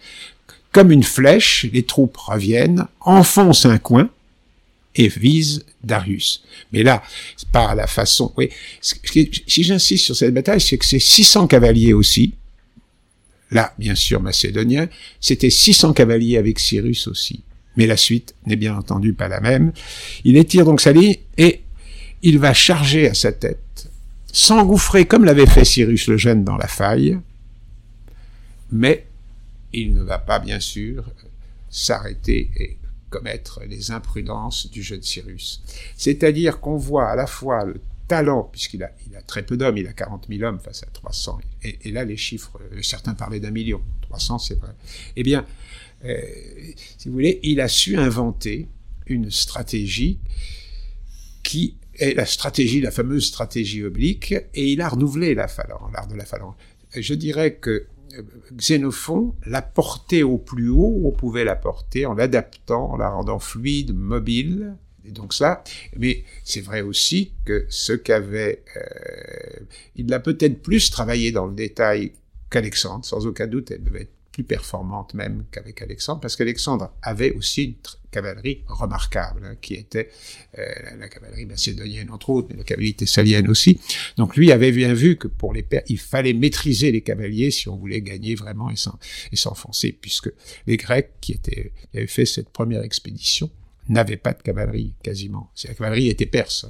Comme 0.72 0.92
une 0.92 1.03
flèche, 1.03 1.66
les 1.72 1.84
troupes 1.84 2.16
reviennent, 2.16 2.86
enfoncent 3.01 3.66
un 3.66 3.78
coin 3.78 4.11
et 4.94 5.09
visent 5.09 5.64
Darius. 5.82 6.42
Mais 6.72 6.82
là, 6.82 7.03
à 7.53 7.74
la 7.74 7.86
façon. 7.86 8.32
Oui, 8.36 8.51
si 8.80 9.62
j'insiste 9.62 10.05
sur 10.05 10.16
cette 10.16 10.34
bataille, 10.34 10.61
c'est 10.61 10.78
que 10.78 10.84
c'est 10.84 10.99
600 10.99 11.47
cavaliers 11.47 11.94
aussi. 11.94 12.34
Là, 13.51 13.74
bien 13.78 13.94
sûr, 13.94 14.20
macédoniens. 14.20 14.88
C'était 15.20 15.51
600 15.51 15.92
cavaliers 15.94 16.36
avec 16.36 16.59
Cyrus 16.59 17.07
aussi 17.09 17.42
mais 17.76 17.86
la 17.86 17.96
suite 17.96 18.34
n'est 18.46 18.56
bien 18.56 18.76
entendu 18.76 19.12
pas 19.12 19.28
la 19.28 19.40
même. 19.40 19.72
Il 20.24 20.36
étire 20.36 20.64
donc 20.64 20.80
sa 20.80 20.92
ligne 20.92 21.16
et 21.36 21.62
il 22.22 22.38
va 22.38 22.54
charger 22.54 23.08
à 23.08 23.14
sa 23.14 23.32
tête, 23.32 23.90
s'engouffrer 24.32 25.06
comme 25.06 25.24
l'avait 25.24 25.46
fait 25.46 25.64
Cyrus 25.64 26.08
le 26.08 26.16
Jeune 26.16 26.44
dans 26.44 26.56
la 26.56 26.66
faille, 26.66 27.18
mais 28.72 29.06
il 29.72 29.94
ne 29.94 30.02
va 30.02 30.18
pas 30.18 30.38
bien 30.38 30.60
sûr 30.60 31.04
s'arrêter 31.70 32.50
et 32.56 32.78
commettre 33.10 33.60
les 33.68 33.90
imprudences 33.90 34.70
du 34.70 34.82
jeune 34.82 35.02
Cyrus. 35.02 35.62
C'est-à-dire 35.96 36.60
qu'on 36.60 36.76
voit 36.76 37.08
à 37.10 37.16
la 37.16 37.26
fois 37.26 37.64
le 37.64 37.80
talent, 38.08 38.48
puisqu'il 38.50 38.82
a, 38.82 38.90
très 39.26 39.42
peu 39.42 39.56
d'hommes, 39.56 39.76
il 39.76 39.86
a 39.86 39.92
40 39.92 40.26
000 40.28 40.42
hommes 40.42 40.60
face 40.60 40.82
à 40.82 40.86
300, 40.86 41.38
et, 41.62 41.78
et 41.84 41.92
là 41.92 42.04
les 42.04 42.16
chiffres, 42.16 42.60
certains 42.82 43.14
parlaient 43.14 43.40
d'un 43.40 43.50
million, 43.50 43.80
300 44.02 44.38
c'est 44.38 44.58
vrai. 44.58 44.72
Eh 45.16 45.22
bien, 45.22 45.44
euh, 46.05 46.20
si 46.99 47.09
vous 47.09 47.14
voulez, 47.14 47.40
il 47.42 47.61
a 47.61 47.68
su 47.68 47.97
inventer 47.97 48.68
une 49.07 49.30
stratégie 49.30 50.18
qui 51.42 51.76
est 51.99 52.14
la 52.14 52.26
stratégie, 52.26 52.80
la 52.80 52.90
fameuse 52.90 53.26
stratégie 53.26 53.84
oblique, 53.84 54.32
et 54.32 54.72
il 54.72 54.80
a 54.80 54.88
renouvelé 54.88 55.34
la 55.34 55.49
phalange, 55.49 55.92
l'art 55.92 56.09
de 56.09 56.14
la 56.14 56.24
phalange. 56.24 56.55
Je 56.94 57.14
dirais 57.14 57.55
que 57.55 57.86
euh, 58.14 58.22
Xénophon 58.53 59.34
l'a 59.47 59.62
porté 59.62 60.22
au 60.22 60.38
plus 60.38 60.68
haut 60.68 60.92
où 60.97 61.09
on 61.09 61.12
pouvait 61.12 61.44
la 61.44 61.57
porter 61.57 62.07
en 62.07 62.14
l'adaptant, 62.14 62.92
en 62.92 62.97
la 62.97 63.09
rendant 63.09 63.38
fluide, 63.38 63.94
mobile. 63.94 64.76
Et 65.05 65.12
donc 65.12 65.34
ça, 65.34 65.62
mais 65.97 66.24
c'est 66.42 66.61
vrai 66.61 66.80
aussi 66.80 67.32
que 67.44 67.64
ce 67.68 67.92
qu'avait, 67.92 68.64
euh, 68.76 69.61
il 69.94 70.09
l'a 70.09 70.20
peut-être 70.20 70.62
plus 70.62 70.90
travaillé 70.90 71.30
dans 71.30 71.47
le 71.47 71.55
détail 71.55 72.12
qu'Alexandre, 72.51 73.05
sans 73.05 73.26
aucun 73.26 73.47
doute, 73.47 73.70
elle 73.70 73.84
devait 73.84 74.03
être 74.03 74.15
plus 74.37 74.45
performante 74.45 75.14
même 75.14 75.47
qu'avec 75.51 75.80
Alexandre, 75.80 76.20
parce 76.20 76.37
qu'Alexandre 76.37 76.93
avait 77.01 77.32
aussi 77.32 77.64
une 77.64 77.74
cavalerie 78.11 78.64
remarquable, 78.66 79.41
hein, 79.47 79.57
qui 79.62 79.72
était 79.72 80.11
euh, 80.59 80.66
la 80.99 81.09
cavalerie 81.09 81.47
macédonienne 81.47 82.11
entre 82.11 82.28
autres, 82.28 82.49
mais 82.51 82.57
la 82.59 82.62
cavalerie 82.64 82.93
thessalienne 82.93 83.49
aussi. 83.49 83.80
Donc 84.18 84.37
lui 84.37 84.53
avait 84.53 84.72
bien 84.72 84.93
vu 84.93 85.16
que 85.16 85.26
pour 85.26 85.55
les 85.55 85.62
pères, 85.62 85.84
il 85.89 85.99
fallait 85.99 86.34
maîtriser 86.34 86.93
les 86.93 87.01
cavaliers 87.01 87.51
si 87.51 87.70
on 87.70 87.76
voulait 87.76 88.03
gagner 88.03 88.34
vraiment 88.34 88.68
et 88.70 89.37
s'enfoncer, 89.37 89.93
puisque 89.93 90.30
les 90.66 90.76
Grecs 90.76 91.12
qui, 91.22 91.32
étaient, 91.32 91.72
avaient 91.95 92.07
fait 92.07 92.26
cette 92.26 92.51
première 92.51 92.82
expédition 92.82 93.49
n'avaient 93.89 94.18
pas 94.18 94.34
de 94.34 94.43
cavalerie 94.43 94.93
quasiment. 95.03 95.51
La 95.64 95.72
cavalerie 95.72 96.09
était 96.09 96.26
perse. 96.26 96.66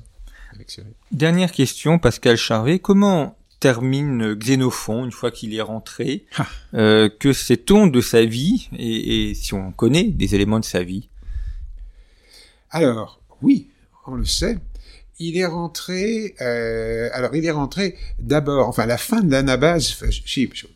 Hein, 0.55 0.63
Dernière 1.11 1.51
question, 1.51 1.99
Pascal 1.99 2.37
Charvet. 2.37 2.79
Comment 2.79 3.37
termine 3.61 4.35
Xénophon 4.35 5.05
une 5.05 5.13
fois 5.13 5.31
qu'il 5.31 5.55
est 5.55 5.63
rentré 5.63 6.27
euh, 6.75 7.09
Que 7.09 7.33
sait-on 7.33 7.87
de 7.87 8.01
sa 8.01 8.25
vie 8.25 8.69
et, 8.79 9.35
si 9.35 9.55
on 9.55 9.73
connaît 9.73 10.05
des 10.05 10.35
éléments 10.35 10.61
de 10.61 10.65
sa 10.65 10.83
vie 10.83 11.09
Alors, 12.71 13.21
oui, 13.43 13.69
on 14.07 14.15
le 14.15 14.25
sait. 14.25 14.59
Il 15.19 15.39
est 15.39 15.47
rentré. 15.47 16.35
Euh, 16.41 17.09
alors, 17.13 17.35
il 17.35 17.45
est 17.47 17.51
rentré 17.51 17.97
d'abord. 18.19 18.69
Enfin, 18.69 18.85
la 18.87 18.99
fin 18.99 19.23
de 19.23 19.31
l'anabase. 19.31 19.97
Je, 20.11 20.67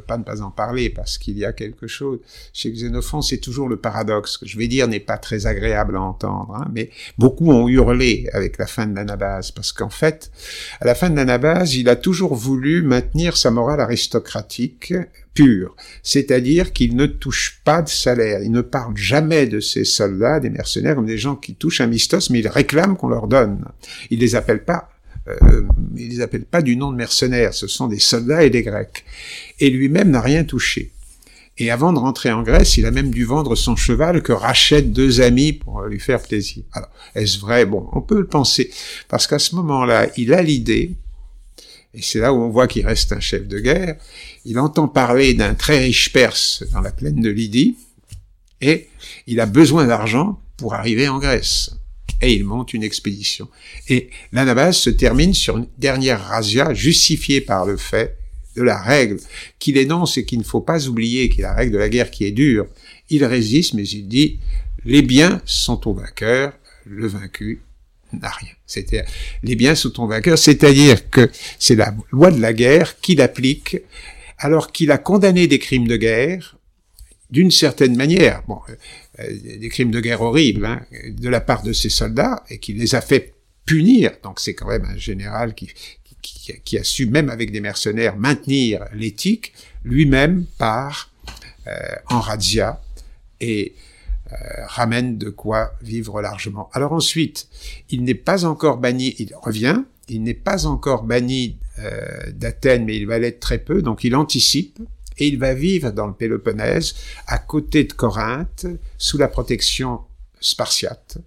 pas 0.00 0.18
ne 0.18 0.24
pas 0.24 0.42
en 0.42 0.50
parler 0.50 0.90
parce 0.90 1.18
qu'il 1.18 1.38
y 1.38 1.44
a 1.44 1.52
quelque 1.52 1.86
chose. 1.86 2.20
Chez 2.52 2.70
Xénophon, 2.70 3.22
c'est 3.22 3.38
toujours 3.38 3.68
le 3.68 3.76
paradoxe. 3.76 4.38
Que 4.38 4.46
je 4.46 4.58
vais 4.58 4.68
dire 4.68 4.88
n'est 4.88 5.00
pas 5.00 5.18
très 5.18 5.46
agréable 5.46 5.96
à 5.96 6.00
entendre, 6.00 6.54
hein, 6.56 6.68
mais 6.74 6.90
beaucoup 7.18 7.50
ont 7.50 7.68
hurlé 7.68 8.28
avec 8.32 8.58
la 8.58 8.66
fin 8.66 8.86
de 8.86 8.94
l'anabase 8.94 9.50
parce 9.50 9.72
qu'en 9.72 9.90
fait, 9.90 10.30
à 10.80 10.86
la 10.86 10.94
fin 10.94 11.10
de 11.10 11.16
l'anabase, 11.16 11.74
il 11.74 11.88
a 11.88 11.96
toujours 11.96 12.34
voulu 12.34 12.82
maintenir 12.82 13.36
sa 13.36 13.50
morale 13.50 13.80
aristocratique 13.80 14.94
pure, 15.34 15.76
c'est-à-dire 16.02 16.72
qu'il 16.72 16.96
ne 16.96 17.06
touche 17.06 17.60
pas 17.64 17.82
de 17.82 17.88
salaire, 17.88 18.40
il 18.42 18.50
ne 18.50 18.62
parle 18.62 18.96
jamais 18.96 19.46
de 19.46 19.60
ses 19.60 19.84
soldats, 19.84 20.40
des 20.40 20.50
mercenaires 20.50 20.94
comme 20.94 21.06
des 21.06 21.18
gens 21.18 21.36
qui 21.36 21.54
touchent 21.54 21.82
un 21.82 21.86
mistos, 21.86 22.30
mais 22.30 22.38
il 22.40 22.48
réclame 22.48 22.96
qu'on 22.96 23.08
leur 23.08 23.28
donne. 23.28 23.66
Il 24.10 24.20
les 24.20 24.34
appelle 24.34 24.64
pas 24.64 24.95
euh, 25.28 25.62
il 25.96 26.10
les 26.10 26.20
appelle 26.20 26.44
pas 26.44 26.62
du 26.62 26.76
nom 26.76 26.92
de 26.92 26.96
mercenaires, 26.96 27.54
ce 27.54 27.66
sont 27.66 27.88
des 27.88 27.98
soldats 27.98 28.44
et 28.44 28.50
des 28.50 28.62
Grecs. 28.62 29.04
Et 29.58 29.70
lui-même 29.70 30.10
n'a 30.10 30.20
rien 30.20 30.44
touché. 30.44 30.92
Et 31.58 31.70
avant 31.70 31.92
de 31.92 31.98
rentrer 31.98 32.30
en 32.32 32.42
Grèce, 32.42 32.76
il 32.76 32.84
a 32.84 32.90
même 32.90 33.10
dû 33.10 33.24
vendre 33.24 33.56
son 33.56 33.76
cheval 33.76 34.22
que 34.22 34.32
rachètent 34.32 34.92
deux 34.92 35.22
amis 35.22 35.54
pour 35.54 35.82
lui 35.82 35.98
faire 35.98 36.20
plaisir. 36.20 36.64
Alors, 36.72 36.90
est-ce 37.14 37.38
vrai? 37.38 37.64
Bon, 37.64 37.88
on 37.92 38.02
peut 38.02 38.18
le 38.18 38.26
penser. 38.26 38.70
Parce 39.08 39.26
qu'à 39.26 39.38
ce 39.38 39.54
moment-là, 39.54 40.08
il 40.18 40.34
a 40.34 40.42
l'idée, 40.42 40.92
et 41.94 42.02
c'est 42.02 42.18
là 42.18 42.34
où 42.34 42.36
on 42.36 42.50
voit 42.50 42.68
qu'il 42.68 42.86
reste 42.86 43.12
un 43.12 43.20
chef 43.20 43.48
de 43.48 43.58
guerre, 43.58 43.96
il 44.44 44.58
entend 44.58 44.86
parler 44.86 45.32
d'un 45.32 45.54
très 45.54 45.78
riche 45.78 46.12
Perse 46.12 46.62
dans 46.72 46.82
la 46.82 46.92
plaine 46.92 47.22
de 47.22 47.30
Lydie, 47.30 47.76
et 48.60 48.88
il 49.26 49.40
a 49.40 49.46
besoin 49.46 49.86
d'argent 49.86 50.38
pour 50.58 50.74
arriver 50.74 51.08
en 51.08 51.18
Grèce 51.18 51.70
et 52.22 52.32
il 52.32 52.44
monte 52.44 52.74
une 52.74 52.82
expédition. 52.82 53.48
Et 53.88 54.10
l'anabase 54.32 54.76
se 54.76 54.90
termine 54.90 55.34
sur 55.34 55.56
une 55.58 55.68
dernière 55.78 56.22
razzia 56.22 56.74
justifiée 56.74 57.40
par 57.40 57.66
le 57.66 57.76
fait 57.76 58.16
de 58.56 58.62
la 58.62 58.80
règle 58.80 59.18
qu'il 59.58 59.76
énonce 59.76 60.16
et 60.16 60.24
qu'il 60.24 60.38
ne 60.38 60.44
faut 60.44 60.60
pas 60.60 60.86
oublier, 60.86 61.28
qui 61.28 61.40
est 61.40 61.42
la 61.42 61.54
règle 61.54 61.72
de 61.72 61.78
la 61.78 61.88
guerre 61.88 62.10
qui 62.10 62.24
est 62.24 62.30
dure, 62.30 62.66
il 63.10 63.24
résiste, 63.24 63.74
mais 63.74 63.86
il 63.86 64.08
dit, 64.08 64.38
les 64.84 65.02
biens 65.02 65.40
sont 65.44 65.86
au 65.88 65.94
vainqueur, 65.94 66.52
le 66.86 67.06
vaincu 67.06 67.60
n'a 68.12 68.30
rien. 68.30 68.52
C'est-à-dire, 68.66 69.04
les 69.42 69.56
biens 69.56 69.74
sont 69.74 70.00
au 70.02 70.06
vainqueur, 70.06 70.38
c'est-à-dire 70.38 71.10
que 71.10 71.30
c'est 71.58 71.74
la 71.74 71.94
loi 72.10 72.30
de 72.30 72.40
la 72.40 72.52
guerre 72.52 72.98
qu'il 73.00 73.20
applique 73.20 73.78
alors 74.38 74.72
qu'il 74.72 74.90
a 74.90 74.98
condamné 74.98 75.46
des 75.46 75.58
crimes 75.58 75.88
de 75.88 75.96
guerre 75.96 76.56
d'une 77.30 77.50
certaine 77.50 77.96
manière. 77.96 78.42
Des 79.18 79.68
crimes 79.68 79.90
de 79.90 80.00
guerre 80.00 80.20
horribles 80.20 80.66
hein, 80.66 80.82
de 81.08 81.28
la 81.28 81.40
part 81.40 81.62
de 81.62 81.72
ses 81.72 81.88
soldats 81.88 82.44
et 82.50 82.58
qui 82.58 82.72
les 82.74 82.94
a 82.94 83.00
fait 83.00 83.34
punir. 83.64 84.12
Donc 84.22 84.40
c'est 84.40 84.54
quand 84.54 84.68
même 84.68 84.84
un 84.84 84.96
général 84.96 85.54
qui, 85.54 85.70
qui, 86.64 86.78
a 86.78 86.84
su, 86.84 87.06
même 87.06 87.30
avec 87.30 87.50
des 87.50 87.60
mercenaires, 87.60 88.16
maintenir 88.16 88.84
l'éthique. 88.94 89.52
Lui-même 89.84 90.46
part 90.58 91.10
euh, 91.66 91.72
en 92.08 92.20
razzia 92.20 92.80
et 93.40 93.74
euh, 94.32 94.36
ramène 94.66 95.18
de 95.18 95.30
quoi 95.30 95.74
vivre 95.82 96.20
largement. 96.20 96.68
Alors 96.72 96.92
ensuite, 96.92 97.48
il 97.90 98.02
n'est 98.04 98.14
pas 98.14 98.44
encore 98.44 98.78
banni, 98.78 99.14
il 99.18 99.34
revient, 99.34 99.82
il 100.08 100.22
n'est 100.22 100.34
pas 100.34 100.66
encore 100.66 101.04
banni 101.04 101.58
euh, 101.78 102.32
d'Athènes, 102.32 102.84
mais 102.84 102.96
il 102.96 103.06
va 103.06 103.18
l'être 103.18 103.40
très 103.40 103.58
peu, 103.58 103.82
donc 103.82 104.04
il 104.04 104.16
anticipe, 104.16 104.80
et 105.18 105.28
il 105.28 105.38
va 105.38 105.54
vivre 105.54 105.90
dans 105.90 106.06
le 106.06 106.14
Péloponnèse, 106.14 106.94
à 107.26 107.38
côté 107.38 107.84
de 107.84 107.92
Corinthe, 107.92 108.66
sous 108.98 109.18
la 109.18 109.28
protection 109.28 110.00
spartiate, 110.40 111.18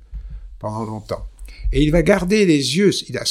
pendant 0.60 0.86
longtemps. 0.86 1.26
Et 1.72 1.84
il 1.84 1.92
va 1.92 2.02
garder 2.02 2.46
les 2.46 2.78
yeux, 2.78 2.92
il, 3.08 3.18
a, 3.18 3.24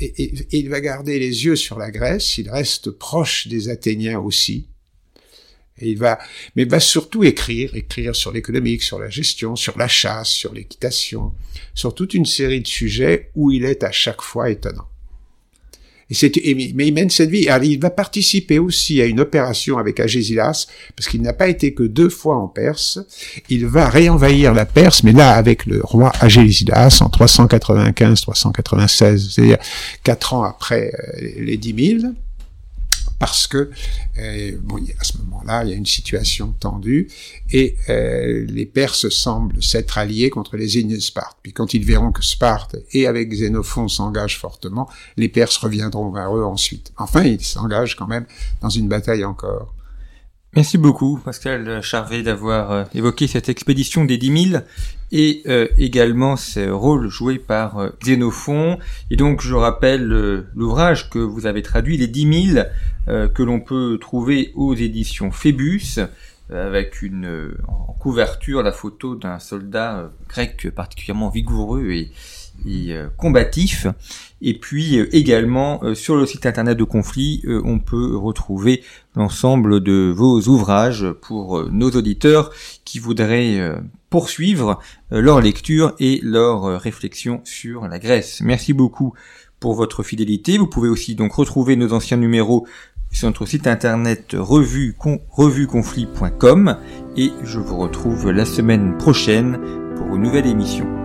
et, 0.00 0.58
il 0.58 0.70
va 0.70 0.80
garder 0.80 1.18
les 1.18 1.44
yeux 1.44 1.56
sur 1.56 1.78
la 1.78 1.90
Grèce, 1.90 2.38
il 2.38 2.50
reste 2.50 2.90
proche 2.90 3.46
des 3.48 3.68
Athéniens 3.68 4.18
aussi, 4.18 4.68
et 5.80 5.90
il 5.90 5.98
va, 5.98 6.18
mais 6.56 6.64
va 6.64 6.80
surtout 6.80 7.24
écrire, 7.24 7.74
écrire 7.76 8.16
sur 8.16 8.32
l'économique, 8.32 8.82
sur 8.82 8.98
la 8.98 9.10
gestion, 9.10 9.54
sur 9.54 9.78
la 9.78 9.86
chasse, 9.86 10.28
sur 10.28 10.52
l'équitation, 10.52 11.32
sur 11.74 11.94
toute 11.94 12.14
une 12.14 12.26
série 12.26 12.62
de 12.62 12.66
sujets 12.66 13.30
où 13.34 13.50
il 13.50 13.64
est 13.64 13.84
à 13.84 13.92
chaque 13.92 14.22
fois 14.22 14.50
étonnant. 14.50 14.88
Et 16.10 16.72
mais 16.74 16.86
il 16.86 16.94
mène 16.94 17.10
cette 17.10 17.28
vie. 17.28 17.48
Alors, 17.48 17.64
il 17.64 17.78
va 17.78 17.90
participer 17.90 18.58
aussi 18.58 19.02
à 19.02 19.04
une 19.04 19.20
opération 19.20 19.76
avec 19.78 20.00
Agésilas, 20.00 20.66
parce 20.96 21.06
qu'il 21.08 21.20
n'a 21.22 21.34
pas 21.34 21.48
été 21.48 21.74
que 21.74 21.82
deux 21.82 22.08
fois 22.08 22.36
en 22.36 22.48
Perse. 22.48 22.98
Il 23.50 23.66
va 23.66 23.88
réenvahir 23.88 24.54
la 24.54 24.64
Perse, 24.64 25.02
mais 25.02 25.12
là 25.12 25.32
avec 25.32 25.66
le 25.66 25.80
roi 25.82 26.12
Agésilas 26.20 27.00
en 27.02 27.08
395-396, 27.08 29.30
c'est-à-dire 29.30 29.58
quatre 30.02 30.32
ans 30.34 30.44
après 30.44 30.92
euh, 30.94 31.28
les 31.38 31.58
dix 31.58 31.74
mille 31.74 32.14
parce 33.18 33.46
que 33.46 33.70
euh, 34.18 34.58
bon, 34.62 34.78
à 34.98 35.04
ce 35.04 35.18
moment-là, 35.18 35.64
il 35.64 35.70
y 35.70 35.72
a 35.72 35.76
une 35.76 35.86
situation 35.86 36.54
tendue 36.60 37.08
et 37.50 37.76
euh, 37.88 38.44
les 38.48 38.66
Perses 38.66 39.08
semblent 39.08 39.62
s'être 39.62 39.98
alliés 39.98 40.30
contre 40.30 40.56
les 40.56 40.78
ennemis 40.78 40.94
de 40.94 41.00
Sparte. 41.00 41.38
Puis 41.42 41.52
quand 41.52 41.74
ils 41.74 41.84
verront 41.84 42.12
que 42.12 42.24
Sparte 42.24 42.76
et 42.92 43.06
avec 43.06 43.28
Xénophon 43.28 43.88
s'engagent 43.88 44.38
fortement, 44.38 44.88
les 45.16 45.28
Perses 45.28 45.56
reviendront 45.56 46.10
vers 46.10 46.36
eux 46.36 46.44
ensuite. 46.44 46.92
Enfin, 46.96 47.24
ils 47.24 47.44
s'engagent 47.44 47.96
quand 47.96 48.06
même 48.06 48.26
dans 48.60 48.70
une 48.70 48.88
bataille 48.88 49.24
encore. 49.24 49.74
Merci 50.56 50.78
beaucoup, 50.78 51.20
Pascal 51.22 51.82
Charvet, 51.82 52.22
d'avoir 52.22 52.72
euh, 52.72 52.84
évoqué 52.94 53.26
cette 53.26 53.50
expédition 53.50 54.06
des 54.06 54.16
10 54.16 54.50
000 54.52 54.62
et 55.12 55.42
euh, 55.46 55.68
également 55.76 56.36
ce 56.36 56.70
rôle 56.70 57.08
joué 57.08 57.38
par 57.38 57.78
euh, 57.78 57.90
Xénophon. 58.00 58.78
Et 59.10 59.16
donc, 59.16 59.42
je 59.42 59.54
rappelle 59.54 60.46
l'ouvrage 60.54 61.10
que 61.10 61.18
vous 61.18 61.44
avez 61.44 61.62
traduit, 61.62 61.98
les 61.98 62.06
10 62.06 62.52
000, 62.54 62.66
que 63.06 63.42
l'on 63.42 63.60
peut 63.60 63.98
trouver 64.00 64.52
aux 64.54 64.74
éditions 64.74 65.30
Phébus, 65.30 66.00
avec 66.50 67.02
une 67.02 67.54
en 67.66 67.94
couverture 67.94 68.62
la 68.62 68.72
photo 68.72 69.14
d'un 69.14 69.38
soldat 69.38 70.10
grec 70.28 70.68
particulièrement 70.74 71.30
vigoureux 71.30 71.90
et, 71.90 72.10
et 72.66 72.94
combatif. 73.16 73.86
Et 74.40 74.54
puis 74.54 74.98
euh, 74.98 75.08
également 75.12 75.80
euh, 75.82 75.94
sur 75.94 76.16
le 76.16 76.26
site 76.26 76.46
internet 76.46 76.76
de 76.78 76.84
Conflit, 76.84 77.42
euh, 77.44 77.60
on 77.64 77.78
peut 77.78 78.16
retrouver 78.16 78.82
l'ensemble 79.16 79.80
de 79.82 80.12
vos 80.14 80.40
ouvrages 80.42 81.06
pour 81.22 81.64
nos 81.70 81.90
auditeurs 81.90 82.52
qui 82.84 83.00
voudraient 83.00 83.58
poursuivre 84.10 84.78
leur 85.10 85.40
lecture 85.40 85.92
et 85.98 86.20
leur 86.22 86.80
réflexion 86.80 87.40
sur 87.42 87.88
la 87.88 87.98
Grèce. 87.98 88.40
Merci 88.42 88.72
beaucoup 88.72 89.12
pour 89.58 89.74
votre 89.74 90.04
fidélité. 90.04 90.56
Vous 90.56 90.68
pouvez 90.68 90.88
aussi 90.88 91.16
donc 91.16 91.32
retrouver 91.32 91.74
nos 91.74 91.92
anciens 91.92 92.16
numéros 92.16 92.66
sur 93.10 93.26
notre 93.26 93.44
site 93.44 93.66
internet 93.66 94.36
revue, 94.38 94.96
revueconflit.com 95.30 96.76
et 97.16 97.32
je 97.42 97.58
vous 97.58 97.76
retrouve 97.76 98.30
la 98.30 98.44
semaine 98.44 98.96
prochaine 98.98 99.58
pour 99.96 100.14
une 100.14 100.22
nouvelle 100.22 100.46
émission. 100.46 100.97